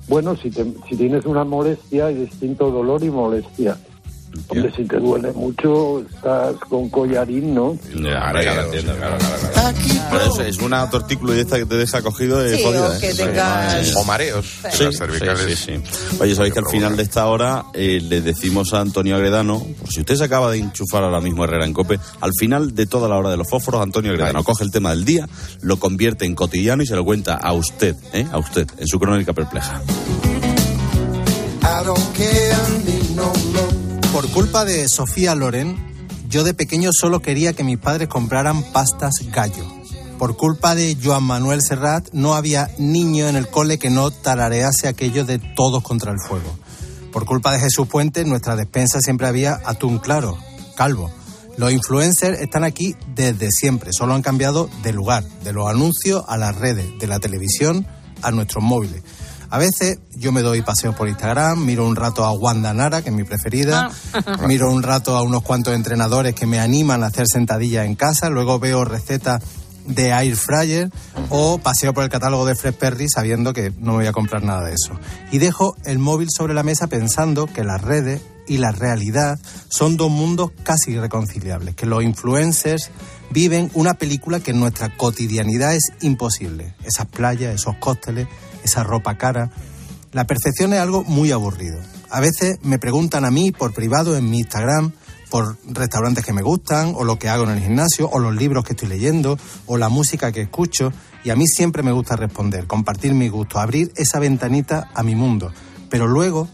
Bueno, 0.08 0.36
si, 0.36 0.50
si 0.50 0.96
tienes 0.96 1.26
una 1.26 1.44
molestia, 1.44 2.06
hay 2.06 2.14
distinto 2.14 2.70
dolor 2.70 3.04
y 3.04 3.10
molestia. 3.10 3.76
Hombre, 4.48 4.72
si 4.74 4.84
te 4.84 4.96
duele 4.98 5.32
mucho, 5.32 6.00
estás 6.00 6.56
con 6.68 6.88
collarín, 6.88 7.54
¿no? 7.54 7.76
Claro, 7.92 8.40
claro, 8.40 8.70
claro, 8.70 10.42
es 10.42 10.58
una 10.58 10.88
tortícula 10.90 11.36
y 11.36 11.40
esta 11.40 11.58
que 11.58 11.66
te 11.66 11.76
deja 11.76 12.02
cogido 12.02 12.38
de 12.38 12.56
sí, 12.56 12.62
jodida, 12.62 12.98
¿eh? 13.80 13.92
O 13.96 14.04
mareos. 14.04 14.46
Sí, 14.70 14.84
sí, 14.92 15.56
sí, 15.56 15.72
Oye, 16.20 16.34
sabéis 16.34 16.54
que 16.54 16.60
al 16.60 16.68
final 16.70 16.96
de 16.96 17.02
esta 17.02 17.26
hora 17.26 17.64
eh, 17.74 18.00
le 18.02 18.20
decimos 18.20 18.72
a 18.74 18.80
Antonio 18.80 19.16
Agredano, 19.16 19.64
por 19.80 19.90
si 19.90 20.00
usted 20.00 20.16
se 20.16 20.24
acaba 20.24 20.50
de 20.50 20.58
enchufar 20.58 21.04
ahora 21.04 21.20
mismo 21.20 21.44
Herrera 21.44 21.64
en 21.64 21.72
Cope, 21.72 21.98
al 22.20 22.32
final 22.38 22.74
de 22.74 22.86
toda 22.86 23.08
la 23.08 23.16
hora 23.16 23.30
de 23.30 23.36
los 23.36 23.48
fósforos, 23.48 23.82
Antonio 23.82 24.12
Agredano 24.12 24.44
coge 24.44 24.64
el 24.64 24.70
tema 24.70 24.90
del 24.90 25.04
día, 25.04 25.28
lo 25.62 25.78
convierte 25.78 26.24
en 26.24 26.34
cotidiano 26.34 26.82
y 26.82 26.86
se 26.86 26.96
lo 26.96 27.04
cuenta 27.04 27.34
a 27.34 27.52
usted, 27.52 27.96
¿eh? 28.12 28.26
A 28.30 28.38
usted, 28.38 28.66
en 28.78 28.86
su 28.86 28.98
crónica 28.98 29.32
perpleja. 29.32 29.82
Por 34.12 34.28
culpa 34.30 34.64
de 34.64 34.88
Sofía 34.88 35.34
Loren, 35.34 35.76
yo 36.28 36.42
de 36.42 36.54
pequeño 36.54 36.90
solo 36.92 37.20
quería 37.20 37.52
que 37.52 37.62
mis 37.62 37.78
padres 37.78 38.08
compraran 38.08 38.62
pastas 38.72 39.14
gallo. 39.30 39.64
Por 40.18 40.36
culpa 40.36 40.74
de 40.74 40.96
Joan 41.00 41.22
Manuel 41.22 41.62
Serrat, 41.62 42.08
no 42.12 42.34
había 42.34 42.70
niño 42.78 43.28
en 43.28 43.36
el 43.36 43.48
cole 43.48 43.78
que 43.78 43.90
no 43.90 44.10
tararease 44.10 44.88
aquello 44.88 45.24
de 45.24 45.38
todos 45.38 45.82
contra 45.82 46.10
el 46.10 46.18
fuego. 46.18 46.58
Por 47.12 47.26
culpa 47.26 47.52
de 47.52 47.60
Jesús 47.60 47.86
Puente, 47.86 48.22
en 48.22 48.30
nuestra 48.30 48.56
despensa 48.56 49.00
siempre 49.00 49.28
había 49.28 49.60
atún 49.64 49.98
claro, 49.98 50.36
calvo. 50.74 51.10
Los 51.56 51.72
influencers 51.72 52.40
están 52.40 52.64
aquí 52.64 52.96
desde 53.14 53.50
siempre, 53.50 53.92
solo 53.92 54.14
han 54.14 54.22
cambiado 54.22 54.70
de 54.82 54.92
lugar, 54.92 55.24
de 55.44 55.52
los 55.52 55.68
anuncios 55.68 56.24
a 56.28 56.36
las 56.36 56.56
redes, 56.56 56.86
de 56.98 57.06
la 57.06 57.20
televisión 57.20 57.86
a 58.22 58.30
nuestros 58.30 58.64
móviles. 58.64 59.02
A 59.50 59.58
veces 59.58 59.98
yo 60.14 60.30
me 60.30 60.42
doy 60.42 60.62
paseo 60.62 60.94
por 60.94 61.08
Instagram, 61.08 61.64
miro 61.64 61.86
un 61.86 61.96
rato 61.96 62.24
a 62.24 62.32
Wanda 62.32 62.74
Nara, 62.74 63.02
que 63.02 63.08
es 63.08 63.14
mi 63.14 63.24
preferida, 63.24 63.90
ah. 64.12 64.36
miro 64.46 64.70
un 64.70 64.82
rato 64.82 65.16
a 65.16 65.22
unos 65.22 65.42
cuantos 65.42 65.74
entrenadores 65.74 66.34
que 66.34 66.46
me 66.46 66.60
animan 66.60 67.02
a 67.02 67.06
hacer 67.06 67.26
sentadillas 67.26 67.86
en 67.86 67.94
casa, 67.94 68.28
luego 68.28 68.58
veo 68.58 68.84
recetas 68.84 69.42
de 69.86 70.10
air 70.10 70.36
fryer 70.36 70.90
o 71.30 71.58
paseo 71.58 71.94
por 71.94 72.04
el 72.04 72.10
catálogo 72.10 72.44
de 72.44 72.54
Fresh 72.54 72.74
Perry 72.74 73.08
sabiendo 73.08 73.54
que 73.54 73.72
no 73.78 73.92
me 73.92 73.98
voy 73.98 74.06
a 74.06 74.12
comprar 74.12 74.42
nada 74.42 74.64
de 74.64 74.74
eso. 74.74 74.98
Y 75.32 75.38
dejo 75.38 75.76
el 75.84 75.98
móvil 75.98 76.28
sobre 76.30 76.52
la 76.52 76.62
mesa 76.62 76.86
pensando 76.86 77.46
que 77.46 77.64
las 77.64 77.80
redes 77.80 78.20
y 78.46 78.58
la 78.58 78.70
realidad 78.70 79.38
son 79.68 79.96
dos 79.96 80.10
mundos 80.10 80.50
casi 80.62 80.92
irreconciliables, 80.92 81.74
que 81.74 81.86
los 81.86 82.02
influencers 82.02 82.90
viven 83.30 83.70
una 83.74 83.94
película 83.94 84.40
que 84.40 84.52
en 84.52 84.60
nuestra 84.60 84.94
cotidianidad 84.96 85.74
es 85.74 85.92
imposible. 86.00 86.74
Esas 86.84 87.06
playas, 87.06 87.54
esos 87.54 87.76
cócteles, 87.76 88.26
esa 88.68 88.84
ropa 88.84 89.16
cara. 89.16 89.50
La 90.12 90.26
percepción 90.26 90.72
es 90.72 90.80
algo 90.80 91.04
muy 91.04 91.32
aburrido. 91.32 91.78
A 92.10 92.20
veces 92.20 92.58
me 92.62 92.78
preguntan 92.78 93.24
a 93.24 93.30
mí 93.30 93.50
por 93.50 93.74
privado 93.74 94.16
en 94.16 94.30
mi 94.30 94.38
Instagram 94.38 94.92
por 95.30 95.58
restaurantes 95.66 96.24
que 96.24 96.32
me 96.32 96.42
gustan, 96.42 96.94
o 96.96 97.04
lo 97.04 97.18
que 97.18 97.28
hago 97.28 97.44
en 97.44 97.50
el 97.50 97.60
gimnasio, 97.60 98.08
o 98.10 98.18
los 98.18 98.34
libros 98.34 98.64
que 98.64 98.72
estoy 98.72 98.88
leyendo, 98.88 99.38
o 99.66 99.76
la 99.76 99.88
música 99.88 100.32
que 100.32 100.42
escucho, 100.42 100.92
y 101.24 101.30
a 101.30 101.36
mí 101.36 101.46
siempre 101.46 101.82
me 101.82 101.92
gusta 101.92 102.16
responder, 102.16 102.66
compartir 102.66 103.14
mi 103.14 103.28
gusto, 103.28 103.58
abrir 103.58 103.92
esa 103.96 104.18
ventanita 104.18 104.90
a 104.94 105.02
mi 105.02 105.14
mundo. 105.14 105.52
Pero 105.90 106.06
luego 106.06 106.48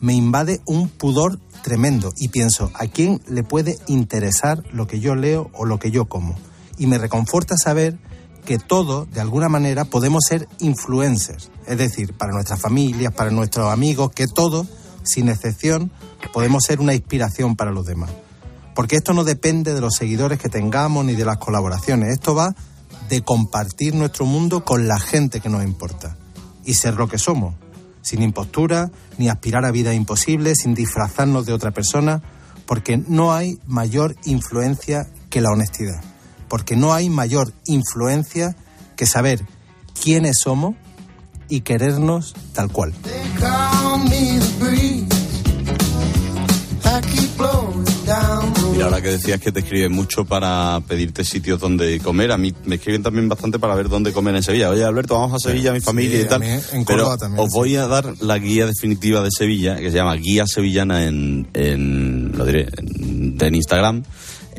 me 0.00 0.14
invade 0.14 0.60
un 0.66 0.88
pudor 0.88 1.38
tremendo 1.62 2.12
y 2.16 2.28
pienso, 2.28 2.70
¿a 2.74 2.86
quién 2.86 3.20
le 3.28 3.42
puede 3.42 3.76
interesar 3.86 4.62
lo 4.72 4.86
que 4.86 5.00
yo 5.00 5.14
leo 5.14 5.50
o 5.52 5.64
lo 5.64 5.78
que 5.78 5.90
yo 5.90 6.06
como? 6.06 6.36
Y 6.78 6.86
me 6.86 6.98
reconforta 6.98 7.56
saber 7.62 7.98
que 8.44 8.58
todos, 8.58 9.10
de 9.10 9.20
alguna 9.20 9.48
manera, 9.48 9.84
podemos 9.84 10.22
ser 10.26 10.48
influencers. 10.58 11.50
Es 11.70 11.78
decir, 11.78 12.14
para 12.14 12.32
nuestras 12.32 12.60
familias, 12.60 13.12
para 13.14 13.30
nuestros 13.30 13.72
amigos, 13.72 14.10
que 14.10 14.26
todos, 14.26 14.66
sin 15.02 15.28
excepción, 15.28 15.90
podemos 16.32 16.64
ser 16.64 16.80
una 16.80 16.94
inspiración 16.94 17.56
para 17.56 17.70
los 17.70 17.86
demás. 17.86 18.10
Porque 18.74 18.96
esto 18.96 19.12
no 19.12 19.24
depende 19.24 19.74
de 19.74 19.80
los 19.80 19.94
seguidores 19.94 20.38
que 20.38 20.48
tengamos 20.48 21.04
ni 21.04 21.14
de 21.14 21.24
las 21.24 21.38
colaboraciones. 21.38 22.12
Esto 22.12 22.34
va 22.34 22.54
de 23.08 23.22
compartir 23.22 23.94
nuestro 23.94 24.26
mundo 24.26 24.64
con 24.64 24.88
la 24.88 24.98
gente 24.98 25.40
que 25.40 25.48
nos 25.48 25.64
importa 25.64 26.16
y 26.64 26.74
ser 26.74 26.94
lo 26.94 27.08
que 27.08 27.18
somos, 27.18 27.54
sin 28.02 28.22
impostura, 28.22 28.90
ni 29.18 29.28
aspirar 29.28 29.64
a 29.64 29.70
vida 29.70 29.94
imposible, 29.94 30.54
sin 30.54 30.74
disfrazarnos 30.74 31.46
de 31.46 31.52
otra 31.52 31.70
persona, 31.70 32.22
porque 32.66 32.96
no 32.96 33.32
hay 33.32 33.58
mayor 33.66 34.16
influencia 34.24 35.06
que 35.28 35.40
la 35.40 35.50
honestidad 35.50 36.00
porque 36.50 36.74
no 36.74 36.92
hay 36.92 37.08
mayor 37.08 37.54
influencia 37.64 38.56
que 38.96 39.06
saber 39.06 39.46
quiénes 40.02 40.40
somos 40.42 40.74
y 41.50 41.60
querernos 41.60 42.34
tal 42.54 42.70
cual. 42.70 42.94
Mira, 48.72 48.84
ahora 48.84 49.00
que 49.00 49.08
decías 49.08 49.40
que 49.40 49.52
te 49.52 49.60
escriben 49.60 49.92
mucho 49.92 50.24
para 50.24 50.80
pedirte 50.86 51.24
sitios 51.24 51.60
donde 51.60 52.00
comer, 52.00 52.32
a 52.32 52.38
mí 52.38 52.54
me 52.64 52.76
escriben 52.76 53.02
también 53.02 53.28
bastante 53.28 53.58
para 53.58 53.74
ver 53.74 53.88
dónde 53.88 54.12
comer 54.12 54.34
en 54.36 54.42
Sevilla. 54.42 54.70
Oye, 54.70 54.84
Alberto, 54.84 55.14
vamos 55.14 55.34
a 55.34 55.48
Sevilla, 55.48 55.72
mi 55.72 55.80
familia 55.80 56.20
y 56.20 56.24
tal. 56.24 56.42
pero 56.86 57.16
os 57.36 57.50
voy 57.52 57.76
a 57.76 57.86
dar 57.86 58.14
la 58.20 58.38
guía 58.38 58.66
definitiva 58.66 59.20
de 59.20 59.28
Sevilla, 59.36 59.76
que 59.76 59.90
se 59.90 59.96
llama 59.96 60.14
Guía 60.14 60.46
Sevillana 60.46 61.04
en, 61.04 61.48
en 61.54 62.32
lo 62.36 62.44
diré, 62.44 62.68
en 63.40 63.54
Instagram 63.54 64.02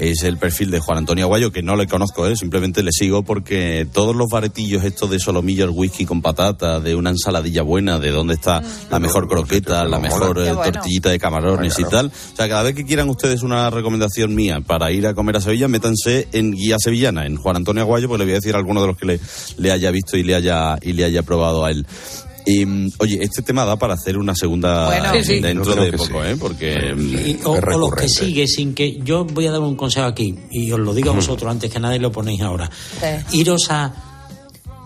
es 0.01 0.23
el 0.23 0.37
perfil 0.37 0.71
de 0.71 0.79
Juan 0.79 0.97
Antonio 0.97 1.25
Aguayo, 1.25 1.51
que 1.51 1.61
no 1.61 1.75
le 1.75 1.85
conozco, 1.85 2.25
¿eh? 2.25 2.35
simplemente 2.35 2.81
le 2.81 2.91
sigo 2.91 3.21
porque 3.21 3.87
todos 3.93 4.15
los 4.15 4.29
baretillos 4.31 4.83
estos 4.83 5.11
de 5.11 5.19
solomillo, 5.19 5.63
el 5.63 5.69
whisky 5.69 6.05
con 6.05 6.23
patata, 6.23 6.79
de 6.79 6.95
una 6.95 7.11
ensaladilla 7.11 7.61
buena, 7.61 7.99
de 7.99 8.09
dónde 8.09 8.33
está 8.33 8.63
la 8.89 8.97
mejor 8.97 9.27
croqueta, 9.27 9.85
la 9.85 9.99
mejor 9.99 10.39
eh, 10.39 10.51
tortillita 10.51 11.11
de 11.11 11.19
camarones 11.19 11.77
y 11.77 11.83
tal. 11.83 12.07
O 12.07 12.35
sea, 12.35 12.49
cada 12.49 12.63
vez 12.63 12.73
que 12.73 12.83
quieran 12.83 13.09
ustedes 13.09 13.43
una 13.43 13.69
recomendación 13.69 14.33
mía 14.33 14.61
para 14.61 14.91
ir 14.91 15.05
a 15.05 15.13
comer 15.13 15.37
a 15.37 15.41
Sevilla, 15.41 15.67
métanse 15.67 16.27
en 16.31 16.51
Guía 16.51 16.77
Sevillana, 16.79 17.27
en 17.27 17.35
Juan 17.35 17.57
Antonio 17.57 17.83
Aguayo, 17.83 18.07
pues 18.07 18.17
le 18.17 18.25
voy 18.25 18.31
a 18.33 18.37
decir 18.37 18.55
a 18.55 18.57
alguno 18.57 18.81
de 18.81 18.87
los 18.87 18.97
que 18.97 19.05
le, 19.05 19.19
le 19.57 19.71
haya 19.71 19.91
visto 19.91 20.17
y 20.17 20.23
le 20.23 20.33
haya, 20.33 20.79
y 20.81 20.93
le 20.93 21.05
haya 21.05 21.21
probado 21.21 21.63
a 21.63 21.69
él. 21.69 21.85
Y, 22.45 22.65
mm, 22.65 22.91
oye, 22.99 23.19
este 23.21 23.41
tema 23.41 23.65
da 23.65 23.77
para 23.77 23.93
hacer 23.93 24.17
una 24.17 24.35
segunda 24.35 24.89
dentro 25.23 25.75
de 25.75 25.93
poco, 25.93 26.23
¿eh? 26.23 26.35
Porque. 26.37 27.39
o, 27.43 27.51
o 27.51 27.77
los 27.77 27.93
que 27.93 28.09
sigue 28.09 28.47
sin 28.47 28.73
que. 28.73 28.99
Yo 29.03 29.25
voy 29.25 29.47
a 29.47 29.51
dar 29.51 29.61
un 29.61 29.75
consejo 29.75 30.07
aquí, 30.07 30.35
y 30.49 30.71
os 30.71 30.79
lo 30.79 30.93
digo 30.93 31.11
a 31.11 31.15
vosotros 31.15 31.51
antes 31.51 31.71
que 31.71 31.79
nadie 31.79 31.99
lo 31.99 32.11
ponéis 32.11 32.41
ahora. 32.41 32.69
Iros 33.31 33.69
a 33.69 34.10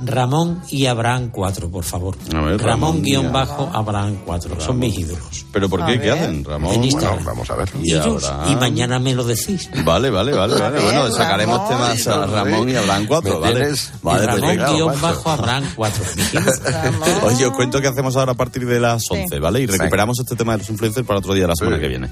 Ramón 0.01 0.61
y 0.69 0.85
Abraham 0.87 1.29
4, 1.31 1.69
por 1.69 1.83
favor. 1.83 2.15
A 2.33 2.41
ver, 2.41 2.59
Ramón 2.61 2.65
Ramón 2.95 3.01
guion 3.01 3.31
bajo 3.31 3.69
Abraham 3.73 4.17
4. 4.25 4.59
Son 4.59 4.77
mis 4.77 4.97
ídolos. 4.97 5.45
¿Pero 5.53 5.69
por 5.69 5.85
qué? 5.85 5.99
¿Qué 6.01 6.11
hacen, 6.11 6.43
Ramón? 6.43 6.73
En 6.75 6.83
Instagram. 6.83 7.15
Bueno, 7.23 7.29
vamos 7.31 7.49
a 7.49 7.55
ver. 7.55 7.69
Y, 7.81 7.93
ellos, 7.93 8.31
y 8.49 8.55
mañana 8.55 8.99
me 8.99 9.13
lo 9.15 9.23
decís. 9.23 9.69
Vale, 9.85 10.09
vale, 10.09 10.33
vale, 10.33 10.59
vale. 10.59 10.81
Bueno, 10.81 11.09
sacaremos 11.11 11.69
temas 11.69 12.07
a 12.07 12.25
Ramón 12.25 12.69
y 12.69 12.75
Abraham 12.75 13.05
4, 13.07 13.33
Me 13.33 13.39
¿vale? 13.39 14.25
Ramón 14.25 14.57
guion 14.75 15.01
bajo 15.01 15.29
Abraham 15.29 15.63
4. 15.75 16.03
Oye, 17.23 17.45
os 17.45 17.53
cuento 17.53 17.79
qué 17.81 17.87
hacemos 17.87 18.15
ahora 18.15 18.33
a 18.33 18.35
partir 18.35 18.65
de 18.65 18.79
las 18.79 19.09
11, 19.09 19.39
¿vale? 19.39 19.61
Y 19.61 19.65
recuperamos 19.67 20.19
este 20.19 20.35
tema 20.35 20.53
de 20.53 20.59
los 20.59 20.69
influencers 20.69 21.05
para 21.07 21.19
otro 21.19 21.33
día, 21.33 21.47
la 21.47 21.55
semana 21.55 21.79
que 21.79 21.87
viene. 21.87 22.09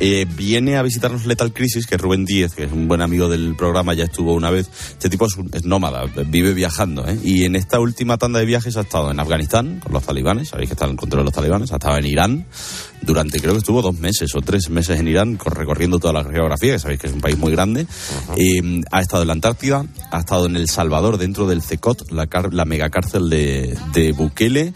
Eh, 0.00 0.26
viene 0.28 0.76
a 0.76 0.82
visitarnos 0.82 1.26
Lethal 1.26 1.52
Crisis, 1.52 1.86
que 1.86 1.96
es 1.96 2.00
Rubén 2.00 2.24
Díez, 2.24 2.54
que 2.54 2.64
es 2.64 2.72
un 2.72 2.88
buen 2.88 3.02
amigo 3.02 3.28
del 3.28 3.54
programa, 3.56 3.94
ya 3.94 4.04
estuvo 4.04 4.32
una 4.34 4.50
vez. 4.50 4.68
Este 4.92 5.08
tipo 5.10 5.26
es, 5.26 5.36
un- 5.36 5.50
es 5.52 5.64
nómada, 5.64 6.04
vive 6.26 6.54
viajando, 6.54 7.06
¿eh? 7.06 7.18
Y 7.26 7.44
en 7.44 7.56
esta 7.56 7.80
última 7.80 8.16
tanda 8.18 8.38
de 8.38 8.44
viajes 8.46 8.76
ha 8.76 8.82
estado 8.82 9.10
en 9.10 9.18
Afganistán 9.18 9.80
con 9.82 9.92
los 9.92 10.04
talibanes, 10.04 10.48
sabéis 10.50 10.68
que 10.68 10.74
está 10.74 10.86
en 10.86 10.96
control 10.96 11.22
de 11.22 11.24
los 11.24 11.34
talibanes, 11.34 11.72
ha 11.72 11.76
estado 11.76 11.98
en 11.98 12.06
Irán 12.06 12.46
durante, 13.02 13.40
creo 13.40 13.52
que 13.52 13.58
estuvo 13.58 13.82
dos 13.82 13.98
meses 13.98 14.30
o 14.36 14.40
tres 14.42 14.70
meses 14.70 15.00
en 15.00 15.08
Irán, 15.08 15.36
cor- 15.36 15.56
recorriendo 15.58 15.98
toda 15.98 16.12
la 16.12 16.24
geografía, 16.24 16.74
que 16.74 16.78
sabéis 16.78 17.00
que 17.00 17.08
es 17.08 17.12
un 17.12 17.20
país 17.20 17.36
muy 17.36 17.50
grande. 17.52 17.86
Eh, 18.36 18.80
ha 18.92 19.00
estado 19.00 19.22
en 19.22 19.26
la 19.28 19.32
Antártida, 19.34 19.84
ha 20.12 20.20
estado 20.20 20.46
en 20.46 20.54
El 20.56 20.68
Salvador, 20.68 21.18
dentro 21.18 21.48
del 21.48 21.62
CECOT, 21.62 22.12
la, 22.12 22.28
car- 22.28 22.54
la 22.54 22.64
megacárcel 22.64 23.28
de, 23.28 23.76
de 23.92 24.12
Bukele 24.12 24.72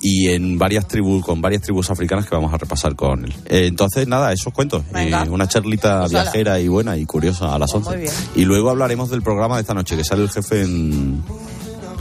y 0.00 0.30
en 0.30 0.58
varias 0.58 0.88
tribus, 0.88 1.24
con 1.24 1.40
varias 1.40 1.62
tribus 1.62 1.88
africanas 1.90 2.26
que 2.26 2.34
vamos 2.34 2.52
a 2.52 2.58
repasar 2.58 2.96
con 2.96 3.24
él. 3.26 3.32
Eh, 3.46 3.66
entonces, 3.68 4.08
nada, 4.08 4.32
esos 4.32 4.52
cuentos. 4.52 4.82
Eh, 4.96 5.12
una 5.30 5.46
charlita 5.46 6.00
Pues 6.00 6.10
viajera 6.12 6.58
y 6.58 6.66
buena 6.66 6.96
y 6.96 7.06
curiosa 7.06 7.54
a 7.54 7.58
las 7.60 7.70
Pues 7.70 7.86
11. 7.86 7.90
muy 7.96 8.02
bien. 8.08 8.14
Y 8.34 8.44
luego 8.44 8.70
hablaremos 8.70 9.08
del 9.10 9.22
programa 9.22 9.54
de 9.54 9.60
esta 9.60 9.74
noche, 9.74 9.96
que 9.96 10.02
sale 10.02 10.24
el 10.24 10.30
jefe 10.30 10.62
en 10.62 11.22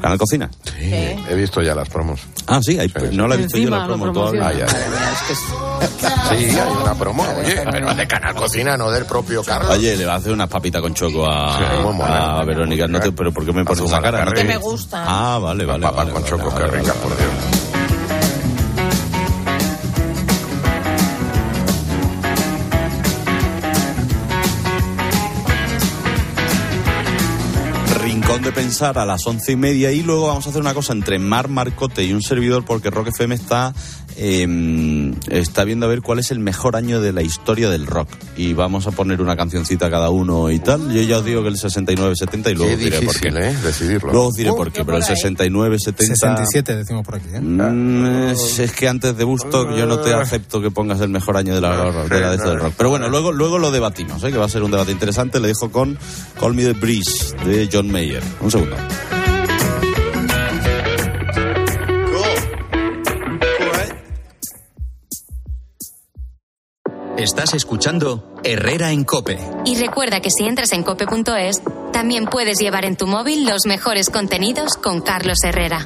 Canal 0.02 0.18
Cocina. 0.18 0.49
Sí, 0.64 0.91
he 1.30 1.36
visto 1.36 1.62
ya 1.62 1.76
las 1.76 1.88
promos. 1.89 2.20
Ah, 2.47 2.60
sí, 2.62 2.78
hay- 2.80 2.91
no 3.14 3.28
la 3.28 3.36
he 3.36 3.38
visto 3.38 3.58
yo 3.58 3.64
Encima 3.64 3.78
la 3.78 3.88
lo 3.88 3.97
promo 3.97 4.12
todavía. 4.12 4.66
Ah, 4.68 4.76
Sí, 6.30 6.36
hay 6.38 6.56
una 6.82 6.93
promo, 6.95 7.24
oye, 7.39 7.62
pero 7.72 7.93
de 7.93 8.08
Canal 8.08 8.36
Cocina, 8.36 8.78
no 8.78 8.89
del 8.91 9.06
propio 9.06 9.43
Carlos. 9.43 9.72
Oye, 9.72 9.95
le 9.95 10.06
va 10.06 10.14
a 10.14 10.18
hacer 10.18 10.32
unas 10.32 10.47
papitas 10.49 10.82
con 10.82 10.93
choco 10.93 11.26
a, 11.30 11.58
Sí, 11.58 11.64
mola. 11.84 12.39
a 12.39 12.43
Verónica. 12.45 12.88
No 12.88 12.99
te, 12.99 13.12
pero 13.12 13.32
¿por 13.32 13.45
qué 13.45 13.54
me 13.54 13.64
pones 13.66 13.84
esa 13.84 14.02
cara? 14.02 14.26
No 14.26 14.32
Que 14.32 14.41
te- 14.41 14.47
me 14.47 14.58
gusta. 14.58 15.04
Ah, 15.06 15.38
vale, 15.39 15.66
vale. 15.66 15.84
Papas 15.84 15.97
vale, 15.97 16.12
con 16.12 16.22
vale, 16.24 16.30
choco, 16.32 16.52
vale, 16.52 16.66
qué 16.66 16.78
rica, 16.78 16.93
vale. 16.93 17.02
por 17.02 17.18
Dios. 17.18 17.32
Rincón 28.32 28.44
de 28.46 28.54
pensar 28.54 28.98
a 28.98 29.06
las 29.06 29.28
once 29.28 29.52
y 29.52 29.56
media 29.58 29.92
y 29.92 30.04
luego 30.04 30.28
vamos 30.28 30.48
a 30.48 30.52
hacer 30.52 30.62
una 30.62 30.74
cosa 30.74 30.94
entre 30.94 31.20
Mar 31.20 31.50
Marcote 31.50 32.06
y 32.06 32.14
un 32.14 32.22
servidor 32.22 32.64
porque 32.64 32.90
Rock 32.90 33.10
FM 33.10 33.36
está 33.36 33.74
eh, 34.24 35.11
está 35.30 35.63
viendo 35.63 35.88
a 35.88 35.89
ver 35.89 36.01
cuál 36.01 36.19
es 36.19 36.30
el 36.30 36.38
mejor 36.39 36.76
año 36.76 37.01
de 37.01 37.11
la 37.11 37.24
historia 37.24 37.72
del 37.72 37.88
rock 37.88 38.07
y 38.38 38.53
vamos 38.53 38.86
a 38.86 38.91
poner 38.91 39.19
una 39.19 39.36
cancioncita 39.36 39.89
cada 39.89 40.11
uno 40.11 40.51
y 40.51 40.59
tal. 40.59 40.93
Yo 40.93 41.01
ya 41.01 41.17
os 41.17 41.26
digo 41.26 41.41
que 41.41 41.49
el 41.49 41.55
69-70 41.57 42.51
y 42.51 42.55
luego 42.55 42.67
Qué 42.67 42.74
os 42.74 42.80
diré 42.80 43.01
por 43.01 43.19
qué. 43.19 43.30
difícil, 43.30 43.38
¿eh? 43.38 43.57
Decidirlo. 43.63 44.11
Luego 44.11 44.28
os 44.28 44.34
diré 44.36 44.51
por 44.51 44.72
qué, 44.72 44.86
pero 44.86 44.97
el 44.97 45.03
69-70 45.03 45.95
67 45.97 46.76
decimos 46.76 47.03
por 47.03 47.15
aquí, 47.15 47.30
¿eh? 47.34 47.41
Mm, 47.41 48.30
es, 48.30 48.59
es 48.59 48.72
que 48.74 48.88
antes 48.88 49.17
de 49.17 49.24
Bustock 49.24 49.76
yo 49.76 49.88
no 49.88 49.97
te 49.99 50.13
acepto 50.13 50.61
que 50.61 50.69
pongas 50.69 51.01
el 51.01 51.09
mejor 51.09 51.38
año 51.38 51.55
de 51.55 51.61
la, 51.61 51.91
de 52.07 52.19
la 52.19 52.30
de 52.30 52.36
esto 52.36 52.49
del 52.51 52.59
rock. 52.59 52.74
Pero 52.78 52.91
bueno, 52.91 53.09
luego, 53.09 53.32
luego 53.32 53.57
lo 53.57 53.72
debatimos, 53.72 54.24
¿eh? 54.24 54.32
que 54.32 54.38
va 54.38 54.45
a 54.45 54.49
ser 54.49 54.61
un 54.61 54.69
debate 54.69 54.91
interesante. 54.91 55.39
Le 55.39 55.47
dejo 55.47 55.72
con 55.72 55.97
Call 56.39 56.53
Me 56.53 56.63
the 56.63 56.74
Breeze 56.74 57.36
de 57.45 57.67
John 57.72 57.89
Mayer. 57.91 58.22
Un 58.39 58.51
segundo. 58.51 58.76
Estás 67.18 67.53
escuchando 67.53 68.24
Herrera 68.43 68.91
en 68.91 69.03
Cope. 69.03 69.38
Y 69.66 69.76
recuerda 69.76 70.22
que 70.22 70.32
si 70.32 70.45
entras 70.45 70.72
en 70.72 70.84
cope.es, 70.84 71.62
también 71.91 72.26
puedes 72.26 72.57
llevar 72.57 72.86
en 72.86 72.95
tu 72.95 73.05
móvil 73.05 73.45
los 73.45 73.66
mejores 73.66 74.09
contenidos 74.09 74.76
con 74.76 75.01
Carlos 75.01 75.38
Herrera. 75.43 75.86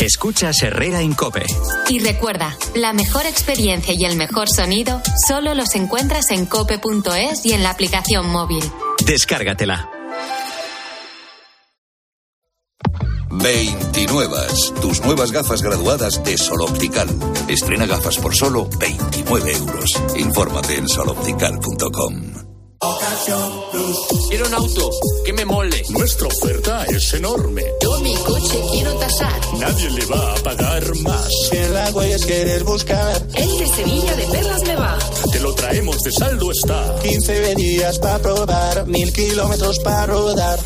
Escuchas 0.00 0.62
Herrera 0.62 1.02
en 1.02 1.12
Cope. 1.12 1.44
Y 1.90 1.98
recuerda, 1.98 2.56
la 2.74 2.94
mejor 2.94 3.26
experiencia 3.26 3.92
y 3.94 4.06
el 4.06 4.16
mejor 4.16 4.48
sonido 4.48 5.02
solo 5.28 5.54
los 5.54 5.74
encuentras 5.74 6.30
en 6.30 6.46
cope.es 6.46 7.44
y 7.44 7.52
en 7.52 7.62
la 7.62 7.70
aplicación 7.70 8.26
móvil. 8.30 8.64
Descárgatela. 9.04 9.90
29. 13.30 14.36
Tus 14.80 15.02
nuevas 15.02 15.32
gafas 15.32 15.62
graduadas 15.62 16.24
de 16.24 16.38
Sol 16.38 16.62
Optical. 16.62 17.08
Estrena 17.48 17.84
gafas 17.84 18.16
por 18.16 18.34
solo 18.34 18.68
29 18.78 19.52
euros. 19.52 19.90
Infórmate 20.16 20.76
en 20.76 20.88
soloptical.com. 20.88 22.49
Quiero 24.30 24.46
un 24.46 24.54
auto 24.54 24.88
que 25.24 25.32
me 25.34 25.44
mole. 25.44 25.82
Nuestra 25.90 26.28
oferta 26.28 26.84
es 26.86 27.12
enorme. 27.12 27.62
Yo 27.82 28.00
mi 28.00 28.14
coche 28.16 28.58
quiero 28.72 28.94
tasar. 28.94 29.38
Nadie 29.58 29.90
le 29.90 30.06
va 30.06 30.32
a 30.32 30.36
pagar 30.36 30.96
más. 31.00 31.28
Si 31.50 31.58
en 31.58 31.74
la 31.74 31.90
huellas 31.90 32.24
quieres 32.24 32.64
buscar, 32.64 33.20
El 33.34 33.58
de 33.58 33.66
Sevilla 33.66 34.16
de 34.16 34.24
Perlas 34.28 34.62
me 34.62 34.76
va. 34.76 34.98
te 35.30 35.40
lo 35.40 35.54
traemos 35.54 36.02
de 36.02 36.10
saldo 36.10 36.50
está. 36.52 36.94
15 37.02 37.54
días 37.56 37.98
para 37.98 38.18
probar, 38.18 38.86
mil 38.86 39.12
kilómetros 39.12 39.78
para 39.80 40.06
rodar. 40.06 40.58
Es 40.58 40.64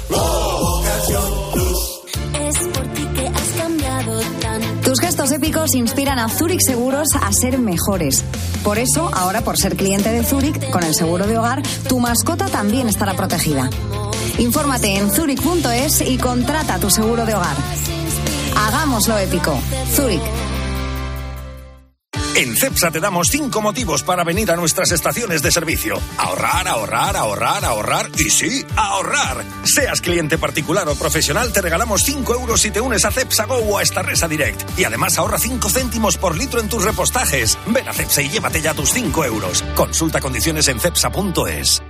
por 2.69 2.95
ti 2.95 3.07
que 3.17 3.27
has 3.27 3.49
cambiado 3.61 4.21
tanto. 4.41 4.89
Tus 4.89 5.01
gestos 5.01 5.33
épicos 5.33 5.75
inspiran 5.75 6.21
a 6.21 6.29
Zurich 6.29 6.61
Seguros 6.65 7.09
a 7.21 7.33
ser 7.33 7.59
mejores. 7.59 8.23
Por 8.65 8.79
eso, 8.79 9.11
ahora 9.13 9.43
por 9.43 9.59
ser 9.59 9.77
cliente 9.77 10.11
de 10.11 10.25
Zurich, 10.25 10.71
con 10.71 10.83
el 10.83 10.95
seguro 10.95 11.27
de 11.27 11.37
hogar, 11.37 11.63
tu 11.87 12.01
mascota 12.01 12.47
también 12.47 12.89
estará 12.89 13.13
protegida. 13.13 13.69
Infórmate 14.39 14.97
en 14.97 15.13
zurich.es 15.13 16.01
y 16.01 16.17
contrata 16.17 16.79
tu 16.79 16.89
seguro 16.89 17.27
de 17.27 17.35
hogar. 17.35 17.57
Hagámoslo 18.57 19.19
épico. 19.19 19.55
Zurich. 19.95 20.23
En 22.37 22.57
CEPSA 22.57 22.91
te 22.91 22.99
damos 22.99 23.29
cinco 23.29 23.63
motivos 23.63 24.03
para 24.03 24.25
venir 24.25 24.51
a 24.51 24.57
nuestras 24.57 24.91
estaciones 24.91 25.41
de 25.41 25.53
servicio. 25.53 26.01
Ahorrar, 26.19 26.67
ahorrar, 26.67 27.17
ahorrar, 27.17 27.65
ahorrar 27.65 28.11
y 28.19 28.29
sí, 28.29 28.65
ahorrar. 28.75 29.45
Seas 29.63 30.01
cliente 30.01 30.37
particular 30.37 30.89
o 30.89 30.97
profesional, 30.97 31.53
te 31.53 31.63
regalamos 31.63 32.03
5 32.03 32.35
euros 32.35 32.61
si 32.61 32.73
te 32.73 32.81
unes 32.81 33.05
a 33.05 33.13
CEPSA 33.13 33.45
Go 33.45 33.59
o 33.59 33.79
a 33.79 33.83
esta 33.83 34.03
Resa 34.03 34.27
Direct. 34.27 34.77
Y 34.77 34.83
además 34.83 35.17
ahorra 35.17 35.39
5 35.39 35.69
céntimos 35.71 36.17
por 36.17 36.37
litro 36.37 36.59
en 36.59 36.69
tus 36.69 36.85
repostajes. 36.85 37.57
Ven 37.69 37.89
a 37.89 37.93
CEPSA 37.93 38.23
y 38.23 38.29
llévate 38.31 38.61
ya 38.61 38.75
tus 38.75 38.91
5 38.91 39.25
euros. 39.25 39.63
Consulta 39.77 40.21
condiciones 40.21 40.67
en 40.67 40.81
cepsa.es. 40.81 41.83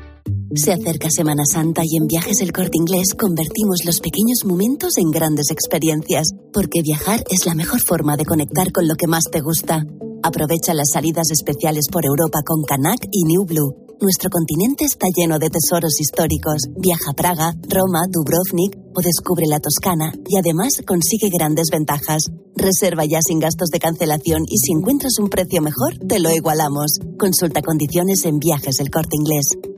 Se 0.55 0.73
acerca 0.73 1.09
Semana 1.09 1.45
Santa 1.51 1.83
y 1.85 1.97
en 1.97 2.07
Viajes 2.07 2.43
El 2.43 2.53
Corte 2.53 2.77
Inglés 2.77 3.15
convertimos 3.19 3.79
los 3.87 4.01
pequeños 4.01 4.45
momentos 4.45 4.99
en 4.99 5.11
grandes 5.11 5.51
experiencias, 5.51 6.29
porque 6.53 6.83
viajar 6.83 7.25
es 7.31 7.47
la 7.47 7.55
mejor 7.55 7.81
forma 7.81 8.19
de 8.19 8.27
conectar 8.27 8.71
con 8.73 8.87
lo 8.87 8.95
que 8.95 9.07
más 9.07 9.25
te 9.33 9.41
gusta. 9.41 9.85
Aprovecha 10.25 10.73
las 10.73 10.89
salidas 10.91 11.31
especiales 11.31 11.85
por 11.93 12.07
Europa 12.07 12.41
con 12.47 12.63
Canac 12.63 12.97
y 13.13 13.25
New 13.25 13.45
Blue. 13.45 13.77
nuestro 14.01 14.31
continente 14.31 14.87
está 14.87 15.07
lleno 15.15 15.39
de 15.39 15.51
tesoros 15.51 16.01
históricos. 16.01 16.65
Viaja 16.81 17.11
a 17.11 17.15
Praga, 17.15 17.53
Roma, 17.69 18.09
Dubrovnik 18.09 18.73
o 18.97 19.03
descubre 19.03 19.45
la 19.47 19.61
Toscana 19.61 20.15
y 20.27 20.39
además 20.39 20.81
consigue 20.87 21.29
grandes 21.29 21.69
ventajas. 21.71 22.33
Reserva 22.57 23.05
ya 23.05 23.21
sin 23.21 23.39
gastos 23.39 23.69
de 23.69 23.81
cancelación 23.81 24.45
y 24.49 24.57
si 24.57 24.73
encuentras 24.73 25.19
un 25.19 25.29
precio 25.29 25.61
mejor, 25.61 25.99
te 26.09 26.19
lo 26.19 26.31
igualamos. 26.31 27.01
Consulta 27.19 27.61
condiciones 27.61 28.25
en 28.25 28.39
viajes 28.39 28.77
del 28.77 28.89
corte 28.89 29.17
inglés. 29.21 29.74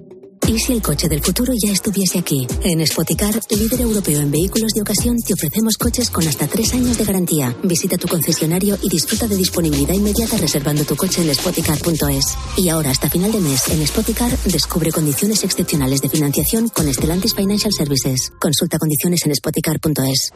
¿Y 0.49 0.61
si 0.61 0.75
el 0.75 0.81
coche 0.81 1.09
del 1.09 1.21
futuro 1.21 1.53
ya 1.61 1.73
estuviese 1.73 2.21
aquí? 2.21 2.47
En 2.63 2.87
Spoticar, 2.87 3.35
líder 3.51 3.81
europeo 3.81 4.21
en 4.21 4.31
vehículos 4.31 4.71
de 4.75 4.81
ocasión, 4.81 5.17
te 5.19 5.35
ofrecemos 5.35 5.77
coches 5.77 6.09
con 6.09 6.27
hasta 6.29 6.47
tres 6.47 6.73
años 6.73 6.97
de 6.97 7.05
garantía. 7.05 7.57
Visita 7.65 7.97
tu 7.97 8.07
concesionario 8.07 8.79
y 8.81 8.89
disfruta 8.89 9.27
de 9.27 9.35
disponibilidad 9.35 9.95
inmediata 9.95 10.37
reservando 10.37 10.85
tu 10.85 10.95
coche 10.95 11.23
en 11.23 11.35
spoticar.es. 11.35 12.37
Y 12.59 12.69
ahora, 12.69 12.91
hasta 12.91 13.11
final 13.11 13.33
de 13.33 13.41
mes, 13.41 13.69
en 13.71 13.85
Spoticar, 13.85 14.31
descubre 14.45 14.93
condiciones 14.93 15.43
excepcionales 15.43 16.01
de 16.01 16.11
financiación 16.11 16.69
con 16.69 16.87
Estelantis 16.87 17.35
Financial 17.35 17.73
Services. 17.73 18.31
Consulta 18.39 18.79
condiciones 18.79 19.27
en 19.27 19.35
spoticar.es. 19.35 20.31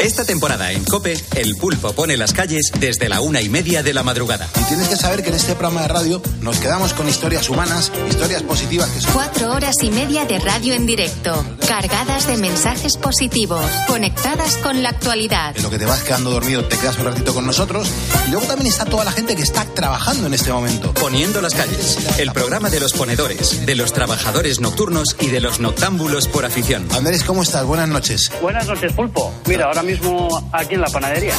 Esta 0.00 0.24
temporada 0.24 0.72
en 0.72 0.82
COPE, 0.82 1.16
el 1.36 1.54
pulpo 1.54 1.92
pone 1.92 2.16
las 2.16 2.32
calles 2.32 2.72
desde 2.80 3.08
la 3.08 3.20
una 3.20 3.40
y 3.40 3.48
media 3.48 3.84
de 3.84 3.94
la 3.94 4.02
madrugada. 4.02 4.50
Y 4.60 4.64
tienes 4.64 4.88
que 4.88 4.96
saber 4.96 5.22
que 5.22 5.28
en 5.28 5.36
este 5.36 5.52
programa 5.52 5.82
de 5.82 5.88
radio 5.88 6.20
nos 6.40 6.58
quedamos 6.58 6.94
con 6.94 7.08
historias 7.08 7.48
humanas, 7.48 7.92
historias 8.10 8.42
positivas 8.42 8.90
que 8.90 9.00
son... 9.00 9.12
Cuatro 9.52 9.68
horas 9.68 9.82
y 9.82 9.90
media 9.90 10.24
de 10.24 10.38
radio 10.38 10.72
en 10.72 10.86
directo, 10.86 11.44
cargadas 11.68 12.26
de 12.26 12.38
mensajes 12.38 12.96
positivos, 12.96 13.62
conectadas 13.86 14.56
con 14.56 14.82
la 14.82 14.88
actualidad. 14.88 15.54
En 15.54 15.62
lo 15.62 15.68
que 15.68 15.78
te 15.78 15.84
vas 15.84 16.02
quedando 16.04 16.30
dormido, 16.30 16.64
te 16.64 16.78
quedas 16.78 16.98
un 16.98 17.04
ratito 17.04 17.34
con 17.34 17.44
nosotros. 17.44 17.86
Y 18.26 18.30
luego 18.30 18.46
también 18.46 18.68
está 18.68 18.86
toda 18.86 19.04
la 19.04 19.12
gente 19.12 19.36
que 19.36 19.42
está 19.42 19.66
trabajando 19.66 20.26
en 20.26 20.32
este 20.32 20.50
momento. 20.50 20.94
Poniendo 20.94 21.42
las 21.42 21.54
calles, 21.54 21.98
el 22.18 22.32
programa 22.32 22.70
de 22.70 22.80
los 22.80 22.94
ponedores, 22.94 23.66
de 23.66 23.74
los 23.74 23.92
trabajadores 23.92 24.58
nocturnos 24.60 25.16
y 25.20 25.26
de 25.26 25.40
los 25.42 25.60
noctámbulos 25.60 26.28
por 26.28 26.46
afición. 26.46 26.88
Andrés, 26.90 27.22
¿cómo 27.22 27.42
estás? 27.42 27.66
Buenas 27.66 27.90
noches. 27.90 28.32
Buenas 28.40 28.66
noches, 28.66 28.90
Pulpo. 28.94 29.34
Mira, 29.44 29.66
ahora 29.66 29.82
mismo 29.82 30.48
aquí 30.50 30.76
en 30.76 30.80
la 30.80 30.88
panadería. 30.88 31.34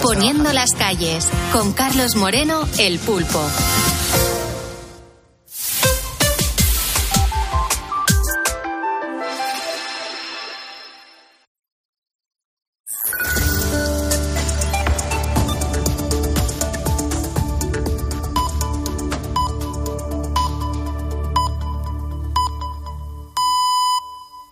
Poniendo 0.00 0.52
las 0.52 0.74
calles, 0.74 1.26
con 1.52 1.72
Carlos 1.72 2.14
Moreno, 2.14 2.68
el 2.78 3.00
pulpo. 3.00 3.44